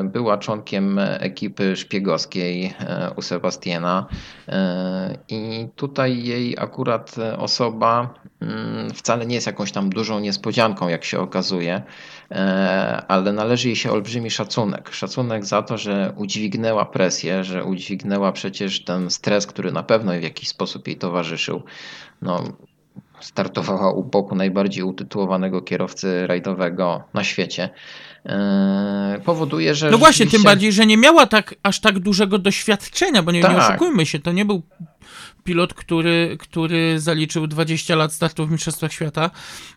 Była 0.04 0.38
członkiem 0.38 1.00
ekipy 1.00 1.76
szpiegowskiej 1.76 2.74
u 3.16 3.22
Sebastiana 3.22 4.06
i 5.28 5.68
tutaj 5.76 6.24
jej 6.24 6.56
akurat 6.60 7.16
osoba 7.38 8.14
mm, 8.42 8.90
wcale 8.94 9.26
nie 9.26 9.36
jest 9.36 9.48
jakąś 9.48 9.72
tam 9.72 9.90
dużą 9.90 10.20
niespodzianką, 10.20 10.88
jak 10.88 11.04
się 11.04 11.20
okazuje. 11.20 11.82
E, 12.32 13.04
ale 13.08 13.34
należy 13.34 13.68
jej 13.68 13.76
się 13.76 13.92
olbrzymi 13.92 14.32
szacunek. 14.32 14.90
Szacunek 14.92 15.46
za 15.46 15.62
to, 15.62 15.78
że 15.78 16.14
udźwignęła 16.16 16.86
presję, 16.86 17.44
że 17.44 17.64
udźwignęła 17.64 18.32
przecież 18.32 18.84
ten 18.84 19.10
stres, 19.10 19.48
który 19.48 19.72
na 19.72 19.84
pewno 19.84 20.12
w 20.12 20.24
jakiś 20.24 20.50
sposób 20.50 20.88
jej 20.88 20.98
towarzyszył. 20.98 21.64
No, 22.22 22.44
startowała 23.20 23.92
u 23.92 24.04
boku 24.04 24.36
najbardziej 24.36 24.84
utytułowanego 24.84 25.62
kierowcy 25.62 26.28
rajdowego 26.28 27.04
na 27.14 27.24
świecie. 27.24 27.70
E, 28.26 29.22
powoduje, 29.26 29.76
że. 29.76 29.92
No 29.92 29.98
właśnie, 29.98 30.28
tym 30.28 30.44
bardziej, 30.44 30.72
że 30.72 30.86
nie 30.86 30.98
miała 30.98 31.26
tak 31.26 31.56
aż 31.64 31.80
tak 31.80 32.00
dużego 32.00 32.40
doświadczenia, 32.40 33.24
bo 33.24 33.32
nie, 33.32 33.42
tak. 33.42 33.52
nie 33.52 33.58
oszukujmy 33.58 34.06
się, 34.06 34.20
to 34.20 34.32
nie 34.32 34.46
był 34.46 34.62
pilot, 35.44 35.74
który, 35.74 36.38
który 36.40 37.00
zaliczył 37.00 37.48
20 37.48 37.96
lat 37.96 38.14
startu 38.14 38.48
w 38.48 38.52
Mistrzostwach 38.52 38.94
Świata, 38.94 39.32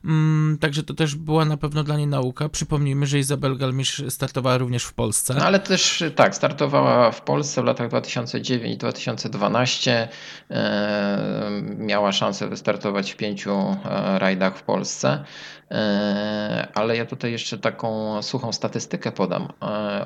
mm, 0.04 0.58
także 0.60 0.82
to 0.82 0.94
też 0.94 1.14
była 1.14 1.44
na 1.44 1.56
pewno 1.56 1.84
dla 1.84 1.96
niej 1.96 2.06
nauka. 2.06 2.48
Przypomnijmy, 2.48 3.06
że 3.06 3.18
Izabel 3.18 3.56
Galmisz 3.56 4.02
startowała 4.08 4.58
również 4.58 4.84
w 4.84 4.92
Polsce. 4.92 5.34
No, 5.34 5.44
ale 5.44 5.58
też 5.58 6.04
tak, 6.16 6.34
startowała 6.34 7.10
w 7.10 7.22
Polsce 7.22 7.62
w 7.62 7.64
latach 7.64 7.90
2009-2012, 7.90 10.08
e, 10.50 11.50
miała 11.78 12.12
szansę 12.12 12.48
wystartować 12.48 13.12
w 13.12 13.16
pięciu 13.16 13.76
e, 13.84 14.18
rajdach 14.18 14.58
w 14.58 14.62
Polsce. 14.62 15.24
E, 15.70 16.68
ale 16.74 16.96
ja 16.96 17.06
tutaj 17.06 17.32
jeszcze 17.32 17.58
taką 17.58 18.22
suchą 18.22 18.52
statystykę 18.52 19.12
podam. 19.12 19.48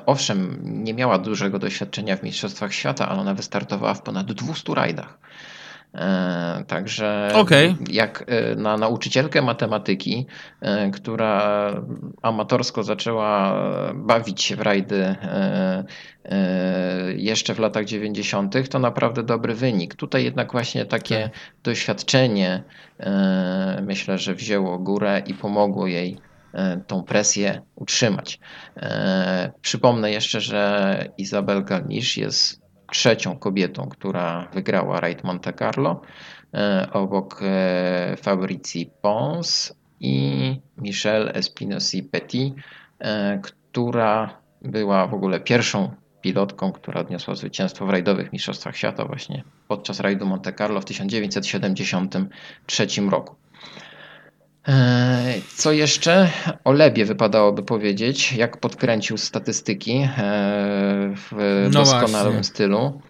Owszem, 0.05 0.59
nie 0.63 0.93
miała 0.93 1.19
dużego 1.19 1.59
doświadczenia 1.59 2.17
w 2.17 2.23
Mistrzostwach 2.23 2.73
Świata, 2.73 3.09
ale 3.09 3.21
ona 3.21 3.33
wystartowała 3.33 3.93
w 3.93 4.01
ponad 4.01 4.31
200 4.31 4.75
rajdach. 4.75 5.12
E, 5.95 6.63
także 6.67 7.31
okay. 7.35 7.75
jak 7.89 8.25
e, 8.27 8.55
na 8.55 8.77
nauczycielkę 8.77 9.41
matematyki, 9.41 10.27
e, 10.61 10.91
która 10.91 11.73
amatorsko 12.21 12.83
zaczęła 12.83 13.55
bawić 13.95 14.43
się 14.43 14.55
w 14.55 14.61
rajdy 14.61 15.15
jeszcze 17.15 17.53
w 17.53 17.59
latach 17.59 17.85
90., 17.85 18.69
to 18.69 18.79
naprawdę 18.79 19.23
dobry 19.23 19.55
wynik. 19.55 19.95
Tutaj 19.95 20.23
jednak 20.23 20.51
właśnie 20.51 20.85
takie 20.85 21.23
tak. 21.23 21.31
doświadczenie 21.63 22.63
myślę, 23.81 24.17
że 24.17 24.35
wzięło 24.35 24.79
górę 24.79 25.21
i 25.27 25.33
pomogło 25.33 25.87
jej 25.87 26.17
tą 26.87 27.03
presję 27.03 27.61
utrzymać. 27.75 28.39
Przypomnę 29.61 30.11
jeszcze, 30.11 30.41
że 30.41 31.05
Izabel 31.17 31.63
Galnisz 31.63 32.17
jest 32.17 32.62
trzecią 32.93 33.37
kobietą, 33.37 33.89
która 33.89 34.47
wygrała 34.53 34.99
Raid 34.99 35.23
Monte 35.23 35.53
Carlo, 35.53 36.01
e, 36.53 36.87
obok 36.93 37.39
e, 37.41 38.17
Fabrici 38.17 38.91
Pons 39.01 39.73
i 39.99 40.55
Michelle 40.77 41.33
Espinosi 41.33 42.03
Petit, 42.03 42.53
e, 42.99 43.39
która 43.41 44.37
była 44.61 45.07
w 45.07 45.13
ogóle 45.13 45.39
pierwszą 45.39 45.91
pilotką, 46.21 46.71
która 46.71 47.01
odniosła 47.01 47.35
zwycięstwo 47.35 47.85
w 47.85 47.89
rajdowych 47.89 48.33
mistrzostwach 48.33 48.77
świata 48.77 49.05
właśnie 49.05 49.43
podczas 49.67 49.99
rajdu 49.99 50.25
Monte 50.25 50.53
Carlo 50.53 50.81
w 50.81 50.85
1973 50.85 53.09
roku. 53.09 53.35
E, 54.67 55.33
co 55.55 55.71
jeszcze? 55.71 56.29
O 56.63 56.71
Lebie 56.71 57.05
wypadałoby 57.05 57.63
powiedzieć, 57.63 58.33
jak 58.33 58.57
podkręcił 58.57 59.17
statystyki 59.17 59.93
e, 59.97 60.09
w 61.15 61.31
no 61.63 61.79
doskonałym 61.79 62.33
właśnie. 62.33 62.43
stylu. 62.43 63.01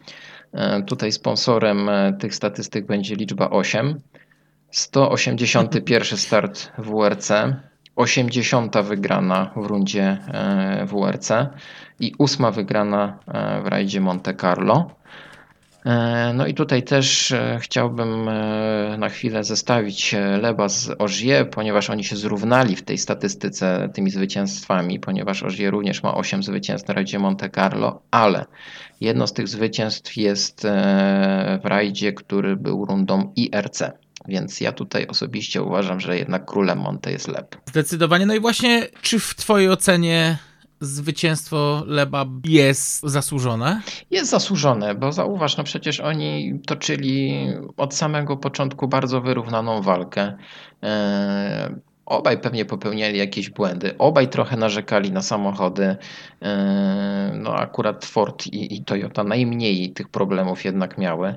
E, 0.54 0.82
tutaj 0.84 1.12
sponsorem 1.12 1.90
tych 2.20 2.36
statystyk 2.36 2.86
będzie 2.86 3.16
liczba 3.16 3.50
8. 3.50 4.02
181 4.72 6.18
start 6.28 6.72
WRC, 6.78 7.32
80 7.96 8.78
wygrana 8.78 9.52
w 9.56 9.66
rundzie 9.66 10.18
WRC 10.86 11.30
i 12.00 12.14
8 12.20 12.52
wygrana 12.52 13.20
w 13.64 13.68
rajdzie 13.68 14.02
Monte 14.02 14.36
Carlo. 14.36 14.90
E, 15.86 16.34
no 16.34 16.48
i 16.48 16.54
tutaj 16.54 16.84
też 16.84 17.32
e, 17.32 17.60
chciałbym 17.62 18.30
e, 18.30 18.96
na 18.98 19.10
chwilę 19.10 19.44
zestawić 19.44 20.16
Leba 20.42 20.70
z 20.70 20.90
Ogier, 21.00 21.50
ponieważ 21.50 21.90
oni 21.90 22.04
się 22.04 22.16
zrównali 22.16 22.76
w 22.76 22.82
tej 22.82 22.98
statystyce 22.98 23.90
tymi 23.94 24.12
zwycięstwami, 24.12 25.00
ponieważ 25.00 25.44
Ogier 25.44 25.72
również 25.72 26.04
ma 26.04 26.16
8 26.16 26.44
zwycięstw 26.44 26.88
na 26.88 26.94
rajdzie 26.94 27.20
Monte 27.20 27.50
Carlo, 27.50 28.02
ale 28.12 28.46
jedno 29.02 29.28
z 29.28 29.34
tych 29.34 29.48
zwycięstw 29.48 30.18
jest 30.18 30.68
w 31.64 31.66
rajdzie, 31.66 32.14
który 32.14 32.56
był 32.56 32.86
rundą 32.86 33.34
IRC. 33.36 33.84
Więc 34.28 34.62
ja 34.62 34.72
tutaj 34.72 35.08
osobiście 35.08 35.62
uważam, 35.62 36.00
że 36.00 36.18
jednak 36.18 36.46
królem 36.46 36.80
Monte 36.80 37.12
jest 37.12 37.28
Leb. 37.28 37.56
Zdecydowanie. 37.66 38.26
No 38.26 38.34
i 38.34 38.40
właśnie, 38.40 38.88
czy 39.02 39.20
w 39.20 39.36
Twojej 39.36 39.70
ocenie 39.70 40.38
zwycięstwo 40.84 41.84
Leba 41.88 42.26
jest 42.46 43.04
zasłużone? 43.04 43.82
Jest 44.12 44.32
zasłużone, 44.32 44.96
bo 44.96 45.12
zauważ, 45.12 45.58
no 45.58 45.64
przecież 45.64 46.00
oni 46.00 46.60
toczyli 46.66 47.48
od 47.78 47.94
samego 47.96 48.38
początku 48.38 48.88
bardzo 48.88 49.22
wyrównaną 49.22 49.82
walkę. 49.82 50.34
Obaj 52.06 52.38
pewnie 52.38 52.66
popełniali 52.66 53.20
jakieś 53.20 53.50
błędy, 53.50 53.98
obaj 53.98 54.28
trochę 54.28 54.58
narzekali 54.58 55.12
na 55.12 55.22
samochody. 55.22 55.96
E, 56.42 57.32
no 57.36 57.56
akurat 57.56 58.06
Ford 58.06 58.48
i, 58.48 58.76
i 58.76 58.84
Toyota 58.84 59.24
najmniej 59.24 59.94
tych 59.94 60.10
problemów 60.10 60.66
jednak 60.66 60.98
miały. 60.98 61.36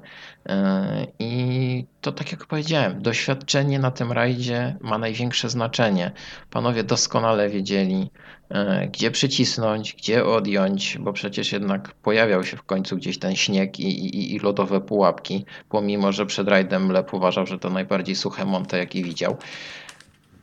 E, 0.49 1.07
I 1.19 1.85
to 2.01 2.13
tak 2.13 2.33
jak 2.33 2.47
powiedziałem, 2.47 3.03
doświadczenie 3.03 3.79
na 3.79 3.91
tym 3.91 4.13
rajdzie 4.13 4.77
ma 4.81 4.99
największe 4.99 5.49
znaczenie. 5.49 6.13
Panowie 6.51 6.85
doskonale 6.85 7.49
wiedzieli, 7.49 8.11
E, 8.51 8.89
gdzie 8.89 9.11
przycisnąć, 9.11 9.95
gdzie 9.95 10.25
odjąć, 10.25 10.99
bo 10.99 11.13
przecież 11.13 11.53
jednak 11.53 11.95
pojawiał 11.95 12.45
się 12.45 12.57
w 12.57 12.63
końcu 12.63 12.97
gdzieś 12.97 13.19
ten 13.19 13.37
śnieg 13.37 13.81
i, 13.81 13.89
i, 13.89 14.35
i 14.35 14.39
lodowe 14.39 14.81
pułapki, 14.81 15.45
pomimo 15.69 16.13
że 16.13 16.27
przed 16.27 16.49
rajdem 16.49 16.93
Lep 16.93 17.15
uważał, 17.15 17.47
że 17.47 17.59
to 17.59 17.71
najbardziej 17.71 18.17
suche 18.17 18.45
Monte, 18.45 18.79
jaki 18.79 19.05
widział. 19.05 19.37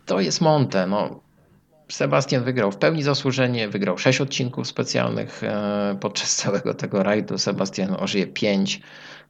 To 0.06 0.20
jest 0.20 0.42
Monte, 0.42 0.88
no 0.88 1.20
Sebastian 1.92 2.44
wygrał 2.44 2.72
w 2.72 2.78
pełni 2.78 3.04
zasłużenie, 3.04 3.70
wygrał 3.70 3.98
6 3.98 4.22
odcinków 4.22 4.68
specjalnych 4.68 5.44
e, 5.44 5.98
podczas 6.00 6.36
całego 6.44 6.74
tego 6.74 7.04
rajdu. 7.04 7.38
Sebastian 7.38 7.96
ożyje 8.00 8.28
5, 8.28 8.82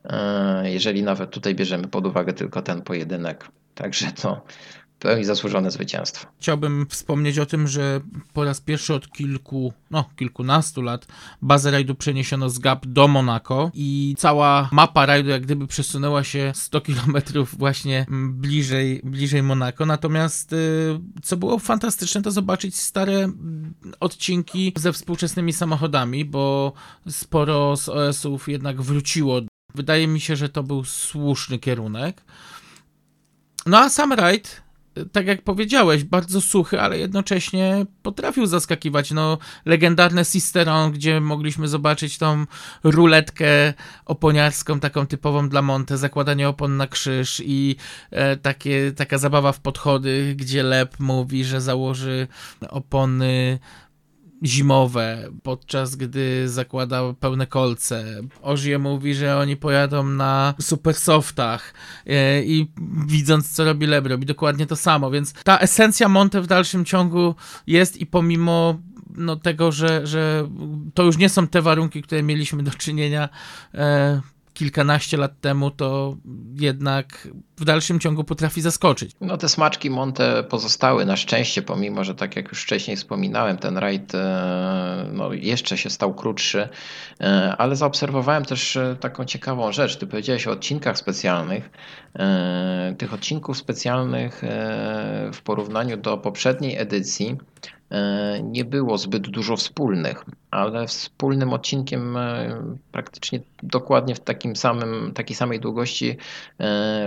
e, 0.05 0.71
jeżeli 0.71 1.03
nawet 1.03 1.31
tutaj 1.31 1.55
bierzemy 1.55 1.87
pod 1.87 2.05
uwagę 2.07 2.33
tylko 2.33 2.61
ten 2.61 2.81
pojedynek. 2.81 3.47
Także 3.75 4.11
to 4.11 4.41
pełni 5.03 5.25
zasłużone 5.25 5.71
zwycięstwo. 5.71 6.27
Chciałbym 6.39 6.85
wspomnieć 6.89 7.39
o 7.39 7.45
tym, 7.45 7.67
że 7.67 8.01
po 8.33 8.43
raz 8.43 8.61
pierwszy 8.61 8.93
od 8.93 9.11
kilku, 9.11 9.73
no 9.91 10.09
kilkunastu 10.15 10.81
lat 10.81 11.07
bazę 11.41 11.71
rajdu 11.71 11.95
przeniesiono 11.95 12.49
z 12.49 12.59
Gap 12.59 12.85
do 12.85 13.07
Monako 13.07 13.71
i 13.73 14.15
cała 14.17 14.69
mapa 14.71 15.05
rajdu 15.05 15.29
jak 15.29 15.41
gdyby 15.41 15.67
przesunęła 15.67 16.23
się 16.23 16.51
100 16.55 16.81
kilometrów 16.81 17.57
właśnie 17.57 18.05
bliżej, 18.29 19.01
bliżej 19.03 19.43
Monako. 19.43 19.85
Natomiast 19.85 20.53
y, 20.53 20.99
co 21.23 21.37
było 21.37 21.59
fantastyczne 21.59 22.21
to 22.21 22.31
zobaczyć 22.31 22.75
stare 22.75 23.31
odcinki 23.99 24.73
ze 24.75 24.93
współczesnymi 24.93 25.53
samochodami, 25.53 26.25
bo 26.25 26.73
sporo 27.09 27.77
z 27.77 27.89
OS-ów 27.89 28.49
jednak 28.49 28.81
wróciło. 28.81 29.41
Wydaje 29.75 30.07
mi 30.07 30.19
się, 30.19 30.35
że 30.35 30.49
to 30.49 30.63
był 30.63 30.83
słuszny 30.83 31.59
kierunek. 31.59 32.23
No 33.65 33.79
a 33.79 33.89
sam 33.89 34.13
rajd 34.13 34.62
tak 35.11 35.27
jak 35.27 35.41
powiedziałeś, 35.41 36.03
bardzo 36.03 36.41
suchy, 36.41 36.81
ale 36.81 36.99
jednocześnie 36.99 37.85
potrafił 38.01 38.45
zaskakiwać. 38.45 39.11
No, 39.11 39.37
legendarne 39.65 40.25
Sisteron, 40.25 40.91
gdzie 40.91 41.21
mogliśmy 41.21 41.67
zobaczyć 41.67 42.17
tą 42.17 42.45
ruletkę 42.83 43.73
oponiarską, 44.05 44.79
taką 44.79 45.07
typową 45.07 45.49
dla 45.49 45.61
Monte, 45.61 45.97
zakładanie 45.97 46.49
opon 46.49 46.77
na 46.77 46.87
krzyż 46.87 47.41
i 47.45 47.75
e, 48.11 48.37
takie, 48.37 48.91
taka 48.91 49.17
zabawa 49.17 49.51
w 49.51 49.59
podchody, 49.59 50.35
gdzie 50.37 50.63
Lep 50.63 50.99
mówi, 50.99 51.43
że 51.43 51.61
założy 51.61 52.27
opony 52.69 53.59
zimowe, 54.43 55.29
podczas 55.43 55.95
gdy 55.95 56.49
zakłada 56.49 57.01
pełne 57.19 57.47
kolce. 57.47 58.05
Ożie 58.41 58.79
mówi, 58.79 59.15
że 59.15 59.37
oni 59.37 59.57
pojadą 59.57 60.03
na 60.03 60.53
supersoftach 60.61 61.73
e, 62.07 62.43
i 62.43 62.71
widząc, 63.07 63.51
co 63.51 63.65
robi 63.65 63.85
Leb, 63.85 64.07
robi 64.07 64.25
dokładnie 64.25 64.65
to 64.65 64.75
samo, 64.75 65.11
więc 65.11 65.33
ta 65.33 65.59
esencja 65.59 66.09
Monte 66.09 66.41
w 66.41 66.47
dalszym 66.47 66.85
ciągu 66.85 67.35
jest 67.67 67.97
i 67.97 68.05
pomimo 68.05 68.79
no, 69.15 69.35
tego, 69.35 69.71
że, 69.71 70.07
że 70.07 70.49
to 70.93 71.03
już 71.03 71.17
nie 71.17 71.29
są 71.29 71.47
te 71.47 71.61
warunki, 71.61 72.01
które 72.01 72.23
mieliśmy 72.23 72.63
do 72.63 72.71
czynienia 72.71 73.29
e, 73.73 74.21
kilkanaście 74.53 75.17
lat 75.17 75.41
temu, 75.41 75.71
to 75.71 76.17
jednak 76.55 77.27
w 77.57 77.65
dalszym 77.65 77.99
ciągu 77.99 78.23
potrafi 78.23 78.61
zaskoczyć. 78.61 79.11
No 79.21 79.37
te 79.37 79.49
smaczki 79.49 79.89
Monte 79.89 80.43
pozostały 80.43 81.05
na 81.05 81.15
szczęście, 81.15 81.61
pomimo, 81.61 82.03
że 82.03 82.15
tak 82.15 82.35
jak 82.35 82.49
już 82.49 82.63
wcześniej 82.63 82.97
wspominałem, 82.97 83.57
ten 83.57 83.77
rajd 83.77 84.15
e, 84.15 85.09
no, 85.13 85.33
jeszcze 85.33 85.77
się 85.77 85.89
stał 85.89 86.13
krótszy, 86.13 86.69
e, 87.21 87.55
ale 87.57 87.75
zaobserwowałem 87.75 88.45
też 88.45 88.75
e, 88.75 88.95
taką 88.99 89.25
ciekawą 89.25 89.71
rzecz. 89.71 89.97
Ty 89.97 90.07
powiedziałeś 90.07 90.47
o 90.47 90.51
odcinkach 90.51 90.97
specjalnych. 90.97 91.69
Tych 92.97 93.13
odcinków 93.13 93.57
specjalnych 93.57 94.41
w 95.33 95.41
porównaniu 95.43 95.97
do 95.97 96.17
poprzedniej 96.17 96.77
edycji 96.77 97.37
nie 98.43 98.65
było 98.65 98.97
zbyt 98.97 99.29
dużo 99.29 99.57
wspólnych, 99.57 100.25
ale 100.53 100.87
wspólnym 100.87 101.53
odcinkiem 101.53 102.17
praktycznie 102.91 103.39
dokładnie 103.63 104.15
w 104.15 104.19
takim 104.19 104.55
samym, 104.55 105.11
takiej 105.13 105.35
samej 105.35 105.59
długości 105.59 106.17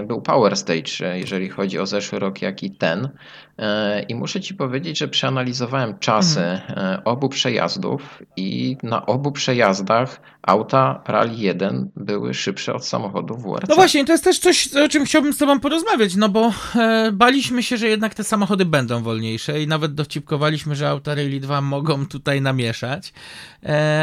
był 0.07 0.23
Power 0.23 0.57
Stage, 0.57 1.19
jeżeli 1.19 1.49
chodzi 1.49 1.79
o 1.79 1.87
zeszły 1.87 2.19
rok, 2.19 2.43
jak 2.43 2.63
i 2.63 2.71
ten. 2.71 3.09
E, 3.59 4.03
I 4.03 4.15
muszę 4.15 4.41
Ci 4.41 4.55
powiedzieć, 4.55 4.99
że 4.99 5.09
przeanalizowałem 5.09 5.99
czasy 5.99 6.41
mhm. 6.41 7.01
obu 7.05 7.29
przejazdów 7.29 8.23
i 8.37 8.77
na 8.83 9.07
obu 9.07 9.33
przejazdach 9.33 10.21
auta 10.43 11.03
Rally 11.07 11.35
1 11.35 11.91
były 11.97 12.35
szybsze 12.35 12.75
od 12.75 12.87
samochodów 12.87 13.43
WRC. 13.43 13.69
No 13.69 13.75
właśnie, 13.75 14.05
to 14.05 14.13
jest 14.13 14.25
też 14.25 14.39
coś, 14.39 14.69
o 14.77 14.89
czym 14.89 15.05
chciałbym 15.05 15.33
z 15.33 15.39
Tobą 15.39 15.61
porozmawiać, 15.61 16.17
no 16.17 16.29
bo 16.29 16.53
e, 16.77 17.13
baliśmy 17.13 17.63
się, 17.63 17.77
że 17.77 17.89
jednak 17.89 18.15
te 18.15 18.25
samochody 18.25 18.65
będą 18.65 19.03
wolniejsze 19.03 19.63
i 19.63 19.67
nawet 19.67 19.95
dowcipkowaliśmy, 19.95 20.77
że 20.77 20.89
auta 20.89 21.15
Rally 21.15 21.41
2 21.41 21.61
mogą 21.61 22.07
tutaj 22.07 22.41
namieszać, 22.41 23.09
e, 23.09 23.13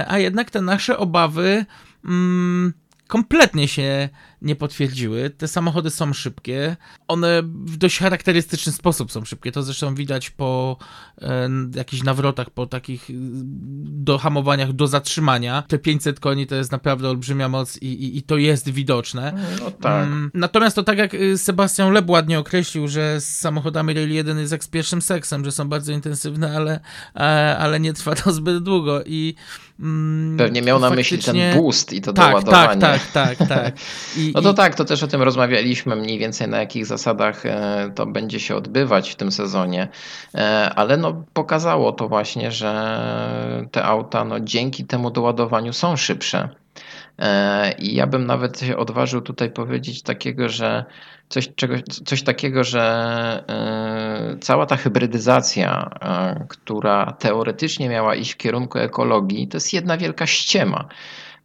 a 0.07 0.17
jednak 0.17 0.51
te 0.51 0.61
nasze 0.61 0.97
obawy 0.97 1.65
mm, 2.05 2.73
kompletnie 3.07 3.67
się 3.67 4.09
nie 4.43 4.55
potwierdziły. 4.55 5.29
Te 5.29 5.47
samochody 5.47 5.89
są 5.89 6.13
szybkie. 6.13 6.77
One 7.07 7.43
w 7.43 7.77
dość 7.77 7.99
charakterystyczny 7.99 8.71
sposób 8.71 9.11
są 9.11 9.25
szybkie. 9.25 9.51
To 9.51 9.63
zresztą 9.63 9.95
widać 9.95 10.29
po 10.29 10.77
e, 11.21 11.49
jakichś 11.75 12.03
nawrotach, 12.03 12.49
po 12.49 12.65
takich 12.65 13.09
e, 13.09 13.13
dohamowaniach 13.83 14.73
do 14.73 14.87
zatrzymania. 14.87 15.63
Te 15.67 15.79
500 15.79 16.19
koni 16.19 16.47
to 16.47 16.55
jest 16.55 16.71
naprawdę 16.71 17.09
olbrzymia 17.09 17.49
moc 17.49 17.77
i, 17.77 17.85
i, 17.85 18.17
i 18.17 18.21
to 18.21 18.37
jest 18.37 18.69
widoczne. 18.69 19.33
No 19.59 19.71
tak. 19.71 20.07
Mm, 20.07 20.31
natomiast 20.33 20.75
to 20.75 20.83
tak 20.83 20.97
jak 20.97 21.13
e, 21.13 21.37
Sebastian 21.37 21.93
Leb 21.93 22.09
ładnie 22.09 22.39
określił, 22.39 22.87
że 22.87 23.21
z 23.21 23.39
samochodami 23.39 23.93
Rally 23.93 24.13
1 24.13 24.39
jest 24.39 24.51
jak 24.51 24.63
z 24.63 24.67
pierwszym 24.67 25.01
seksem, 25.01 25.45
że 25.45 25.51
są 25.51 25.69
bardzo 25.69 25.91
intensywne, 25.91 26.55
ale, 26.55 26.79
e, 27.15 27.57
ale 27.57 27.79
nie 27.79 27.93
trwa 27.93 28.15
to 28.15 28.33
zbyt 28.33 28.63
długo 28.63 29.03
i 29.05 29.35
mm, 29.79 30.37
Pewnie 30.37 30.61
miał 30.61 30.79
na 30.79 30.89
myśli 30.89 31.19
ten 31.19 31.35
boost 31.53 31.93
i 31.93 32.01
to 32.01 32.13
tak, 32.13 32.31
doładowanie. 32.31 32.81
Tak, 32.81 33.11
tak, 33.11 33.37
tak, 33.37 33.47
tak. 33.49 33.75
I, 34.17 34.32
no 34.33 34.41
to 34.41 34.53
tak, 34.53 34.75
to 34.75 34.85
też 34.85 35.03
o 35.03 35.07
tym 35.07 35.21
rozmawialiśmy 35.21 35.95
mniej 35.95 36.19
więcej 36.19 36.47
na 36.47 36.59
jakich 36.59 36.85
zasadach 36.85 37.45
e, 37.45 37.91
to 37.95 38.05
będzie 38.05 38.39
się 38.39 38.55
odbywać 38.55 39.09
w 39.11 39.15
tym 39.15 39.31
sezonie, 39.31 39.87
e, 40.35 40.71
ale 40.75 40.97
no 40.97 41.23
pokazało 41.33 41.91
to 41.91 42.07
właśnie, 42.07 42.51
że 42.51 42.99
te 43.71 43.83
auta 43.83 44.25
no 44.25 44.39
dzięki 44.39 44.85
temu 44.85 45.11
doładowaniu 45.11 45.73
są 45.73 45.95
szybsze. 45.95 46.49
E, 47.19 47.71
I 47.79 47.95
ja 47.95 48.07
bym 48.07 48.25
nawet 48.25 48.59
się 48.59 48.77
odważył 48.77 49.21
tutaj 49.21 49.51
powiedzieć 49.51 50.01
takiego, 50.01 50.49
że 50.49 50.85
coś, 51.29 51.49
czegoś, 51.55 51.81
coś 52.05 52.23
takiego, 52.23 52.63
że 52.63 53.43
cała 54.41 54.65
ta 54.65 54.75
hybrydyzacja, 54.75 55.89
która 56.49 57.11
teoretycznie 57.19 57.89
miała 57.89 58.15
iść 58.15 58.33
w 58.33 58.37
kierunku 58.37 58.79
ekologii, 58.79 59.47
to 59.47 59.57
jest 59.57 59.73
jedna 59.73 59.97
wielka 59.97 60.27
ściema 60.27 60.87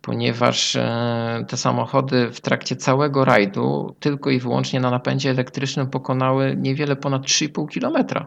ponieważ 0.09 0.77
e, 0.77 1.45
te 1.49 1.57
samochody 1.57 2.31
w 2.33 2.41
trakcie 2.41 2.77
całego 2.77 3.25
rajdu 3.25 3.95
tylko 4.01 4.31
i 4.31 4.39
wyłącznie 4.39 4.81
na 4.81 4.91
napędzie 4.91 5.31
elektrycznym 5.31 5.87
pokonały 5.87 6.57
niewiele 6.57 6.97
ponad 6.97 7.23
3,5 7.23 7.81
km. 7.81 8.25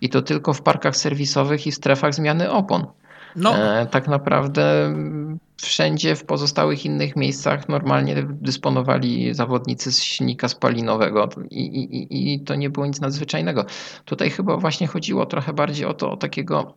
I 0.00 0.08
to 0.08 0.22
tylko 0.22 0.52
w 0.52 0.62
parkach 0.62 0.96
serwisowych 0.96 1.66
i 1.66 1.72
strefach 1.72 2.14
zmiany 2.14 2.50
opon. 2.50 2.86
No. 3.36 3.56
E, 3.56 3.86
tak 3.86 4.08
naprawdę 4.08 4.94
wszędzie 5.56 6.16
w 6.16 6.24
pozostałych 6.24 6.84
innych 6.84 7.16
miejscach 7.16 7.68
normalnie 7.68 8.26
dysponowali 8.28 9.34
zawodnicy 9.34 9.92
z 9.92 10.02
silnika 10.02 10.48
spalinowego 10.48 11.28
i, 11.50 11.64
i, 11.64 12.34
i 12.34 12.40
to 12.40 12.54
nie 12.54 12.70
było 12.70 12.86
nic 12.86 13.00
nadzwyczajnego. 13.00 13.64
Tutaj 14.04 14.30
chyba 14.30 14.56
właśnie 14.56 14.86
chodziło 14.86 15.26
trochę 15.26 15.52
bardziej 15.52 15.86
o 15.86 15.94
to, 15.94 16.12
o 16.12 16.16
takiego 16.16 16.74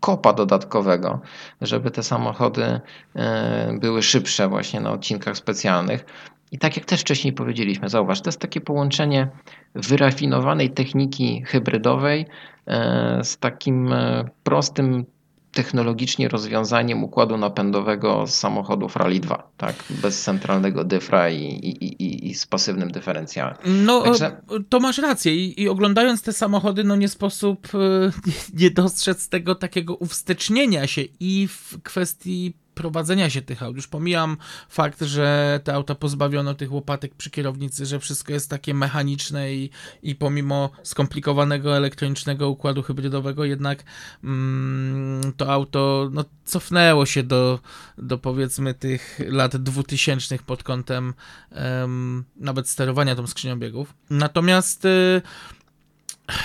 kopa 0.00 0.32
dodatkowego, 0.32 1.20
żeby 1.60 1.90
te 1.90 2.02
samochody 2.02 2.80
e, 3.16 3.78
były 3.80 4.02
szybsze 4.02 4.48
właśnie 4.48 4.80
na 4.80 4.90
odcinkach 4.90 5.36
specjalnych. 5.36 6.04
I 6.52 6.58
tak 6.58 6.76
jak 6.76 6.84
też 6.84 7.00
wcześniej 7.00 7.32
powiedzieliśmy, 7.32 7.88
zauważ, 7.88 8.20
to 8.20 8.28
jest 8.28 8.40
takie 8.40 8.60
połączenie 8.60 9.28
wyrafinowanej 9.74 10.70
techniki 10.70 11.42
hybrydowej 11.46 12.26
e, 12.66 13.20
z 13.24 13.38
takim 13.38 13.92
e, 13.92 14.28
prostym 14.42 15.04
technologicznie 15.52 16.28
rozwiązaniem 16.28 17.04
układu 17.04 17.36
napędowego 17.36 18.26
z 18.26 18.34
samochodów 18.34 18.96
Rally 18.96 19.20
2, 19.20 19.50
tak? 19.56 19.74
Bez 19.90 20.22
centralnego 20.22 20.84
dyfra 20.84 21.30
i, 21.30 21.42
i, 21.42 21.84
i, 21.84 22.28
i 22.30 22.34
z 22.34 22.46
pasywnym 22.46 22.90
dyferencjałem. 22.90 23.54
No, 23.64 24.02
Także... 24.02 24.42
to 24.68 24.80
masz 24.80 24.98
rację 24.98 25.36
I, 25.36 25.62
I, 25.62 25.68
oglądając 25.68 26.22
te 26.22 26.32
samochody, 26.32 26.84
no 26.84 26.96
nie 26.96 27.08
sposób 27.08 27.68
nie 28.60 28.70
dostrzec 28.70 29.28
tego 29.28 29.54
takiego 29.54 29.94
uwstecznienia 29.94 30.86
się 30.86 31.02
i 31.20 31.48
w 31.48 31.82
kwestii 31.82 32.54
prowadzenia 32.78 33.30
się 33.30 33.42
tych 33.42 33.62
aut. 33.62 33.76
Już 33.76 33.88
pomijam 33.88 34.36
fakt, 34.68 35.02
że 35.02 35.60
te 35.64 35.74
auta 35.74 35.94
pozbawiono 35.94 36.54
tych 36.54 36.72
łopatek 36.72 37.14
przy 37.14 37.30
kierownicy, 37.30 37.86
że 37.86 38.00
wszystko 38.00 38.32
jest 38.32 38.50
takie 38.50 38.74
mechaniczne 38.74 39.54
i, 39.54 39.70
i 40.02 40.14
pomimo 40.14 40.70
skomplikowanego 40.82 41.76
elektronicznego 41.76 42.48
układu 42.48 42.82
hybrydowego, 42.82 43.44
jednak 43.44 43.84
mm, 44.24 45.32
to 45.36 45.52
auto 45.52 46.10
no, 46.12 46.24
cofnęło 46.44 47.06
się 47.06 47.22
do, 47.22 47.60
do 47.98 48.18
powiedzmy 48.18 48.74
tych 48.74 49.20
lat 49.28 49.56
dwutysięcznych 49.56 50.42
pod 50.42 50.62
kątem 50.62 51.14
um, 51.50 52.24
nawet 52.36 52.68
sterowania 52.68 53.14
tą 53.14 53.26
skrzynią 53.26 53.58
biegów. 53.58 53.94
Natomiast 54.10 54.84
y, 54.84 55.22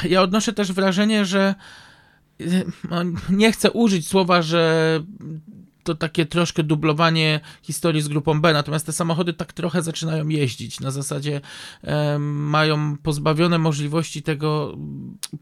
ja 0.10 0.22
odnoszę 0.22 0.54
też 0.54 0.72
wrażenie, 0.72 1.26
że 1.26 1.56
y, 2.41 2.65
no, 2.89 3.04
nie 3.30 3.52
chcę 3.52 3.72
użyć 3.72 4.08
słowa, 4.08 4.41
że 4.41 5.04
to 5.84 5.96
takie 5.96 6.26
troszkę 6.26 6.63
dublowanie 6.63 7.39
historii 7.62 8.02
z 8.02 8.08
grupą 8.08 8.41
B, 8.41 8.54
natomiast 8.54 8.86
te 8.86 8.91
samochody 8.91 9.34
tak 9.34 9.54
trochę 9.54 9.82
zaczynają 9.82 10.28
jeździć. 10.28 10.80
Na 10.80 10.91
zasadzie 10.91 11.41
e, 11.84 12.19
mają 12.19 12.98
pozbawione 12.98 13.58
możliwości 13.58 14.24
tego 14.24 14.78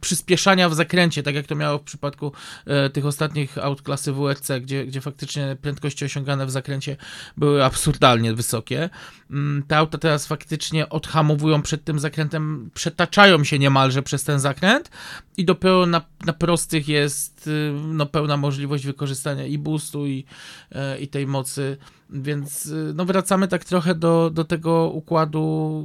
przyspieszania 0.02 0.70
w 0.70 0.76
zakręcie, 0.76 1.24
tak 1.24 1.36
jak 1.36 1.48
to 1.48 1.56
miało 1.56 1.78
w 1.78 1.84
przypadku 1.84 2.32
e, 2.66 2.90
tych 2.90 3.06
ostatnich 3.06 3.58
aut 3.58 3.82
klasy 3.82 4.14
WRC, 4.14 4.52
gdzie, 4.62 4.86
gdzie 4.86 5.02
faktycznie 5.02 5.58
prędkości 5.62 6.06
osiągane 6.06 6.46
w 6.46 6.52
zakręcie 6.52 6.98
były 7.38 7.66
absurdalnie 7.66 8.34
wysokie. 8.34 8.90
Mm, 9.32 9.64
te 9.68 9.78
auta 9.78 9.98
teraz 9.98 10.28
faktycznie 10.28 10.90
odhamowują 10.90 11.62
przed 11.62 11.84
tym 11.84 12.00
zakrętem, 12.00 12.70
przetaczają 12.74 13.44
się 13.44 13.60
niemalże 13.60 14.04
przez 14.04 14.24
ten 14.24 14.40
zakręt 14.40 14.92
i 15.38 15.46
dopiero 15.46 15.86
na, 15.86 16.02
na 16.26 16.34
prostych 16.34 16.88
jest 16.88 17.41
y, 17.48 17.74
no, 17.88 18.06
pełna 18.06 18.38
możliwość 18.38 18.86
wykorzystania 18.86 19.46
i 19.46 19.58
boostu 19.58 20.08
i, 20.08 20.26
e, 20.72 21.00
i 21.00 21.08
tej 21.08 21.28
mocy, 21.28 21.78
więc 22.10 22.66
y, 22.66 22.92
no, 22.96 23.06
wracamy 23.06 23.48
tak 23.48 23.66
trochę 23.66 23.96
do, 23.96 24.30
do 24.30 24.44
tego 24.44 24.90
układu 24.90 25.84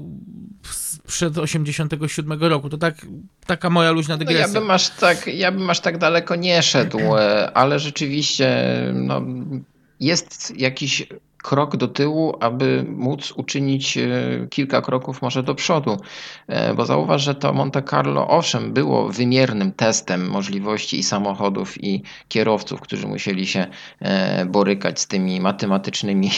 przed 1.07 1.39
87 1.39 2.43
roku. 2.43 2.69
To 2.69 2.79
tak, 2.79 3.07
taka 3.47 3.71
moja 3.71 3.91
luźna 3.91 4.17
dygresja. 4.17 4.47
No 4.47 4.55
ja, 4.55 4.61
bym 4.61 4.71
aż 4.71 4.89
tak, 4.89 5.27
ja 5.27 5.53
bym 5.53 5.71
aż 5.71 5.81
tak 5.81 5.99
daleko 5.99 6.37
nie 6.37 6.63
szedł, 6.63 6.99
e, 6.99 7.53
ale 7.57 7.79
rzeczywiście 7.79 8.67
no, 8.95 9.23
jest 10.01 10.53
jakiś 10.57 11.07
krok 11.47 11.77
do 11.77 11.89
tyłu, 11.89 12.37
aby 12.41 12.85
móc 12.89 13.33
uczynić 13.33 13.99
e, 13.99 14.11
kilka 14.51 14.83
kroków 14.83 15.23
może 15.23 15.43
do 15.43 15.55
przodu. 15.55 15.97
E, 16.47 16.75
bo 16.75 16.87
zauważ, 16.87 17.23
że 17.23 17.35
to 17.35 17.53
Monte 17.53 17.83
Carlo 17.83 18.29
owszem 18.29 18.73
było 18.73 19.09
wymiernym 19.09 19.73
testem 19.73 20.29
możliwości 20.29 20.99
i 20.99 21.03
samochodów 21.03 21.85
i 21.85 22.03
kierowców, 22.29 22.81
którzy 22.81 23.07
musieli 23.07 23.47
się 23.47 23.67
e, 24.01 24.47
borykać 24.47 25.01
z 25.01 25.07
tymi 25.07 25.41
matematycznymi 25.41 26.31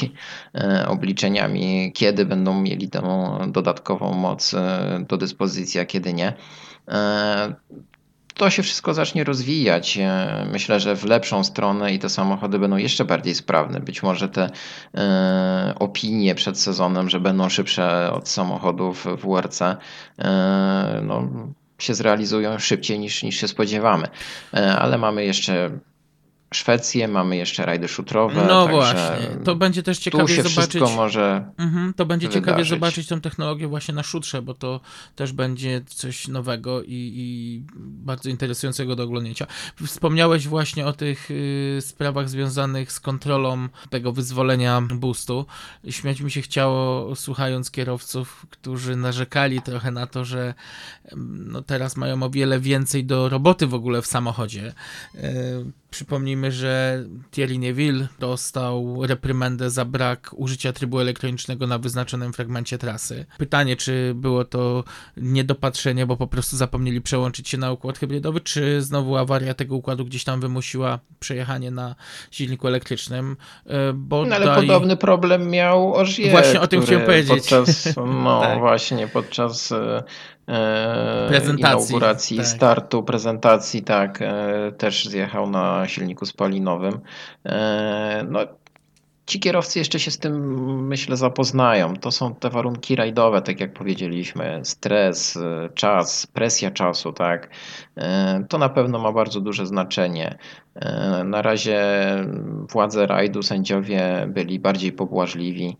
obliczeniami, 0.87 1.93
kiedy 1.95 2.25
będą 2.25 2.61
mieli 2.61 2.89
tę 2.89 3.03
dodatkową 3.49 4.15
moc 4.15 4.55
do 5.09 5.17
dyspozycji, 5.17 5.81
a 5.81 5.85
kiedy 5.85 6.13
nie 6.13 6.33
to 8.39 8.51
się 8.51 8.63
wszystko 8.63 8.95
zacznie 8.95 9.25
rozwijać. 9.25 9.99
E, 9.99 10.47
myślę, 10.53 10.81
że 10.81 10.97
w 10.97 11.05
lepszą 11.05 11.45
stronę 11.45 11.95
i 11.95 11.99
te 11.99 12.09
samochody 12.09 12.59
będą 12.59 12.77
jeszcze 12.77 13.05
bardziej 13.05 13.35
sprawne. 13.35 13.81
Być 13.81 14.03
może 14.03 14.29
te 14.29 14.51
e, 14.95 15.75
opinie 15.79 16.35
przed 16.35 16.61
sezonem, 16.61 17.09
że 17.11 17.21
będą 17.21 17.49
szybsze 17.49 18.13
od 18.13 18.29
samochodów 18.29 19.07
WRC, 19.23 19.63
e, 19.63 21.01
no, 21.03 21.29
się 21.79 21.95
zrealizują 21.95 22.59
szybciej 22.59 22.99
niż, 22.99 23.23
niż 23.23 23.41
się 23.41 23.49
spodziewamy. 23.49 24.09
E, 24.55 24.77
ale 24.77 24.99
mamy 24.99 25.25
jeszcze 25.25 25.71
Szwecję, 26.55 27.09
mamy 27.09 27.37
jeszcze 27.37 27.67
rajdy 27.67 27.89
szutrowe. 27.89 28.45
No 28.49 28.69
właśnie, 28.69 29.29
to 29.45 29.57
będzie 29.57 29.83
też 29.83 29.99
ciekawie 29.99 30.43
tu 30.43 30.49
zobaczyć. 30.49 30.83
może. 30.97 31.51
Mhm, 31.59 31.95
to 31.95 32.07
będzie 32.07 32.29
wydarzyć. 32.29 32.47
ciekawie 32.47 32.65
zobaczyć 32.65 33.09
tą 33.09 33.21
technologię 33.21 33.69
właśnie 33.69 33.95
na 33.95 34.03
szutrze, 34.03 34.43
bo 34.43 34.55
to 34.55 34.81
też 35.17 35.33
będzie 35.33 35.81
coś 35.87 36.29
nowego 36.29 36.83
i, 36.83 37.13
i 37.17 37.63
bardzo 37.79 38.31
interesującego 38.31 38.97
do 38.97 39.03
oglądnięcia. 39.03 39.47
Wspomniałeś 39.87 40.49
właśnie 40.49 40.87
o 40.87 40.93
tych 40.93 41.31
y, 41.31 41.79
sprawach 41.81 42.29
związanych 42.29 42.93
z 42.93 43.01
kontrolą 43.01 43.69
tego 43.91 44.13
wyzwolenia 44.13 44.81
boostu. 44.81 45.47
Śmiać 45.91 46.21
mi 46.21 46.31
się 46.31 46.43
chciało, 46.43 47.17
słuchając 47.17 47.71
kierowców, 47.71 48.47
którzy 48.51 48.97
narzekali 48.97 49.63
trochę 49.63 49.91
na 49.91 50.07
to, 50.07 50.25
że 50.25 50.55
no, 51.17 51.63
teraz 51.63 51.97
mają 51.97 52.23
o 52.23 52.31
wiele 52.31 52.61
więcej 52.61 53.05
do 53.05 53.29
roboty 53.29 53.67
w 53.67 53.75
ogóle 53.75 54.03
w 54.03 54.07
samochodzie. 54.07 54.73
Y, 55.15 55.19
Przypomnijmy, 56.39 56.53
że 56.53 57.05
Thierry 57.31 57.59
Neville 57.59 58.09
dostał 58.19 59.07
reprymendę 59.07 59.71
za 59.71 59.85
brak 59.85 60.31
użycia 60.37 60.73
trybu 60.73 61.01
elektronicznego 61.01 61.67
na 61.67 61.79
wyznaczonym 61.79 62.33
fragmencie 62.33 62.79
trasy. 62.79 63.27
Pytanie, 63.39 63.77
czy 63.77 64.13
było 64.15 64.45
to 64.45 64.85
niedopatrzenie, 65.17 66.07
bo 66.07 66.17
po 66.17 66.27
prostu 66.27 66.57
zapomnieli 66.57 67.01
przełączyć 67.01 67.49
się 67.49 67.59
na 67.59 67.73
układ 67.73 67.99
hybrydowy, 67.99 68.41
czy 68.41 68.83
znowu 68.83 69.17
awaria 69.17 69.55
tego 69.55 69.77
układu 69.77 70.05
gdzieś 70.05 70.25
tam 70.25 70.41
wymusiła 70.41 70.99
przejechanie 71.21 71.71
na 71.71 71.95
silniku 72.31 72.69
elektrycznym. 72.69 73.37
E, 73.67 73.93
bo 73.93 74.27
no, 74.27 74.37
ale 74.37 74.47
daj... 74.47 74.57
podobny 74.57 74.97
problem 74.97 75.51
miał 75.51 75.95
Ogier, 75.95 76.31
Właśnie 76.31 76.61
o 76.61 76.67
tym 76.67 76.83
chciałem 76.83 77.05
powiedzieć. 77.05 77.39
Podczas, 77.39 77.97
no 78.25 78.41
tak. 78.41 78.59
właśnie, 78.59 79.09
podczas 79.09 79.73
E, 79.73 80.03
prezentacji, 81.29 81.89
inauguracji, 81.89 82.37
tak. 82.37 82.47
startu, 82.47 83.03
prezentacji, 83.03 83.83
tak, 83.83 84.23
e, 84.23 84.73
też 84.79 85.09
zjechał 85.09 85.51
na 85.51 85.89
silniku 85.89 86.27
spalinowym. 86.27 87.01
E, 87.47 88.25
no, 88.29 88.41
ci 89.29 89.41
kierowcy 89.41 89.79
jeszcze 89.79 90.01
się 90.01 90.11
z 90.11 90.19
tym, 90.19 90.87
myślę, 90.87 91.17
zapoznają. 91.17 91.97
To 91.97 92.11
są 92.11 92.35
te 92.35 92.51
warunki 92.51 92.97
rajdowe, 92.97 93.43
tak 93.43 93.61
jak 93.61 93.73
powiedzieliśmy. 93.73 94.61
Stres, 94.63 95.39
czas, 95.75 96.27
presja 96.27 96.71
czasu, 96.71 97.13
tak. 97.13 97.51
To 98.49 98.59
na 98.59 98.69
pewno 98.69 98.99
ma 98.99 99.13
bardzo 99.13 99.41
duże 99.41 99.67
znaczenie. 99.67 100.39
Na 101.25 101.43
razie 101.43 101.81
władze 102.73 103.07
rajdu, 103.07 103.43
sędziowie 103.43 104.27
byli 104.29 104.59
bardziej 104.59 104.93
pobłażliwi 104.93 105.77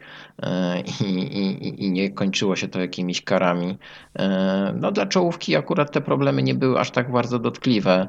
i, 1.01 1.05
i, 1.05 1.85
i 1.85 1.91
nie 1.93 2.11
kończyło 2.11 2.57
się 2.57 2.69
to 2.69 2.81
jakimiś 2.81 3.23
karami. 3.23 3.79
No 4.75 4.93
dla 4.93 5.07
czołówki 5.07 5.57
akurat 5.57 5.93
te 5.93 6.01
problemy 6.01 6.43
nie 6.43 6.55
były 6.55 6.81
aż 6.81 6.91
tak 6.91 7.13
bardzo 7.13 7.39
dotkliwe 7.39 8.09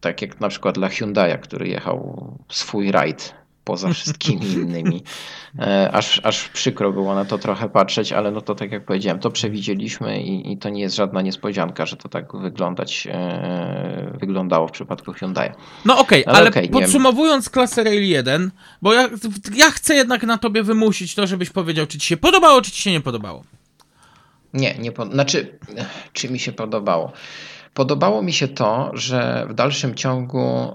tak 0.00 0.22
jak 0.22 0.40
na 0.40 0.48
przykład 0.48 0.74
dla 0.74 0.88
Hyundai'a, 0.88 1.38
który 1.38 1.68
jechał 1.68 2.28
swój 2.48 2.92
rajd 2.92 3.43
poza 3.64 3.92
wszystkimi 3.92 4.52
innymi. 4.62 5.02
E, 5.58 5.90
aż, 5.92 6.20
aż 6.24 6.48
przykro 6.48 6.92
było 6.92 7.14
na 7.14 7.24
to 7.24 7.38
trochę 7.38 7.68
patrzeć, 7.68 8.12
ale 8.12 8.30
no 8.30 8.40
to 8.40 8.54
tak 8.54 8.72
jak 8.72 8.84
powiedziałem, 8.84 9.20
to 9.20 9.30
przewidzieliśmy 9.30 10.22
i, 10.22 10.52
i 10.52 10.58
to 10.58 10.68
nie 10.68 10.80
jest 10.80 10.96
żadna 10.96 11.22
niespodzianka, 11.22 11.86
że 11.86 11.96
to 11.96 12.08
tak 12.08 12.36
wyglądać 12.36 13.08
e, 13.10 14.16
wyglądało 14.20 14.68
w 14.68 14.72
przypadku 14.72 15.12
Hyundai. 15.12 15.50
No 15.84 15.98
okej, 15.98 16.24
okay, 16.24 16.34
ale, 16.34 16.40
ale 16.40 16.50
okay, 16.50 16.68
podsumowując 16.68 17.50
klasę 17.50 17.84
Rail 17.84 18.08
1, 18.08 18.50
bo 18.82 18.92
ja, 18.92 19.08
ja 19.56 19.70
chcę 19.70 19.94
jednak 19.94 20.22
na 20.22 20.38
tobie 20.38 20.62
wymusić 20.62 21.14
to, 21.14 21.26
żebyś 21.26 21.50
powiedział, 21.50 21.86
czy 21.86 21.98
ci 21.98 22.06
się 22.06 22.16
podobało, 22.16 22.62
czy 22.62 22.70
ci 22.70 22.82
się 22.82 22.92
nie 22.92 23.00
podobało. 23.00 23.44
Nie, 24.54 24.74
nie 24.78 24.92
po... 24.92 25.06
znaczy, 25.06 25.58
czy 26.12 26.30
mi 26.30 26.38
się 26.38 26.52
podobało. 26.52 27.12
Podobało 27.74 28.22
mi 28.22 28.32
się 28.32 28.48
to, 28.48 28.90
że 28.92 29.46
w 29.50 29.54
dalszym 29.54 29.94
ciągu 29.94 30.72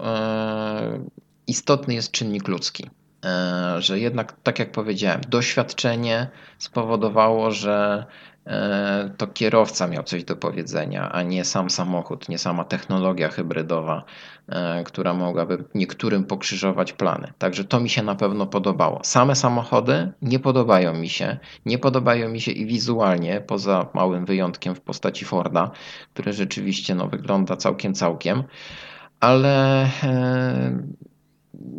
yy 0.93 1.19
istotny 1.49 1.93
jest 1.93 2.11
czynnik 2.11 2.47
ludzki. 2.47 2.89
E, 3.25 3.81
że 3.81 3.99
jednak, 3.99 4.35
tak 4.43 4.59
jak 4.59 4.71
powiedziałem, 4.71 5.21
doświadczenie 5.29 6.27
spowodowało, 6.57 7.51
że 7.51 8.05
e, 8.45 9.11
to 9.17 9.27
kierowca 9.27 9.87
miał 9.87 10.03
coś 10.03 10.23
do 10.23 10.35
powiedzenia, 10.35 11.11
a 11.11 11.23
nie 11.23 11.45
sam 11.45 11.69
samochód, 11.69 12.29
nie 12.29 12.37
sama 12.37 12.63
technologia 12.63 13.29
hybrydowa, 13.29 14.03
e, 14.49 14.83
która 14.83 15.13
mogłaby 15.13 15.63
niektórym 15.75 16.23
pokrzyżować 16.23 16.93
plany. 16.93 17.33
Także 17.37 17.63
to 17.63 17.79
mi 17.79 17.89
się 17.89 18.03
na 18.03 18.15
pewno 18.15 18.47
podobało. 18.47 18.99
Same 19.03 19.35
samochody 19.35 20.11
nie 20.21 20.39
podobają 20.39 20.93
mi 20.93 21.09
się. 21.09 21.37
Nie 21.65 21.77
podobają 21.77 22.29
mi 22.29 22.41
się 22.41 22.51
i 22.51 22.65
wizualnie, 22.65 23.41
poza 23.41 23.87
małym 23.93 24.25
wyjątkiem 24.25 24.75
w 24.75 24.81
postaci 24.81 25.25
Forda, 25.25 25.71
który 26.13 26.33
rzeczywiście 26.33 26.95
no, 26.95 27.07
wygląda 27.07 27.57
całkiem, 27.57 27.93
całkiem. 27.93 28.43
Ale 29.19 29.89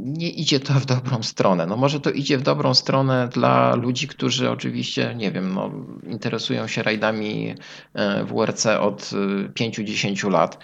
nie 0.04 0.30
idzie 0.30 0.61
to 0.61 0.74
w 0.74 0.87
dobrą 0.87 1.22
stronę. 1.22 1.66
No 1.66 1.76
może 1.76 2.00
to 2.00 2.11
idzie 2.11 2.38
w 2.38 2.42
dobrą 2.42 2.74
stronę 2.74 3.28
dla 3.28 3.74
ludzi, 3.74 4.09
którzy 4.09 4.50
oczywiście, 4.50 5.14
nie 5.14 5.33
wiem, 5.33 5.54
no, 5.54 5.70
interesują 6.06 6.66
się 6.66 6.83
rajdami 6.83 7.54
e, 7.94 8.24
WRC 8.24 8.66
od 8.66 9.11
5-10 9.54 10.26
e, 10.26 10.30
lat. 10.30 10.59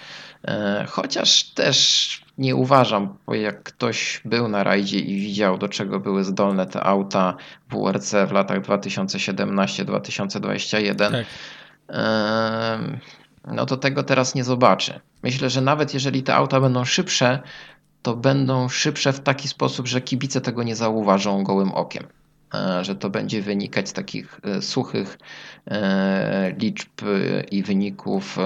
E, 0.45 0.87
chociaż 0.89 1.45
też 1.45 2.21
nie 2.39 2.57
uważam, 2.57 3.17
bo 3.27 3.35
jak 3.35 3.63
ktoś 3.63 4.21
był 4.25 4.49
na 4.49 4.65
rajdzie 4.65 4.99
i 4.99 5.21
widział, 5.21 5.59
do 5.59 5.69
czego 5.69 6.01
były 6.01 6.25
zdolne 6.25 6.67
te 6.67 6.83
auta 6.83 7.37
WRC 7.71 8.15
w 8.29 8.33
latach 8.33 8.63
2017-2021, 8.63 10.97
tak. 10.97 11.27
no 13.47 13.67
to 13.67 13.77
tego 13.77 14.03
teraz 14.03 14.35
nie 14.35 14.45
zobaczy. 14.45 15.01
Myślę, 15.23 15.51
że 15.51 15.61
nawet 15.61 15.95
jeżeli 15.95 16.23
te 16.23 16.35
auta 16.35 16.61
będą 16.61 16.85
szybsze, 16.85 17.43
to 18.07 18.17
będą 18.17 18.69
szybsze 18.69 19.13
w 19.13 19.21
taki 19.21 19.49
sposób, 19.49 19.87
że 19.87 20.01
kibice 20.01 20.41
tego 20.41 20.63
nie 20.63 20.77
zauważą 20.77 21.45
gołym 21.45 21.73
okiem. 21.73 22.07
E, 22.55 22.85
że 22.85 22.95
to 22.95 23.11
będzie 23.11 23.43
wynikać 23.43 23.89
z 23.89 23.93
takich 23.93 24.41
e, 24.45 24.63
suchych 24.63 25.19
e, 25.71 26.55
liczb 26.59 26.91
i 27.51 27.63
wyników 27.63 28.39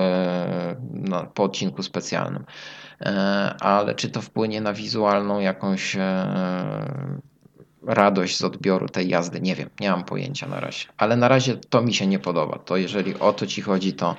po 1.34 1.42
odcinku 1.42 1.82
specjalnym. 1.82 2.44
Ale 3.60 3.94
czy 3.94 4.10
to 4.10 4.22
wpłynie 4.22 4.60
na 4.60 4.72
wizualną 4.72 5.40
jakąś 5.40 5.96
radość 7.82 8.36
z 8.36 8.44
odbioru 8.44 8.88
tej 8.88 9.08
jazdy. 9.08 9.40
Nie 9.40 9.54
wiem, 9.54 9.70
nie 9.80 9.90
mam 9.90 10.04
pojęcia 10.04 10.48
na 10.48 10.60
razie. 10.60 10.84
Ale 10.96 11.16
na 11.16 11.28
razie 11.28 11.56
to 11.56 11.82
mi 11.82 11.94
się 11.94 12.06
nie 12.06 12.18
podoba. 12.18 12.58
To 12.58 12.76
jeżeli 12.76 13.18
o 13.18 13.32
to 13.32 13.46
ci 13.46 13.62
chodzi, 13.62 13.92
to, 13.92 14.16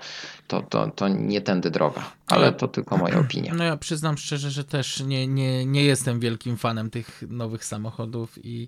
to, 0.48 0.62
to, 0.62 0.88
to 0.88 1.08
nie 1.08 1.42
tędy 1.42 1.72
droga. 1.72 2.12
Ale 2.28 2.54
to 2.54 2.68
tylko 2.68 2.98
moja 2.98 3.20
opinia. 3.20 3.54
No 3.54 3.64
ja 3.64 3.78
przyznam 3.78 4.18
szczerze, 4.18 4.52
że 4.52 4.64
też 4.64 5.00
nie, 5.00 5.28
nie, 5.28 5.66
nie 5.66 5.84
jestem 5.84 6.20
wielkim 6.20 6.58
fanem 6.58 6.90
tych 6.90 7.24
nowych 7.30 7.66
samochodów 7.66 8.46
i 8.46 8.68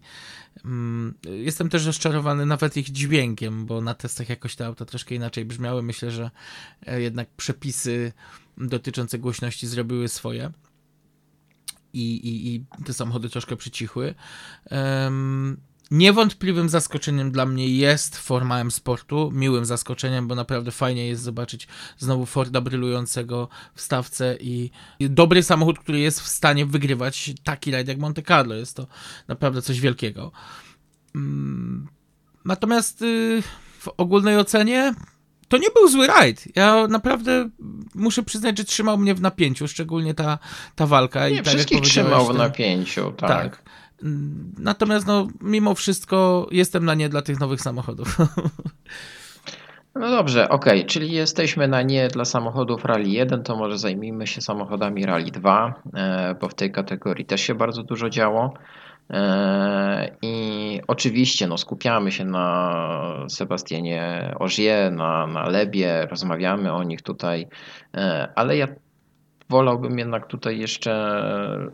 mm, 0.65 1.13
jestem 1.23 1.69
też 1.69 1.85
rozczarowany 1.85 2.45
nawet 2.45 2.77
ich 2.77 2.91
dźwiękiem, 2.91 3.65
bo 3.65 3.81
na 3.81 3.93
testach 3.93 4.29
jakoś 4.29 4.55
te 4.55 4.65
auta 4.65 4.85
troszkę 4.85 5.15
inaczej 5.15 5.45
brzmiały. 5.45 5.83
Myślę, 5.83 6.11
że 6.11 6.31
e, 6.85 7.01
jednak 7.01 7.29
przepisy 7.37 8.13
dotyczące 8.57 9.19
głośności 9.19 9.67
zrobiły 9.67 10.07
swoje 10.07 10.51
i, 11.93 12.15
i, 12.15 12.55
i 12.55 12.65
te 12.85 12.93
samochody 12.93 13.29
troszkę 13.29 13.55
przycichły. 13.55 14.15
Um, 14.71 15.57
Niewątpliwym 15.91 16.69
zaskoczeniem 16.69 17.31
dla 17.31 17.45
mnie 17.45 17.67
jest 17.67 18.17
forma 18.17 18.59
M 18.59 18.71
Sportu, 18.71 19.31
miłym 19.33 19.65
zaskoczeniem, 19.65 20.27
bo 20.27 20.35
naprawdę 20.35 20.71
fajnie 20.71 21.07
jest 21.07 21.21
zobaczyć 21.21 21.67
znowu 21.97 22.25
Forda 22.25 22.61
brylującego 22.61 23.49
w 23.75 23.81
stawce 23.81 24.37
i, 24.39 24.71
dobry 24.99 25.43
samochód, 25.43 25.79
który 25.79 25.99
jest 25.99 26.21
w 26.21 26.27
stanie 26.27 26.65
wygrywać 26.65 27.33
taki 27.43 27.71
rajd 27.71 27.87
jak 27.87 27.97
Monte 27.97 28.21
Carlo. 28.21 28.55
Jest 28.55 28.75
to 28.75 28.87
naprawdę 29.27 29.61
coś 29.61 29.79
wielkiego. 29.79 30.31
Um, 31.15 31.87
natomiast 32.45 33.01
y, 33.01 33.43
w 33.79 33.87
ogólnej 33.97 34.37
ocenie 34.37 34.93
to 35.53 35.57
nie 35.57 35.69
był 35.75 35.87
zły 35.87 36.07
rajd. 36.07 36.55
Ja 36.55 36.87
naprawdę 36.87 37.49
muszę 37.95 38.23
przyznać, 38.23 38.57
że 38.57 38.63
trzymał 38.63 38.97
mnie 38.97 39.15
w 39.15 39.21
napięciu, 39.21 39.67
szczególnie 39.67 40.13
ta, 40.13 40.39
ta 40.75 40.87
walka. 40.87 41.29
Nie, 41.29 41.35
I 41.35 41.37
tak 41.37 41.47
wszystkich 41.47 41.81
trzymał 41.81 42.25
w 42.25 42.37
napięciu, 42.37 43.11
tak. 43.11 43.29
Tak. 43.29 43.63
Natomiast 44.57 45.07
no, 45.07 45.27
mimo 45.41 45.75
wszystko 45.75 46.47
jestem 46.51 46.85
na 46.85 46.93
nie 46.93 47.09
dla 47.09 47.21
tych 47.21 47.39
nowych 47.39 47.61
samochodów. 47.61 48.17
No 49.95 50.09
dobrze, 50.09 50.49
okej, 50.49 50.85
czyli 50.85 51.11
jesteśmy 51.11 51.67
na 51.67 51.81
nie 51.81 52.07
dla 52.07 52.25
samochodów 52.25 52.85
Rally 52.85 53.09
1, 53.09 53.43
to 53.43 53.55
może 53.55 53.77
zajmijmy 53.77 54.27
się 54.27 54.41
samochodami 54.41 55.05
Rally 55.05 55.31
2, 55.31 55.73
e, 55.93 56.35
bo 56.41 56.49
w 56.49 56.53
tej 56.53 56.71
kategorii 56.71 57.25
też 57.25 57.41
się 57.41 57.55
bardzo 57.55 57.83
dużo 57.83 58.09
działo. 58.09 58.53
E, 59.09 60.15
I 60.21 60.81
oczywiście 60.87 61.47
no, 61.47 61.57
skupiamy 61.57 62.11
się 62.11 62.25
na 62.25 63.25
Sebastianie 63.29 64.33
Ogier, 64.39 64.91
na, 64.91 65.27
na 65.27 65.49
Lebie, 65.49 66.07
rozmawiamy 66.09 66.73
o 66.73 66.83
nich 66.83 67.01
tutaj, 67.01 67.47
e, 67.97 68.27
ale 68.35 68.57
ja 68.57 68.67
wolałbym 69.49 69.99
jednak 69.99 70.27
tutaj 70.27 70.59
jeszcze 70.59 70.93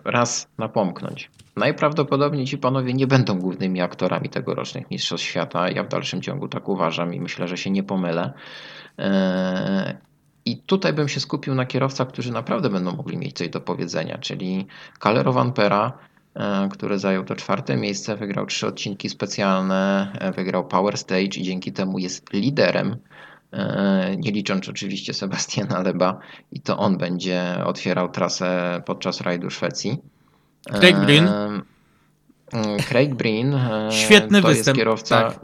raz 0.06 0.48
napomknąć. 0.58 1.32
Najprawdopodobniej 1.56 2.46
ci 2.46 2.58
panowie 2.58 2.94
nie 2.94 3.08
będą 3.08 3.40
głównymi 3.40 3.82
aktorami 3.82 4.30
tegorocznych 4.30 4.92
Mistrzostw 4.92 5.28
Świata. 5.28 5.70
Ja 5.70 5.84
w 5.84 5.88
dalszym 5.88 6.22
ciągu 6.22 6.48
tak 6.48 6.70
uważam 6.70 7.14
i 7.14 7.20
myślę, 7.20 7.48
że 7.48 7.58
się 7.58 7.70
nie 7.72 7.84
pomylę. 7.84 8.34
Eee, 8.98 9.98
I 10.46 10.58
tutaj 10.58 10.94
bym 10.94 11.08
się 11.08 11.20
skupił 11.20 11.56
na 11.56 11.66
kierowcach, 11.66 12.08
którzy 12.08 12.32
naprawdę 12.32 12.70
będą 12.70 12.96
mogli 12.96 13.18
mieć 13.18 13.38
coś 13.38 13.50
do 13.50 13.62
powiedzenia, 13.62 14.18
czyli 14.18 14.68
Calero 15.04 15.34
Vampera, 15.34 15.86
e, 15.88 16.09
który 16.72 17.00
zajął 17.00 17.24
to 17.24 17.36
czwarte 17.36 17.78
miejsce, 17.78 18.16
wygrał 18.16 18.46
trzy 18.46 18.68
odcinki 18.68 19.10
specjalne, 19.10 20.12
e, 20.20 20.32
wygrał 20.32 20.68
Power 20.68 20.98
Stage 20.98 21.22
i 21.22 21.44
dzięki 21.44 21.72
temu 21.72 22.00
jest 22.00 22.34
liderem 22.34 22.96
E, 23.54 24.16
nie 24.18 24.32
licząc 24.32 24.70
oczywiście 24.70 25.14
Sebastiana 25.14 25.82
Leba 25.82 26.20
i 26.52 26.62
to 26.62 26.78
on 26.78 26.98
będzie 26.98 27.64
otwierał 27.66 28.10
trasę 28.10 28.82
podczas 28.86 29.22
rajdu 29.22 29.50
Szwecji. 29.50 29.98
Craig 30.80 30.98
Breen. 30.98 31.28
E, 31.28 32.78
Craig 32.90 33.16
Breen. 33.16 33.54
e, 33.54 33.90
Świetny 33.92 34.42
to 34.42 34.48
występ, 34.48 34.68
Jest 34.68 34.78
kierowca. 34.78 35.22
tak. 35.22 35.40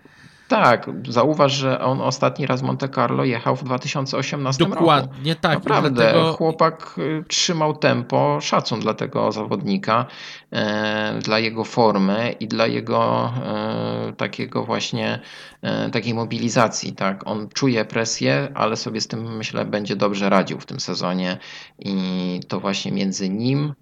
Tak. 0.48 0.90
zauważ, 1.10 1.54
że 1.54 1.80
on 1.82 2.02
ostatni 2.02 2.46
raz 2.46 2.62
Monte 2.62 2.90
Carlo 2.90 3.24
jechał 3.24 3.56
w 3.56 3.64
2018 3.64 4.64
roku. 4.64 4.76
Dokładnie 4.76 5.36
tak. 5.36 5.54
Naprawdę, 5.54 5.90
dlatego- 5.90 6.34
chłopak 6.34 6.96
y, 6.98 7.24
trzymał 7.28 7.78
tempo, 7.78 8.38
szacun 8.42 8.80
dla 8.80 8.94
tego 8.94 9.32
zawodnika, 9.32 10.06
e, 10.52 11.20
dla 11.20 11.40
jego 11.40 11.64
formy 11.64 12.36
i 12.40 12.48
dla 12.48 12.68
jego 12.68 13.32
e, 13.46 14.14
takiego 14.18 14.64
właśnie 14.64 15.20
e, 15.62 15.90
takiej 15.90 16.14
mobilizacji. 16.14 16.94
Tak? 16.94 17.28
On 17.28 17.50
czuje 17.50 17.86
presję, 17.86 18.52
ale 18.56 18.76
sobie 18.78 19.02
z 19.02 19.08
tym 19.08 19.38
myślę 19.38 19.66
będzie 19.66 19.96
dobrze 19.96 20.30
radził 20.30 20.60
w 20.60 20.66
tym 20.66 20.80
sezonie 20.80 21.38
i 21.80 22.40
to 22.48 22.60
właśnie 22.60 22.92
między 22.92 23.30
nim 23.30 23.74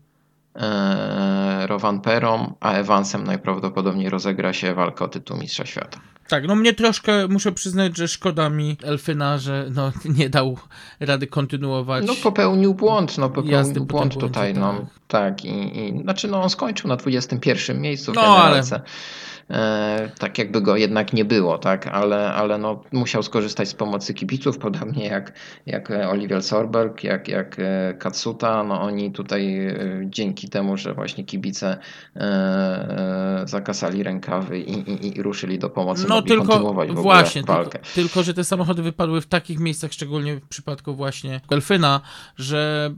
e, 0.56 1.68
Rovanperą, 1.68 2.54
a 2.60 2.72
Evansem 2.74 3.24
najprawdopodobniej 3.24 4.10
rozegra 4.10 4.54
się 4.54 4.74
walka 4.74 5.06
o 5.06 5.08
tytuł 5.08 5.38
Mistrza 5.38 5.66
Świata. 5.66 6.00
Tak, 6.28 6.48
no 6.48 6.56
mnie 6.56 6.74
troszkę 6.74 7.28
muszę 7.28 7.52
przyznać, 7.52 7.98
że 7.98 8.08
szkoda 8.08 8.50
mi 8.50 8.78
Elfyna, 8.84 9.38
że 9.38 9.68
no, 9.72 9.92
nie 10.18 10.30
dał 10.30 10.58
rady 11.00 11.28
kontynuować. 11.28 12.06
No 12.08 12.14
popełnił 12.24 12.74
błąd, 12.74 13.18
no 13.18 13.30
popełnił 13.30 13.74
błąd 13.74 13.88
błędzie, 13.88 14.20
tutaj, 14.20 14.54
no 14.54 14.74
tak. 14.74 14.86
tak 15.08 15.46
i, 15.46 15.80
i 15.80 16.02
znaczy 16.02 16.28
no 16.28 16.42
on 16.44 16.50
skończył 16.50 16.88
na 16.88 16.96
21 16.96 17.82
miejscu 17.82 18.12
w 18.12 18.16
No, 18.16 18.22
ale- 18.22 18.44
generalce. 18.44 18.82
E, 19.50 20.10
tak 20.20 20.38
jakby 20.38 20.62
go 20.62 20.78
jednak 20.78 21.14
nie 21.14 21.26
było, 21.26 21.58
tak, 21.58 21.88
ale, 21.88 22.34
ale 22.34 22.58
no 22.58 22.82
musiał 22.92 23.24
skorzystać 23.24 23.70
z 23.70 23.74
pomocy 23.74 24.14
kibiców, 24.14 24.58
podobnie 24.58 25.06
jak, 25.06 25.34
jak 25.66 25.92
Oliver 25.92 26.44
Sorberg, 26.44 27.04
jak, 27.04 27.28
jak 27.28 27.56
e, 27.60 27.94
Katsuta, 27.94 28.64
no 28.64 28.82
oni 28.82 29.12
tutaj 29.12 29.66
e, 29.68 29.76
dzięki 30.06 30.50
temu, 30.50 30.78
że 30.78 30.94
właśnie 30.94 31.24
kibice 31.24 31.78
e, 32.16 32.20
e, 32.20 33.48
zakasali 33.48 34.04
rękawy 34.04 34.60
i, 34.60 34.92
i, 34.92 35.18
i 35.18 35.22
ruszyli 35.24 35.60
do 35.60 35.70
pomocy, 35.70 36.08
No 36.14 36.20
mogli 36.20 36.30
tylko 36.30 36.48
kontynuować 36.48 36.88
w 36.88 36.92
ogóle 36.92 37.04
właśnie, 37.04 37.44
walkę. 37.44 37.80
tylko, 37.80 37.88
tylko, 37.96 38.24
że 38.24 38.34
te 38.34 38.44
samochody 38.44 38.82
wypadły 38.82 39.22
w 39.22 39.26
takich 39.26 39.60
miejscach, 39.60 39.94
szczególnie 39.94 40.36
w 40.36 40.48
przypadku 40.48 40.96
właśnie 40.96 41.42
Elfyna, 41.50 42.02
że 42.38 42.94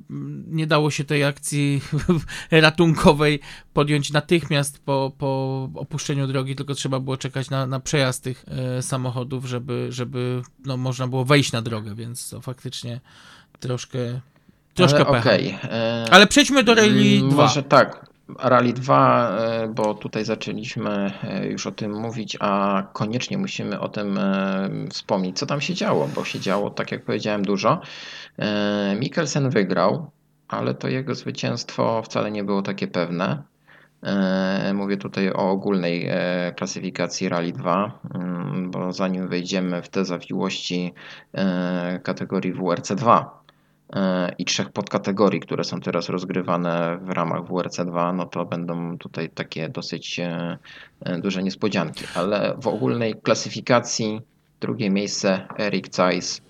nie 0.47 0.68
dało 0.68 0.91
się 0.91 1.03
tej 1.03 1.24
akcji 1.24 1.82
ratunkowej 2.51 3.39
podjąć 3.74 4.11
natychmiast 4.11 4.80
po, 4.80 5.11
po 5.18 5.70
opuszczeniu 5.76 6.28
drogi, 6.28 6.55
tylko 6.55 6.74
trzeba 6.74 6.99
było 6.99 7.18
czekać 7.18 7.49
na, 7.49 7.68
na 7.68 7.80
przejazd 7.80 8.24
tych 8.24 8.45
e, 8.47 8.82
samochodów, 8.82 9.45
żeby, 9.45 9.88
żeby 9.89 10.41
no, 10.66 10.78
można 10.78 11.07
było 11.07 11.26
wejść 11.26 11.51
na 11.51 11.61
drogę, 11.61 11.95
więc 11.95 12.30
to 12.30 12.41
faktycznie 12.41 12.99
troszkę, 13.59 13.99
troszkę 14.74 15.07
ale 15.07 15.20
okej, 15.20 15.57
e, 15.63 16.05
Ale 16.11 16.28
przejdźmy 16.28 16.63
do 16.63 16.76
Rally 16.76 17.18
Mm, 17.18 17.30
2. 17.30 17.43
Może 17.43 17.63
tak. 17.63 18.14
Rally 18.39 18.73
2, 18.73 19.30
e, 19.30 19.67
bo 19.67 19.93
tutaj 19.93 20.26
zaczęliśmy 20.26 21.11
e, 21.23 21.47
już 21.47 21.67
o 21.67 21.71
tym 21.71 21.93
mówić, 21.93 22.38
a 22.39 22.84
koniecznie 22.93 23.38
musimy 23.38 23.80
o 23.80 23.89
tym 23.89 24.17
e, 24.17 24.69
wspomnieć, 24.89 25.39
co 25.39 25.45
tam 25.45 25.61
się 25.61 25.73
działo, 25.73 26.09
bo 26.15 26.26
się 26.26 26.39
działo, 26.39 26.69
tak 26.69 26.91
jak 26.91 27.05
powiedziałem, 27.05 27.45
dużo. 27.45 27.82
Mikkelsen 28.99 29.49
wygrał, 29.49 30.11
ale 30.47 30.73
to 30.73 30.88
jego 30.88 31.15
zwycięstwo 31.15 32.01
wcale 32.01 32.32
nie 32.32 32.43
było 32.43 32.61
takie 32.61 32.88
pewne. 32.88 33.43
Mówię 34.73 34.97
tutaj 34.97 35.32
o 35.32 35.49
ogólnej 35.49 36.09
klasyfikacji 36.55 37.30
Rally 37.30 37.51
2, 37.51 37.99
mm, 38.15 38.71
bo 38.71 38.93
zanim 38.93 39.28
wejdziemy 39.28 39.82
w 39.82 39.89
te 39.89 40.05
zawiłości 40.05 40.93
kategorii 42.03 42.53
WRC2, 42.53 43.19
e, 43.19 43.45
i 44.38 44.46
trzech 44.46 44.70
podkategorii, 44.70 45.39
które 45.39 45.64
są 45.64 45.82
teraz 45.82 46.10
rozgrywane 46.10 46.98
w 47.02 47.10
ramach 47.10 47.41
WRC2, 47.41 48.16
no 48.16 48.26
to 48.26 48.46
będą 48.46 48.98
tutaj 48.98 49.30
takie 49.30 49.70
dosyć 49.70 50.20
e, 50.20 50.58
e, 51.02 51.18
duże 51.20 51.43
niespodzianki. 51.43 52.04
Ale 52.16 52.56
w 52.62 52.68
ogólnej 52.68 53.16
klasyfikacji 53.16 54.22
drugie 54.62 54.89
miejsce 54.89 55.48
Erik 55.60 55.96
Zeiss, 55.96 56.41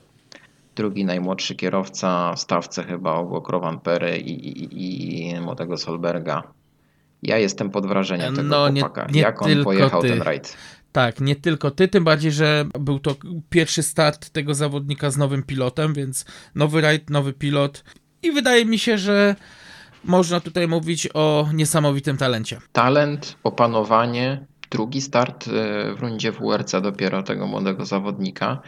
drugi 0.76 1.06
najmłodszy 1.06 1.56
kierowca 1.56 2.34
w 2.34 2.40
stawce 2.40 2.84
chyba 2.84 3.14
obok 3.14 3.50
Rowan 3.50 3.80
Pery 3.80 4.18
i, 4.18 4.48
i, 4.48 5.32
i 5.32 5.40
młodego 5.42 5.78
Solberga. 5.78 6.44
Ja 7.24 7.38
jestem 7.38 7.70
pod 7.70 7.86
wrażeniem 7.86 8.36
tego 8.36 8.48
No, 8.48 8.70
nie- 8.70 8.82
chłopaka, 8.82 9.08
nie 9.12 9.22
jak 9.22 9.42
on 9.42 9.64
pojechał 9.64 10.02
ty. 10.02 10.10
ten 10.10 10.22
rajd. 10.22 10.58
Tak, 10.96 11.20
nie 11.22 11.36
tylko 11.36 11.72
ty, 11.72 11.88
tym 11.88 12.04
bardziej, 12.04 12.32
że 12.32 12.66
był 12.80 13.00
to 13.00 13.16
pierwszy 13.50 13.84
start 13.84 14.30
tego 14.30 14.54
zawodnika 14.54 15.12
z 15.12 15.18
nowym 15.18 15.44
pilotem, 15.44 15.94
więc 15.94 16.26
nowy 16.56 16.82
rajd, 16.82 17.10
nowy 17.10 17.34
pilot. 17.34 17.84
I 18.24 18.32
wydaje 18.32 18.66
mi 18.66 18.80
się, 18.80 18.98
że 18.98 19.36
można 20.04 20.40
tutaj 20.40 20.68
mówić 20.68 21.10
o 21.14 21.50
niesamowitym 21.54 22.18
talencie. 22.18 22.60
talent, 22.72 23.38
opanowanie, 23.44 24.46
drugi 24.72 25.02
start 25.02 25.48
e, 25.48 25.52
w 25.96 26.00
rundzie 26.00 26.32
WRC 26.32 26.72
dopiero 26.82 27.24
tego 27.24 27.48
młodego 27.48 27.86
zawodnika. 27.86 28.62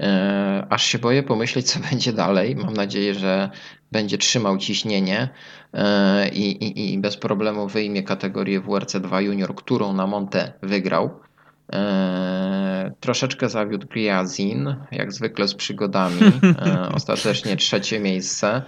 E, 0.00 0.66
Aż 0.70 0.84
się 0.86 0.98
boję 0.98 1.22
pomyśleć, 1.22 1.70
co 1.70 1.80
będzie 1.90 2.12
dalej. 2.12 2.56
Mam 2.56 2.74
nadzieję, 2.74 3.14
że 3.14 3.50
będzie 3.92 4.18
trzymał 4.18 4.58
ciśnienie 4.58 5.28
e, 5.74 6.28
i, 6.28 6.64
i, 6.64 6.92
i 6.94 6.98
bez 6.98 7.16
problemu 7.16 7.68
wyjmie 7.68 8.02
kategorię 8.02 8.60
WRC 8.60 8.96
2 9.00 9.20
Junior, 9.20 9.54
którą 9.54 9.92
na 9.92 10.06
Monte 10.06 10.52
wygrał. 10.62 11.25
E, 11.72 12.92
troszeczkę 13.00 13.48
zawiódł 13.48 13.86
Gliazin, 13.86 14.76
jak 14.90 15.12
zwykle 15.12 15.48
z 15.48 15.54
przygodami. 15.54 16.20
E, 16.66 16.88
ostatecznie 16.94 17.56
trzecie 17.56 18.00
miejsce. 18.00 18.62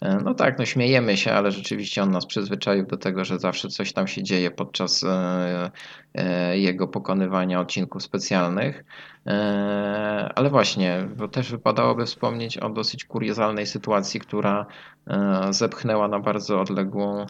E, 0.00 0.16
no 0.24 0.34
tak, 0.34 0.58
no 0.58 0.64
śmiejemy 0.64 1.16
się, 1.16 1.32
ale 1.32 1.52
rzeczywiście 1.52 2.02
on 2.02 2.10
nas 2.10 2.26
przyzwyczaił 2.26 2.86
do 2.86 2.96
tego, 2.96 3.24
że 3.24 3.38
zawsze 3.38 3.68
coś 3.68 3.92
tam 3.92 4.06
się 4.06 4.22
dzieje 4.22 4.50
podczas 4.50 5.04
jego 6.52 6.88
pokonywania 6.88 7.60
odcinków 7.60 8.02
specjalnych. 8.02 8.84
Ale 10.34 10.50
właśnie, 10.50 11.08
bo 11.16 11.28
też 11.28 11.50
wypadałoby 11.50 12.06
wspomnieć 12.06 12.58
o 12.58 12.70
dosyć 12.70 13.04
kuriozalnej 13.04 13.66
sytuacji, 13.66 14.20
która 14.20 14.66
zepchnęła 15.50 16.08
na 16.08 16.18
bardzo 16.20 16.60
odległą 16.60 17.26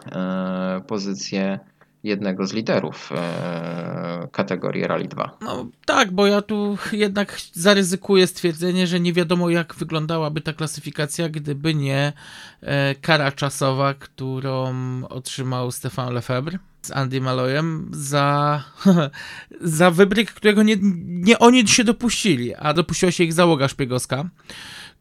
pozycję 0.86 1.58
jednego 2.04 2.46
z 2.46 2.52
liderów 2.52 3.12
e, 3.12 4.28
kategorii 4.32 4.86
Rally 4.86 5.08
2. 5.08 5.38
No 5.40 5.66
tak, 5.84 6.12
bo 6.12 6.26
ja 6.26 6.42
tu 6.42 6.78
jednak 6.92 7.38
zaryzykuję 7.52 8.26
stwierdzenie, 8.26 8.86
że 8.86 9.00
nie 9.00 9.12
wiadomo 9.12 9.50
jak 9.50 9.74
wyglądałaby 9.74 10.40
ta 10.40 10.52
klasyfikacja, 10.52 11.28
gdyby 11.28 11.74
nie 11.74 12.12
e, 12.60 12.94
kara 12.94 13.32
czasowa, 13.32 13.94
którą 13.94 14.74
otrzymał 15.04 15.70
Stefan 15.70 16.14
Lefebvre 16.14 16.58
z 16.82 16.90
Andy 16.90 17.20
Malojem 17.20 17.90
za, 17.92 18.64
za 19.60 19.90
wybryk, 19.90 20.32
którego 20.32 20.62
nie, 20.62 20.76
nie 21.04 21.38
oni 21.38 21.68
się 21.68 21.84
dopuścili, 21.84 22.54
a 22.54 22.74
dopuściła 22.74 23.12
się 23.12 23.24
ich 23.24 23.32
załoga 23.32 23.68
szpiegowska 23.68 24.24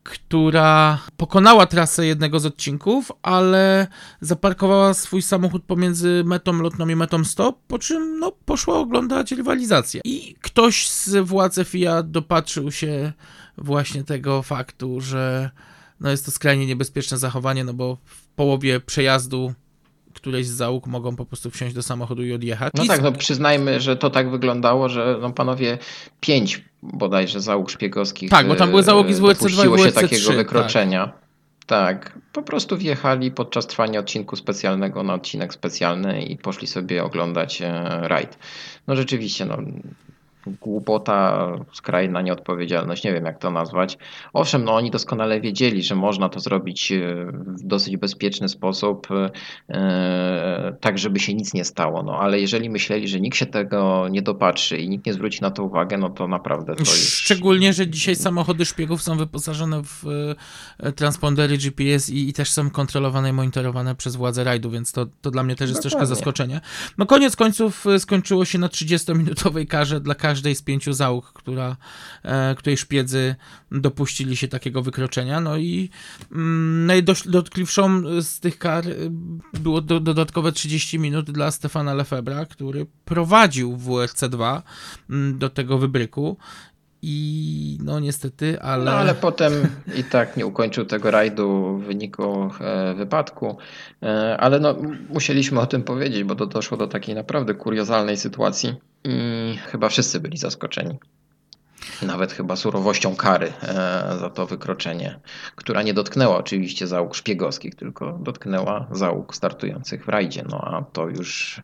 która 0.07 0.99
pokonała 1.17 1.65
trasę 1.65 2.05
jednego 2.05 2.39
z 2.39 2.45
odcinków, 2.45 3.11
ale 3.21 3.87
zaparkowała 4.21 4.93
swój 4.93 5.21
samochód 5.21 5.63
pomiędzy 5.63 6.23
metą 6.25 6.53
lotną 6.53 6.87
i 6.87 6.95
metą 6.95 7.23
stop, 7.23 7.59
po 7.67 7.79
czym 7.79 8.19
no, 8.19 8.31
poszła 8.31 8.79
oglądać 8.79 9.31
rywalizację. 9.31 10.01
I 10.05 10.35
ktoś 10.41 10.89
z 10.89 11.27
władzy 11.27 11.65
FIA 11.65 12.03
dopatrzył 12.03 12.71
się 12.71 13.13
właśnie 13.57 14.03
tego 14.03 14.41
faktu, 14.41 15.01
że 15.01 15.51
no, 15.99 16.09
jest 16.09 16.25
to 16.25 16.31
skrajnie 16.31 16.65
niebezpieczne 16.65 17.17
zachowanie, 17.17 17.63
no 17.63 17.73
bo 17.73 17.97
w 18.05 18.27
połowie 18.27 18.79
przejazdu 18.79 19.53
któreś 20.17 20.47
z 20.47 20.51
załóg 20.51 20.87
mogą 20.87 21.15
po 21.15 21.25
prostu 21.25 21.51
wsiąść 21.51 21.75
do 21.75 21.83
samochodu 21.83 22.23
i 22.23 22.33
odjechać. 22.33 22.73
No 22.75 22.85
tak, 22.85 23.01
no 23.01 23.11
przyznajmy, 23.11 23.79
że 23.79 23.95
to 23.95 24.09
tak 24.09 24.31
wyglądało, 24.31 24.89
że 24.89 25.17
no 25.21 25.31
panowie 25.31 25.77
pięć 26.19 26.63
bodajże 26.83 27.41
załóg 27.41 27.69
szpiegowskich. 27.69 28.29
Tak, 28.29 28.47
bo 28.47 28.55
tam 28.55 28.69
były 28.69 28.83
załogi 28.83 29.13
z 29.13 29.19
WRC2 29.19 29.65
i 29.65 29.69
WRC3. 29.69 29.85
się 29.85 29.91
takiego 29.91 30.31
wykroczenia. 30.31 31.05
Tak. 31.05 31.27
Tak, 31.67 32.19
po 32.33 32.41
prostu 32.41 32.77
wjechali 32.77 33.31
podczas 33.31 33.67
trwania 33.67 33.99
odcinku 33.99 34.35
specjalnego 34.35 35.03
na 35.03 35.13
odcinek 35.13 35.53
specjalny 35.53 36.21
i 36.21 36.37
poszli 36.37 36.67
sobie 36.67 37.03
oglądać 37.03 37.61
e, 37.61 37.83
rajd. 38.01 38.37
No 38.87 38.95
rzeczywiście, 38.95 39.45
no, 39.45 39.57
głupota, 40.61 41.47
skrajna 41.73 42.21
nieodpowiedzialność, 42.21 43.03
nie 43.03 43.13
wiem 43.13 43.25
jak 43.25 43.39
to 43.39 43.51
nazwać. 43.51 43.97
Owszem, 44.33 44.63
no 44.63 44.75
oni 44.75 44.91
doskonale 44.91 45.41
wiedzieli, 45.41 45.83
że 45.83 45.95
można 45.95 46.29
to 46.29 46.39
zrobić 46.39 46.91
e, 46.91 46.97
w 47.31 47.63
dosyć 47.63 47.97
bezpieczny 47.97 48.49
sposób, 48.49 49.07
e, 49.69 50.77
tak 50.81 50.97
żeby 50.97 51.19
się 51.19 51.33
nic 51.33 51.53
nie 51.53 51.65
stało, 51.65 52.03
no 52.03 52.19
ale 52.19 52.39
jeżeli 52.39 52.69
myśleli, 52.69 53.07
że 53.07 53.19
nikt 53.19 53.37
się 53.37 53.45
tego 53.45 54.07
nie 54.09 54.21
dopatrzy 54.21 54.77
i 54.77 54.89
nikt 54.89 55.05
nie 55.05 55.13
zwróci 55.13 55.41
na 55.41 55.51
to 55.51 55.63
uwagę, 55.63 55.97
no 55.97 56.09
to 56.09 56.27
naprawdę 56.27 56.75
to 56.75 56.79
już... 56.79 56.89
Szczególnie, 56.89 57.73
że 57.73 57.87
dzisiaj 57.87 58.15
samochody 58.15 58.65
szpiegów 58.65 59.01
są 59.01 59.17
wyposażone 59.17 59.81
w 59.83 60.03
e, 60.79 60.91
transpondery 60.91 61.57
GPS 61.57 62.09
i, 62.09 62.29
i 62.29 62.33
też 62.33 62.51
są 62.51 62.69
kontrolowane 62.69 63.29
i 63.29 63.33
monitorowane 63.33 63.95
przez 63.95 64.15
władze 64.15 64.43
rajdu, 64.43 64.69
więc 64.69 64.91
to, 64.91 65.05
to 65.21 65.31
dla 65.31 65.43
mnie 65.43 65.55
też 65.55 65.69
jest 65.69 65.79
Dokładnie. 65.79 65.99
troszkę 65.99 66.15
zaskoczenie. 66.15 66.61
No 66.97 67.05
koniec 67.05 67.35
końców 67.35 67.85
skończyło 67.99 68.45
się 68.45 68.59
na 68.59 68.67
30-minutowej 68.67 69.67
karze 69.67 69.99
dla 69.99 70.15
każdego 70.15 70.36
każdej 70.37 70.55
z 70.55 70.61
pięciu 70.61 70.93
załóg, 70.93 71.33
która, 71.33 71.77
e, 72.23 72.55
której 72.55 72.77
szpiedzy 72.77 73.35
dopuścili 73.71 74.35
się 74.35 74.47
takiego 74.47 74.81
wykroczenia. 74.81 75.41
No 75.41 75.57
i 75.57 75.89
mm, 76.31 76.85
najdotkliwszą 76.85 78.03
z 78.21 78.39
tych 78.39 78.57
kar 78.57 78.87
y, 78.87 79.09
było 79.53 79.81
do, 79.81 79.99
dodatkowe 79.99 80.51
30 80.51 80.99
minut 80.99 81.31
dla 81.31 81.51
Stefana 81.51 81.93
Lefebra, 81.93 82.45
który 82.45 82.85
prowadził 83.05 83.77
WRC2 83.77 84.61
mm, 85.09 85.37
do 85.39 85.49
tego 85.49 85.77
wybryku 85.77 86.37
i 87.01 87.77
no 87.83 87.99
niestety, 87.99 88.61
ale... 88.61 88.85
No 88.85 88.91
ale 88.91 89.15
potem 89.15 89.53
i 89.95 90.03
tak 90.03 90.37
nie 90.37 90.45
ukończył 90.45 90.85
tego 90.85 91.11
rajdu 91.11 91.77
w 91.77 91.83
wyniku 91.83 92.49
e, 92.61 92.93
wypadku, 92.93 93.57
e, 94.03 94.37
ale 94.39 94.59
no 94.59 94.75
musieliśmy 95.09 95.59
o 95.59 95.65
tym 95.65 95.83
powiedzieć, 95.83 96.23
bo 96.23 96.35
to 96.35 96.45
doszło 96.45 96.77
do 96.77 96.87
takiej 96.87 97.15
naprawdę 97.15 97.53
kuriozalnej 97.53 98.17
sytuacji 98.17 98.75
i 99.03 99.57
chyba 99.57 99.89
wszyscy 99.89 100.19
byli 100.19 100.37
zaskoczeni. 100.37 100.99
Nawet 102.01 102.33
chyba 102.33 102.55
surowością 102.55 103.15
kary 103.15 103.53
e, 103.61 103.73
za 104.19 104.29
to 104.29 104.47
wykroczenie, 104.47 105.19
która 105.55 105.83
nie 105.83 105.93
dotknęła 105.93 106.37
oczywiście 106.37 106.87
załóg 106.87 107.15
szpiegowskich, 107.15 107.75
tylko 107.75 108.19
dotknęła 108.21 108.87
załóg 108.91 109.35
startujących 109.35 110.05
w 110.05 110.07
rajdzie. 110.07 110.43
No 110.49 110.61
a 110.61 110.81
to 110.93 111.07
już 111.09 111.61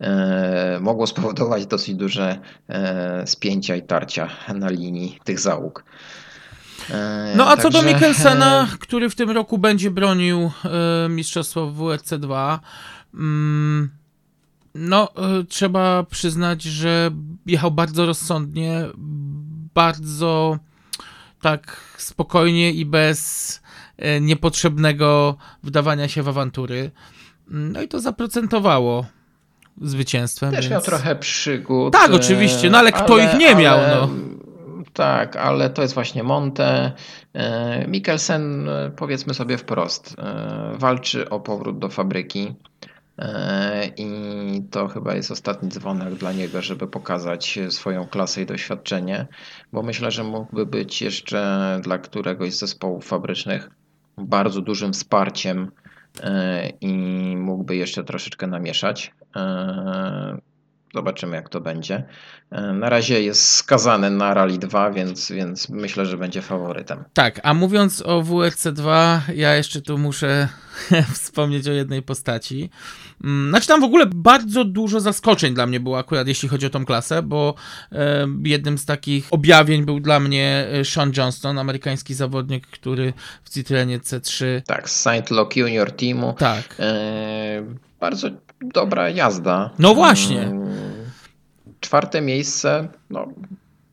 e, 0.00 0.78
mogło 0.80 1.06
spowodować 1.06 1.66
dosyć 1.66 1.94
duże 1.94 2.38
e, 2.68 3.26
spięcia 3.26 3.76
i 3.76 3.82
tarcia 3.82 4.28
na 4.54 4.70
linii 4.70 5.18
tych 5.24 5.40
załóg. 5.40 5.84
No 7.36 7.46
a 7.46 7.56
Także... 7.56 7.62
co 7.62 7.70
do 7.70 7.82
Mikkelsena, 7.82 8.68
który 8.80 9.10
w 9.10 9.14
tym 9.14 9.30
roku 9.30 9.58
będzie 9.58 9.90
bronił 9.90 10.50
mistrzostwo 11.08 11.66
w 11.66 11.74
WRC 11.74 12.12
2, 12.18 12.60
no, 14.74 15.08
e, 15.16 15.44
trzeba 15.44 16.02
przyznać, 16.02 16.62
że 16.62 17.10
jechał 17.46 17.70
bardzo 17.70 18.06
rozsądnie, 18.06 18.84
bardzo 19.78 20.58
tak 21.40 21.80
spokojnie 21.96 22.70
i 22.70 22.86
bez 22.86 23.60
e, 23.96 24.20
niepotrzebnego 24.20 25.36
wdawania 25.62 26.08
się 26.08 26.22
w 26.22 26.28
awantury. 26.28 26.90
No 27.48 27.82
i 27.82 27.88
to 27.88 28.00
zaprocentowało 28.00 29.06
zwycięstwem. 29.82 30.50
Też 30.50 30.60
więc... 30.60 30.70
miał 30.70 30.82
trochę 30.82 31.16
przygód. 31.16 31.92
Tak, 31.92 32.10
oczywiście, 32.12 32.70
no 32.70 32.78
ale 32.78 32.92
kto 32.92 33.14
ale, 33.14 33.24
ich 33.24 33.38
nie 33.38 33.48
ale, 33.48 33.62
miał, 33.62 33.78
no. 33.78 34.08
Tak, 34.92 35.36
ale 35.36 35.70
to 35.70 35.82
jest 35.82 35.94
właśnie 35.94 36.22
Monte. 36.22 36.92
E, 37.34 37.88
Mikkelsen, 37.88 38.68
powiedzmy 38.96 39.34
sobie 39.34 39.58
wprost, 39.58 40.16
walczy 40.74 41.30
o 41.30 41.40
powrót 41.40 41.78
do 41.78 41.88
fabryki. 41.88 42.54
E, 43.18 43.90
I 43.96 44.62
to 44.70 44.88
chyba 44.88 45.14
jest 45.14 45.30
ostatni 45.30 45.68
dzwonek 45.68 46.14
dla 46.14 46.32
niego, 46.32 46.62
żeby 46.62 46.86
pokazać 46.86 47.58
swoją 47.68 48.06
klasę 48.06 48.42
i 48.42 48.46
doświadczenie, 48.46 49.26
bo 49.72 49.82
myślę, 49.82 50.10
że 50.10 50.24
mógłby 50.24 50.66
być 50.66 51.02
jeszcze 51.02 51.80
dla 51.82 51.98
któregoś 51.98 52.54
z 52.54 52.58
zespołów 52.58 53.06
fabrycznych 53.06 53.70
bardzo 54.18 54.60
dużym 54.60 54.92
wsparciem 54.92 55.70
e, 56.20 56.68
i 56.68 56.96
mógłby 57.36 57.76
jeszcze 57.76 58.04
troszeczkę 58.04 58.46
namieszać. 58.46 59.14
E, 60.94 60.98
Zobaczymy, 60.98 61.36
jak 61.36 61.48
to 61.48 61.60
będzie. 61.60 62.04
E, 62.50 62.72
na 62.72 62.88
razie 62.88 63.22
jest 63.22 63.50
skazany 63.50 64.10
na 64.10 64.34
Rally 64.34 64.58
2, 64.58 64.90
więc, 64.90 65.32
więc 65.32 65.68
myślę, 65.68 66.06
że 66.06 66.16
będzie 66.16 66.42
faworytem. 66.42 67.04
Tak, 67.14 67.40
a 67.42 67.54
mówiąc 67.54 68.02
o 68.06 68.22
WRC 68.22 68.66
2, 68.72 69.22
ja 69.34 69.54
jeszcze 69.54 69.82
tu 69.82 69.98
muszę 69.98 70.48
wspomnieć 71.14 71.68
o 71.68 71.72
jednej 71.72 72.02
postaci. 72.02 72.70
Mm, 73.24 73.48
znaczy, 73.48 73.66
tam 73.66 73.80
w 73.80 73.84
ogóle 73.84 74.06
bardzo 74.06 74.64
dużo 74.64 75.00
zaskoczeń 75.00 75.54
dla 75.54 75.66
mnie 75.66 75.80
było 75.80 75.98
akurat, 75.98 76.28
jeśli 76.28 76.48
chodzi 76.48 76.66
o 76.66 76.70
tą 76.70 76.84
klasę, 76.84 77.22
bo 77.22 77.54
e, 77.92 78.26
jednym 78.44 78.78
z 78.78 78.84
takich 78.84 79.28
objawień 79.30 79.84
był 79.84 80.00
dla 80.00 80.20
mnie 80.20 80.66
e, 80.72 80.84
Sean 80.84 81.12
Johnston, 81.16 81.58
amerykański 81.58 82.14
zawodnik, 82.14 82.66
który 82.66 83.12
w 83.44 83.50
Citroenie 83.50 83.98
C3. 83.98 84.44
Tak, 84.66 84.90
z 84.90 85.00
Saint 85.00 85.30
Lock 85.30 85.56
Junior 85.56 85.92
Teamu. 85.92 86.32
Tak. 86.38 86.76
E, 86.78 87.62
bardzo 88.00 88.30
dobra 88.60 89.10
jazda. 89.10 89.70
No 89.78 89.94
właśnie. 89.94 90.42
Mm, 90.42 90.68
czwarte 91.80 92.20
miejsce, 92.20 92.88
no, 93.10 93.28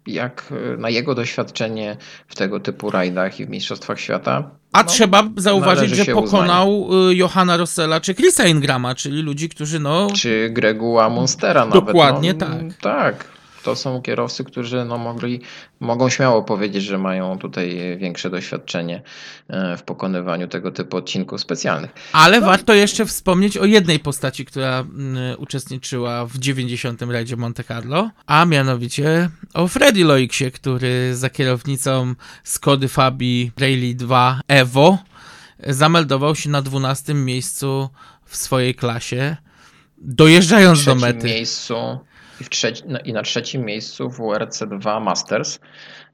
jak 0.08 0.54
na 0.78 0.90
jego 0.90 1.16
doświadczenie 1.16 1.98
w 2.28 2.36
tego 2.36 2.60
typu 2.60 2.92
rajdach 2.92 3.40
i 3.40 3.46
w 3.46 3.50
Mistrzostwach 3.50 4.00
Świata. 4.00 4.50
A 4.74 4.84
no, 4.84 4.90
trzeba 4.90 5.24
zauważyć, 5.38 5.92
że 5.92 6.06
pokonał 6.06 6.82
uznanie. 6.82 7.16
Johanna 7.16 7.58
Rossella 7.58 8.02
czy 8.02 8.16
Chrisa 8.16 8.46
Ingrama, 8.46 8.96
czyli 8.96 9.22
ludzi, 9.22 9.50
którzy 9.50 9.80
no... 9.80 10.08
Czy 10.16 10.50
Gregua 10.52 11.10
Monstera 11.10 11.66
nawet. 11.66 11.86
Dokładnie 11.86 12.34
no, 12.34 12.40
tak. 12.40 12.62
Tak, 12.82 13.26
to 13.66 13.76
są 13.76 14.02
kierowcy, 14.02 14.44
którzy 14.44 14.86
no 14.86 14.98
mogli, 14.98 15.42
mogą 15.80 16.10
śmiało 16.10 16.44
powiedzieć, 16.44 16.84
że 16.84 16.98
mają 16.98 17.38
tutaj 17.38 17.98
większe 17.98 18.30
doświadczenie 18.30 19.02
e, 19.48 19.78
w 19.78 19.84
pokonywaniu 19.84 20.48
tego 20.48 20.72
typu 20.72 20.98
odcinków 20.98 21.42
specjalnych. 21.42 21.92
Ale 22.14 22.40
no. 22.40 22.48
warto 22.48 22.74
jeszcze 22.74 23.06
wspomnieć 23.06 23.58
o 23.58 23.66
jednej 23.66 24.00
postaci, 24.00 24.46
która 24.46 24.80
mm, 24.80 25.40
uczestniczyła 25.40 26.26
w 26.26 26.38
90. 26.38 27.02
rajdzie 27.02 27.36
Monte 27.36 27.64
Carlo, 27.64 28.10
a 28.26 28.46
mianowicie 28.46 29.30
o 29.54 29.68
Freddy 29.68 30.04
Loiksie, 30.04 30.52
który 30.52 31.16
za 31.16 31.30
kierownicą 31.30 32.16
Skody 32.44 32.88
Fabi 32.88 33.52
Rally 33.60 33.94
2 33.96 34.42
Evo 34.48 34.98
zameldował 35.68 36.36
się 36.36 36.50
na 36.50 36.62
12 36.62 37.14
miejscu 37.14 37.90
w 38.26 38.36
swojej 38.36 38.76
klasie, 38.76 39.38
dojeżdżając 39.98 40.86
do 40.86 40.96
mety. 40.96 41.28
miejscu 41.28 41.76
I, 42.42 42.44
w 42.44 42.50
trzeci, 42.50 42.84
no, 42.88 43.00
I 43.00 43.14
na 43.14 43.22
trzecim 43.22 43.66
miejscu 43.66 44.08
WRC2 44.08 45.02
Masters, 45.02 45.60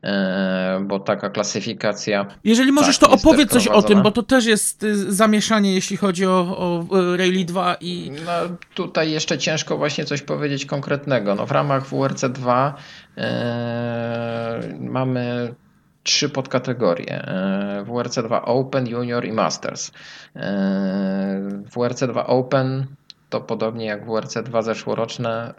e, 0.03 0.83
bo 0.87 0.99
taka 0.99 1.29
klasyfikacja. 1.29 2.25
Jeżeli 2.43 2.71
możesz, 2.71 2.97
Tak, 2.97 3.09
to 3.09 3.15
opowiedz 3.15 3.51
coś 3.51 3.67
o 3.67 3.81
tym, 3.81 4.01
bo 4.01 4.11
to 4.11 4.23
też 4.23 4.45
jest 4.45 4.83
y, 4.83 5.13
zamieszanie, 5.13 5.73
jeśli 5.73 5.97
chodzi 5.97 6.25
o, 6.25 6.39
o 6.57 6.97
y, 7.13 7.17
Rally 7.17 7.45
2 7.45 7.75
i... 7.81 8.11
No, 8.25 8.31
tutaj 8.73 9.11
jeszcze 9.11 9.37
ciężko 9.37 9.77
właśnie 9.77 10.05
coś 10.05 10.21
powiedzieć 10.21 10.65
konkretnego. 10.65 11.35
No, 11.35 11.45
w 11.45 11.51
ramach 11.51 11.89
WRC2 11.89 12.73
e, 13.17 14.59
mamy 14.79 15.55
trzy 16.03 16.29
podkategorie. 16.29 17.27
E, 17.27 17.85
WRC2 17.87 18.41
Open, 18.43 18.87
Junior 18.87 19.25
i 19.25 19.31
Masters. 19.31 19.91
E, 20.35 21.61
WRC2 21.75 22.23
Open 22.27 22.85
to 23.31 23.41
podobnie 23.41 23.85
jak 23.85 24.05
WRC2 24.05 24.63
zeszłoroczne 24.63 25.53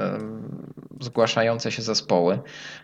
zgłaszające 1.00 1.72
się 1.72 1.82
zespoły. 1.82 2.38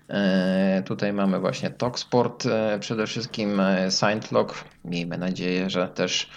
E, 0.08 0.82
Tutaj 0.86 1.12
mamy 1.12 1.38
właśnie 1.38 1.70
Talksport, 1.70 2.46
e, 2.46 2.78
przede 2.78 3.06
wszystkim 3.06 3.60
e, 3.60 3.90
Scientlock. 3.90 4.64
Miejmy 4.84 5.18
nadzieję, 5.18 5.70
że 5.70 5.88
też 5.88 6.30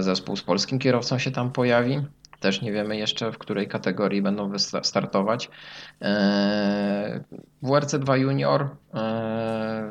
zespół 0.00 0.36
z 0.36 0.42
polskim 0.42 0.78
kierowcą 0.78 1.18
się 1.18 1.30
tam 1.30 1.52
pojawi. 1.52 2.00
Też 2.40 2.62
nie 2.62 2.72
wiemy 2.72 2.96
jeszcze, 2.96 3.32
w 3.32 3.38
której 3.38 3.68
kategorii 3.68 4.22
będą 4.22 4.58
startować. 4.82 5.50
E, 6.02 7.24
WRC2 7.62 8.14
Junior, 8.14 8.68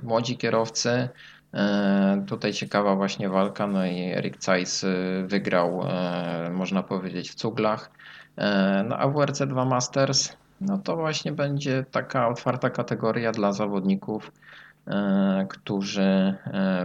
młodzi 0.04 0.38
kierowcy. 0.38 1.10
E, 1.54 2.24
Tutaj 2.28 2.54
ciekawa 2.54 2.96
właśnie 2.96 3.30
walka, 3.30 3.68
no 3.68 3.86
i 3.86 4.00
Erik 4.02 4.44
Zeiss 4.44 4.84
y, 4.84 5.24
wygrał, 5.28 5.82
e, 5.88 6.50
można 6.54 6.84
powiedzieć, 6.84 7.32
w 7.32 7.36
cuglach. 7.36 7.92
E, 8.38 8.84
No 8.90 8.98
a 8.98 9.08
WRC2 9.08 9.66
Masters, 9.66 10.38
no 10.62 10.78
to 10.78 10.96
właśnie 10.96 11.32
będzie 11.32 11.86
taka 11.92 12.28
otwarta 12.28 12.70
kategoria 12.70 13.32
dla 13.32 13.54
zawodników, 13.54 14.32
którzy 15.50 16.36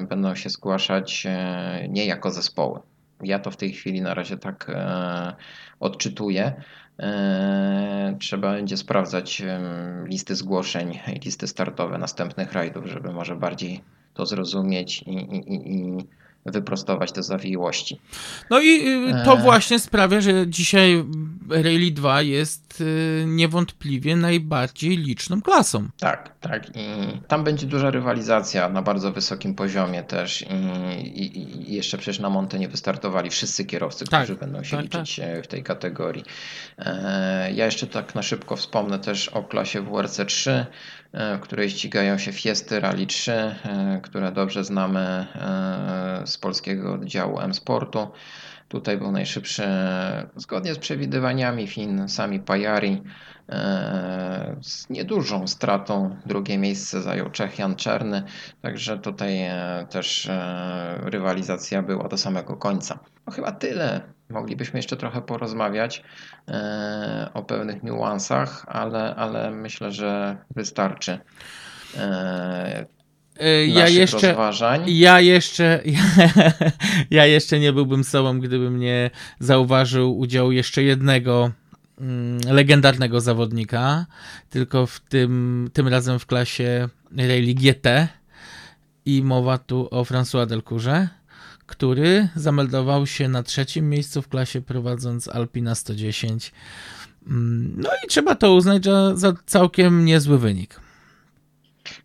będą 0.08 0.34
się 0.34 0.50
zgłaszać 0.50 1.26
nie 1.88 2.06
jako 2.06 2.30
zespoły. 2.30 2.80
Ja 3.22 3.38
to 3.38 3.50
w 3.50 3.56
tej 3.56 3.72
chwili 3.72 4.02
na 4.02 4.14
razie 4.14 4.36
tak 4.38 4.70
odczytuję. 5.80 6.52
E, 6.98 8.16
Trzeba 8.20 8.52
będzie 8.52 8.76
sprawdzać 8.76 9.42
listy 10.04 10.34
zgłoszeń 10.34 10.98
i 11.16 11.20
listy 11.24 11.46
startowe 11.48 11.98
następnych 11.98 12.52
rajdów, 12.52 12.86
żeby 12.86 13.12
może 13.12 13.36
bardziej 13.36 13.80
to 14.14 14.26
zrozumieć 14.26 15.02
i, 15.02 15.10
i, 15.12 15.54
i- 15.54 15.98
i 15.98 16.06
wyprostować 16.46 17.12
te 17.12 17.22
zawiłości. 17.22 18.00
No 18.50 18.60
i 18.60 18.88
y, 18.88 19.24
to 19.24 19.32
E. 19.32 19.42
właśnie 19.42 19.78
sprawia, 19.78 20.20
że 20.20 20.48
dzisiaj 20.48 21.04
Rally 21.50 21.90
2 21.90 22.22
jest 22.22 22.80
y, 22.80 23.24
niewątpliwie 23.26 24.16
najbardziej 24.16 24.96
liczną 24.96 25.42
klasą. 25.42 25.88
Tak, 25.98 26.30
tak. 26.40 26.68
I 26.76 26.80
tam 27.28 27.44
będzie 27.44 27.66
duża 27.66 27.90
rywalizacja 27.90 28.68
na 28.68 28.82
bardzo 28.82 29.12
wysokim 29.12 29.54
poziomie 29.54 30.02
też. 30.02 30.44
I, 31.04 31.38
i, 31.38 31.74
jeszcze 31.74 31.98
przecież 31.98 32.18
na 32.18 32.30
Monte 32.30 32.58
nie 32.58 32.68
wystartowali 32.68 33.30
wszyscy 33.30 33.64
kierowcy, 33.64 34.04
Tak, 34.04 34.24
którzy 34.24 34.38
będą 34.40 34.64
się 34.64 34.76
tak, 34.76 34.84
liczyć 34.84 35.18
e, 35.20 35.42
w 35.42 35.46
tej 35.46 35.62
kategorii. 35.62 36.24
E, 36.78 37.52
Ja 37.54 37.64
jeszcze 37.64 37.86
tak 37.86 38.14
na 38.14 38.22
szybko 38.22 38.56
wspomnę 38.56 38.98
też 38.98 39.28
o 39.28 39.42
klasie 39.42 39.82
WRC 39.82 40.24
3, 40.26 40.50
e, 40.50 40.66
w 41.14 41.40
której 41.40 41.70
ścigają 41.70 42.18
się 42.18 42.32
Fiesty 42.32 42.80
Rally 42.80 43.06
3, 43.06 43.32
e, 43.32 44.00
które 44.02 44.32
dobrze 44.32 44.64
znamy 44.64 45.00
e, 45.00 46.22
z 46.26 46.38
polskiego 46.38 46.92
oddziału 46.92 47.40
M-Sportu. 47.40 48.08
Tutaj 48.68 48.98
był 48.98 49.12
najszybszy, 49.12 49.62
zgodnie 50.36 50.74
z 50.74 50.78
przewidywaniami 50.78 51.66
Fin 51.66 52.08
Sami 52.08 52.40
Pajari. 52.40 53.02
e, 53.48 54.56
Z 54.62 54.90
niedużą 54.90 55.46
stratą 55.46 56.16
drugie 56.26 56.58
miejsce 56.58 57.02
zajął 57.02 57.30
Czech 57.30 57.58
Jan 57.58 57.76
Czerny, 57.76 58.22
także 58.62 58.98
tutaj 58.98 59.42
e, 59.42 59.86
też 59.90 60.28
e, 60.28 60.98
rywalizacja 61.02 61.82
była 61.82 62.08
do 62.08 62.16
samego 62.16 62.56
końca. 62.56 62.98
No 63.26 63.32
chyba 63.32 63.52
tyle. 63.52 64.00
Moglibyśmy 64.30 64.78
jeszcze 64.78 64.96
trochę 64.96 65.22
porozmawiać 65.22 66.02
o 67.34 67.42
pewnych 67.42 67.82
niuansach, 67.82 68.64
ale, 68.68 69.14
ale 69.14 69.50
myślę, 69.50 69.92
że 69.92 70.36
wystarczy 70.56 71.18
Ja 73.66 73.80
naszych 73.80 73.96
jeszcze, 73.96 74.28
rozważań. 74.28 74.82
ja 74.86 75.20
jeszcze, 75.20 75.82
ja 77.10 77.26
jeszcze 77.26 77.60
nie 77.60 77.72
byłbym 77.72 78.04
sobą, 78.04 78.40
gdybym 78.40 78.80
nie 78.80 79.10
zauważył 79.38 80.18
udziału 80.18 80.52
jeszcze 80.52 80.82
jednego 80.82 81.50
mm, 82.00 82.40
legendarnego 82.50 83.20
zawodnika, 83.20 84.06
tylko 84.50 84.86
w 84.86 85.00
tym, 85.00 85.70
tym 85.72 85.88
razem 85.88 86.18
w 86.18 86.26
klasie 86.26 86.88
Rally 87.16 87.54
GT 87.54 88.08
i 89.06 89.22
mowa 89.22 89.58
tu 89.58 89.88
o 89.90 90.02
François 90.02 90.46
Delcourze, 90.46 91.08
który 91.66 92.28
zameldował 92.36 93.06
się 93.06 93.28
na 93.28 93.42
trzecim 93.42 93.90
miejscu 93.90 94.22
w 94.22 94.28
klasie 94.28 94.60
prowadząc 94.60 95.28
Alpina 95.28 95.74
110. 95.74 96.52
Mm, 97.26 97.74
No 97.76 97.90
i 98.04 98.08
trzeba 98.08 98.34
to 98.34 98.54
uznać 98.54 98.84
za, 98.84 99.16
za 99.16 99.32
całkiem 99.46 100.04
niezły 100.04 100.38
wynik. 100.38 100.83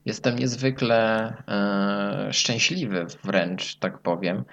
Jestem 0.06 0.40
niezwykle 0.40 1.34
e, 1.48 2.34
szczęśliwy 2.34 3.06
wręcz, 3.24 3.76
tak 3.76 3.98
powiem, 4.00 4.44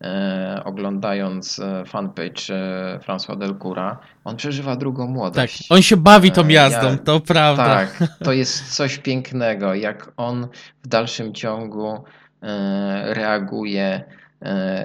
e, 0.00 0.60
oglądając 0.64 1.58
e, 1.58 1.84
fanpage 1.86 2.54
e, 2.54 2.98
François 3.08 3.38
Delcoura. 3.38 3.98
On 4.24 4.36
przeżywa 4.36 4.76
drugą 4.76 5.06
Tak, 5.06 5.14
młodość. 5.14 5.66
on 5.72 5.82
się 5.82 5.96
bawi 5.96 6.30
tą 6.32 6.46
E, 6.46 6.52
jazdą, 6.52 6.90
ja- 6.90 6.96
to 6.98 7.20
prawda. 7.20 7.64
Tak, 7.64 8.02
to 8.24 8.32
jest 8.32 8.74
coś 8.76 8.98
pięknego, 8.98 9.74
jak 9.74 10.12
on 10.16 10.48
w 10.84 10.88
dalszym 10.88 11.34
ciągu 11.34 12.04
e, 12.42 13.14
reaguje 13.14 14.04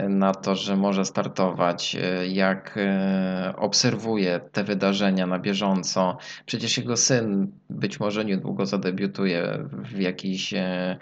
na 0.10 0.34
to, 0.34 0.56
że 0.56 0.76
może 0.76 1.06
startować, 1.06 1.96
e, 1.96 2.28
jak 2.28 2.74
e, 2.78 3.54
obserwuje 3.58 4.40
te 4.52 4.64
wydarzenia 4.64 5.28
na 5.28 5.40
bieżąco. 5.40 6.18
Przecież 6.46 6.78
jego 6.78 6.98
syn 6.98 7.52
być 7.70 8.00
może 8.00 8.26
niedługo 8.26 8.66
zadebiutuje 8.66 9.68
w 9.72 10.00
jakiejś 10.00 10.54
e, 10.54 10.98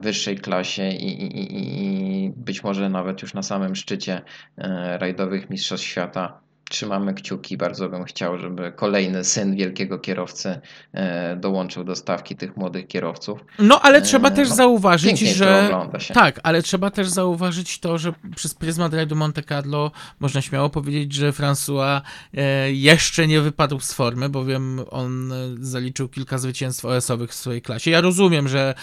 wyższej 0.00 0.38
klasie 0.38 0.88
i, 0.88 1.22
i, 1.24 2.24
i- 2.26 2.30
być 2.36 2.62
może 2.64 2.88
nawet 2.88 3.22
już 3.22 3.34
na 3.34 3.42
samym 3.42 3.76
szczycie 3.76 4.20
e, 4.58 4.98
rajdowych 4.98 5.50
mistrzostw 5.50 5.86
świata. 5.86 6.47
Trzymamy 6.68 7.14
kciuki, 7.14 7.56
bardzo 7.56 7.88
bym 7.88 8.04
chciał, 8.04 8.38
żeby 8.38 8.72
kolejny 8.72 9.24
syn 9.24 9.56
wielkiego 9.56 9.98
kierowcy 9.98 10.60
e, 10.92 11.36
dołączył 11.36 11.84
do 11.84 11.96
stawki 11.96 12.36
tych 12.36 12.56
młodych 12.56 12.86
kierowców. 12.86 13.44
No, 13.58 13.80
ale 13.80 14.02
trzeba 14.02 14.28
E, 14.28 14.30
też 14.30 14.48
no, 14.48 14.54
zauważyć, 14.54 15.20
że. 15.20 15.70
Tak, 16.14 16.40
ale 16.42 16.62
trzeba 16.62 16.90
też 16.90 17.08
zauważyć 17.08 17.78
to, 17.78 17.98
że 17.98 18.12
przez 18.36 18.54
pryzmat 18.54 18.94
rajdu 18.94 19.16
Monte 19.16 19.42
Carlo 19.42 19.90
można 20.20 20.42
śmiało 20.42 20.70
powiedzieć, 20.70 21.12
że 21.12 21.30
François 21.30 22.00
e, 22.34 22.72
jeszcze 22.72 23.26
nie 23.26 23.40
wypadł 23.40 23.80
z 23.80 23.92
formy, 23.92 24.28
bowiem 24.28 24.80
on 24.90 25.32
zaliczył 25.60 26.08
kilka 26.08 26.38
zwycięstw 26.38 26.84
OS-owych 26.84 27.30
w 27.30 27.34
swojej 27.34 27.62
klasie. 27.62 27.90
Ja 27.90 28.00
rozumiem, 28.00 28.48
że 28.48 28.74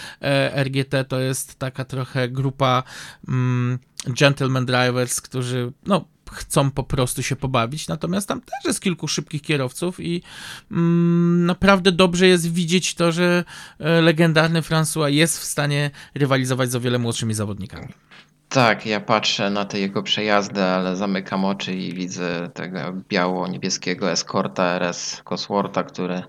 RGT 0.54 1.04
to 1.08 1.20
jest 1.20 1.58
taka 1.58 1.84
trochę 1.84 2.28
grupa 2.28 2.82
mm, 3.28 3.78
gentleman 4.06 4.66
drivers, 4.66 5.20
którzy 5.20 5.72
no, 5.86 6.04
chcą 6.30 6.70
po 6.70 6.84
prostu 6.84 7.22
się 7.22 7.36
pobawić, 7.36 7.88
natomiast 7.88 8.28
tam 8.28 8.40
też 8.40 8.64
jest 8.64 8.80
kilku 8.80 9.08
szybkich 9.08 9.42
kierowców 9.42 10.00
i 10.00 10.22
mm, 10.70 11.46
naprawdę 11.46 11.92
dobrze 11.92 12.26
jest 12.26 12.52
widzieć 12.52 12.94
to, 12.94 13.12
że 13.12 13.44
e, 13.78 14.00
legendarny 14.00 14.62
François 14.62 15.08
jest 15.08 15.38
w 15.38 15.44
stanie 15.44 15.90
rywalizować 16.14 16.70
z 16.70 16.74
o 16.74 16.80
wiele 16.80 16.98
młodszymi 16.98 17.34
zawodnikami. 17.34 17.88
Tak, 18.48 18.86
ja 18.86 19.00
patrzę 19.00 19.50
na 19.50 19.64
te 19.64 19.78
jego 19.80 20.02
przejazdy, 20.02 20.62
ale 20.62 20.96
zamykam 20.96 21.44
oczy 21.44 21.74
i 21.74 21.94
widzę 21.94 22.50
tego 22.54 22.78
biało-niebieskiego 23.08 24.10
eskorta 24.10 24.64
RS 24.64 25.22
Coswortha, 25.24 25.84
który 25.84 26.22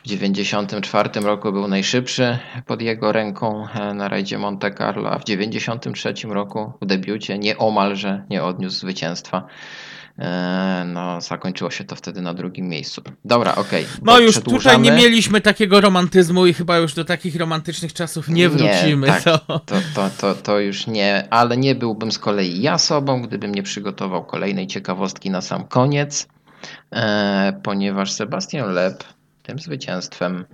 w 0.00 0.02
1994 0.02 1.20
roku 1.20 1.52
był 1.52 1.68
najszybszy 1.68 2.38
pod 2.66 2.82
jego 2.82 3.12
ręką 3.12 3.68
e, 3.68 3.94
na 3.94 4.08
rajdzie 4.08 4.38
Monte 4.38 4.74
Carlo, 4.74 5.10
a 5.10 5.18
w 5.18 5.24
1993 5.24 6.28
roku 6.28 6.72
w 6.82 6.86
debiucie 6.86 7.38
nieomalże 7.38 8.24
nie 8.30 8.42
odniósł 8.42 8.78
zwycięstwa. 8.78 9.46
E, 10.18 10.84
No, 10.86 11.20
zakończyło 11.20 11.70
się 11.70 11.84
to 11.84 11.96
wtedy 11.96 12.22
na 12.22 12.34
drugim 12.34 12.68
miejscu. 12.68 13.02
Dobra, 13.24 13.54
okej. 13.54 13.86
No 14.02 14.12
bo 14.12 14.18
już 14.18 14.40
tutaj 14.40 14.80
nie 14.80 14.92
mieliśmy 14.92 15.40
takiego 15.40 15.80
romantyzmu 15.80 16.46
i 16.46 16.54
chyba 16.54 16.78
już 16.78 16.94
do 16.94 17.04
takich 17.04 17.36
romantycznych 17.36 17.92
czasów 17.92 18.28
nie 18.28 18.48
wrócimy. 18.48 19.06
tak, 19.06 19.22
to... 19.22 19.38
to, 19.38 19.60
to, 19.94 20.10
to, 20.18 20.34
to 20.34 20.60
już 20.60 20.86
nie, 20.86 21.28
ale 21.30 21.56
nie 21.56 21.74
byłbym 21.74 22.12
z 22.12 22.18
kolei 22.18 22.62
ja 22.62 22.78
sobą, 22.78 23.22
gdybym 23.22 23.54
nie 23.54 23.62
przygotował 23.62 24.24
kolejnej 24.24 24.66
ciekawostki 24.66 25.30
na 25.30 25.40
sam 25.40 25.64
koniec, 25.64 26.28
e, 26.92 27.60
ponieważ 27.62 28.12
Sebastian 28.12 28.72
Leb 28.72 29.04
tym 29.50 29.58
zwycięstwem 29.58 30.44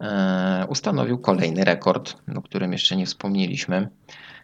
e, 0.00 0.66
ustanowił 0.68 1.18
kolejny 1.18 1.64
rekord, 1.64 2.16
o 2.36 2.42
którym 2.42 2.72
jeszcze 2.72 2.96
nie 2.96 3.06
wspomnieliśmy. 3.06 3.88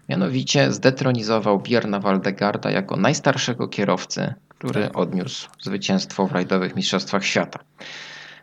Mianowicie 0.09 0.73
zdetronizował 0.73 1.59
Bierna 1.59 2.01
Waldegarda 2.01 2.71
jako 2.71 2.97
najstarszego 2.97 3.69
kierowcy, 3.69 4.35
który 4.49 4.83
Tak. 4.83 4.99
odniósł 4.99 5.49
zwycięstwo 5.61 6.27
w 6.27 6.33
rajdowych 6.33 6.77
mistrzostwach 6.77 7.25
świata. 7.25 7.59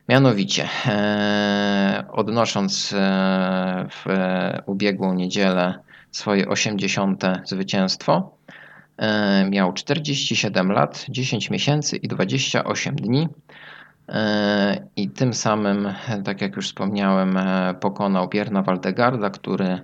Mianowicie, 0.10 0.70
e, 0.86 2.06
odnosząc 2.12 2.94
e, 2.94 3.88
w 3.90 4.06
ubiegłą 4.66 5.14
niedzielę 5.14 5.80
swoje 6.12 6.48
80. 6.48 7.24
zwycięstwo, 7.46 8.38
miał 9.50 9.74
47 9.74 10.72
lat, 10.72 11.06
10 11.10 11.50
miesięcy 11.50 11.98
i 11.98 12.08
28 12.08 12.96
dni. 12.96 13.28
E, 14.10 14.88
I 14.96 15.10
tym 15.10 15.34
samym, 15.34 15.94
tak 16.26 16.42
jak 16.42 16.56
już 16.56 16.68
wspomniałem, 16.68 17.38
e, 17.38 17.74
pokonał 17.82 18.30
Bierna 18.30 18.62
Waldegarda, 18.62 19.30
który 19.30 19.82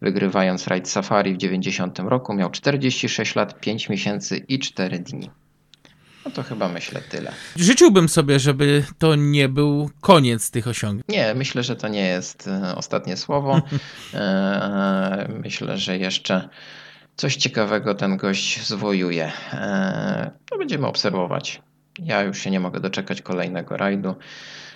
wygrywając 0.00 0.66
rajd 0.66 0.88
Safari 0.88 1.34
w 1.34 1.36
90 1.36 1.98
roku 1.98 2.34
miał 2.34 2.50
46 2.50 3.36
lat, 3.36 3.60
5 3.60 3.88
miesięcy 3.88 4.36
i 4.36 4.58
4 4.58 4.98
dni. 4.98 5.30
No 6.24 6.30
to 6.30 6.42
chyba 6.42 6.68
myślę 6.68 7.00
tyle. 7.00 7.32
Życzyłbym 7.56 8.08
sobie, 8.08 8.38
żeby 8.38 8.84
to 8.98 9.14
nie 9.14 9.48
był 9.48 9.90
koniec 10.00 10.50
tych 10.50 10.68
osiągnięć. 10.68 11.08
Nie, 11.08 11.34
myślę, 11.34 11.62
że 11.62 11.76
to 11.76 11.88
nie 11.88 12.06
jest 12.06 12.48
e, 12.48 12.76
ostatnie 12.76 13.16
słowo. 13.16 13.60
Myślę, 15.44 15.78
że 15.78 15.98
jeszcze 15.98 16.48
coś 17.16 17.36
ciekawego 17.36 17.94
ten 17.94 18.16
gość 18.16 18.66
zwojuje. 18.66 19.32
To 20.50 20.58
będziemy 20.58 20.86
obserwować. 20.86 21.62
Ja 21.98 22.22
już 22.22 22.38
się 22.38 22.50
nie 22.50 22.60
mogę 22.60 22.80
doczekać 22.80 23.22
kolejnego 23.22 23.76
rajdu. 23.76 24.14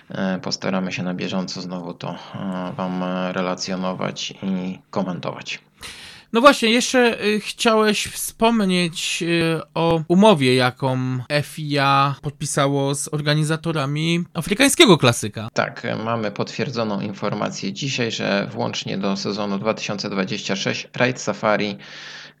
E, 0.09 0.39
Postaramy 0.39 0.91
się 0.91 1.03
na 1.03 1.13
bieżąco 1.13 1.61
znowu 1.61 1.93
to 1.93 2.09
e, 2.35 2.73
Wam 2.77 3.03
relacjonować 3.31 4.33
i 4.43 4.79
komentować. 4.89 5.59
No 6.33 6.41
właśnie, 6.41 6.69
jeszcze 6.69 7.17
chciałeś 7.39 8.07
wspomnieć 8.07 9.23
o 9.73 10.01
umowie, 10.07 10.55
jaką 10.55 10.97
FIA 11.43 12.15
podpisało 12.21 12.95
z 12.95 13.13
organizatorami 13.13 14.23
afrykańskiego 14.33 14.97
klasyka. 14.97 15.49
Tak, 15.53 15.87
mamy 16.03 16.31
potwierdzoną 16.31 17.01
informację 17.01 17.73
dzisiaj, 17.73 18.11
że 18.11 18.47
włącznie 18.51 18.97
do 18.97 19.17
sezonu 19.17 19.59
2026 19.59 20.87
Raid 20.95 21.21
Safari 21.21 21.77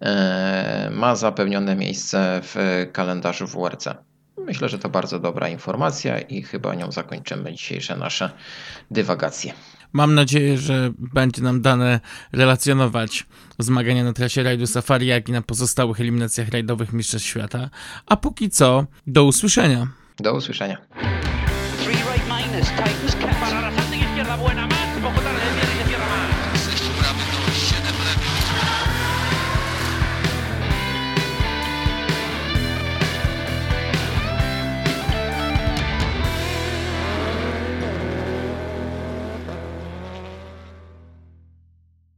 e, 0.01 0.89
ma 0.93 1.15
zapewnione 1.15 1.75
miejsce 1.75 2.41
w 2.43 2.87
kalendarzu 2.93 3.47
WRC. 3.47 3.87
Myślę, 4.45 4.69
że 4.69 4.79
to 4.79 4.89
bardzo 4.89 5.19
dobra 5.19 5.49
informacja 5.49 6.19
i 6.19 6.43
chyba 6.43 6.75
nią 6.75 6.91
zakończymy 6.91 7.53
dzisiejsze 7.53 7.95
nasze 7.95 8.31
dywagacje. 8.91 9.53
Mam 9.93 10.15
nadzieję, 10.15 10.57
że 10.57 10.91
będzie 10.97 11.41
nam 11.41 11.61
dane 11.61 11.99
relacjonować 12.31 13.25
zmagania 13.59 14.03
na 14.03 14.13
trasie 14.13 14.43
rajdu 14.43 14.67
Safari, 14.67 15.07
jak 15.07 15.29
i 15.29 15.31
na 15.31 15.41
pozostałych 15.41 15.99
eliminacjach 15.99 16.49
rajdowych 16.49 16.93
Mistrzostw 16.93 17.27
Świata. 17.27 17.69
A 18.05 18.17
póki 18.17 18.49
co, 18.49 18.85
do 19.07 19.23
usłyszenia. 19.23 19.87
Do 20.17 20.33
usłyszenia. 20.33 20.77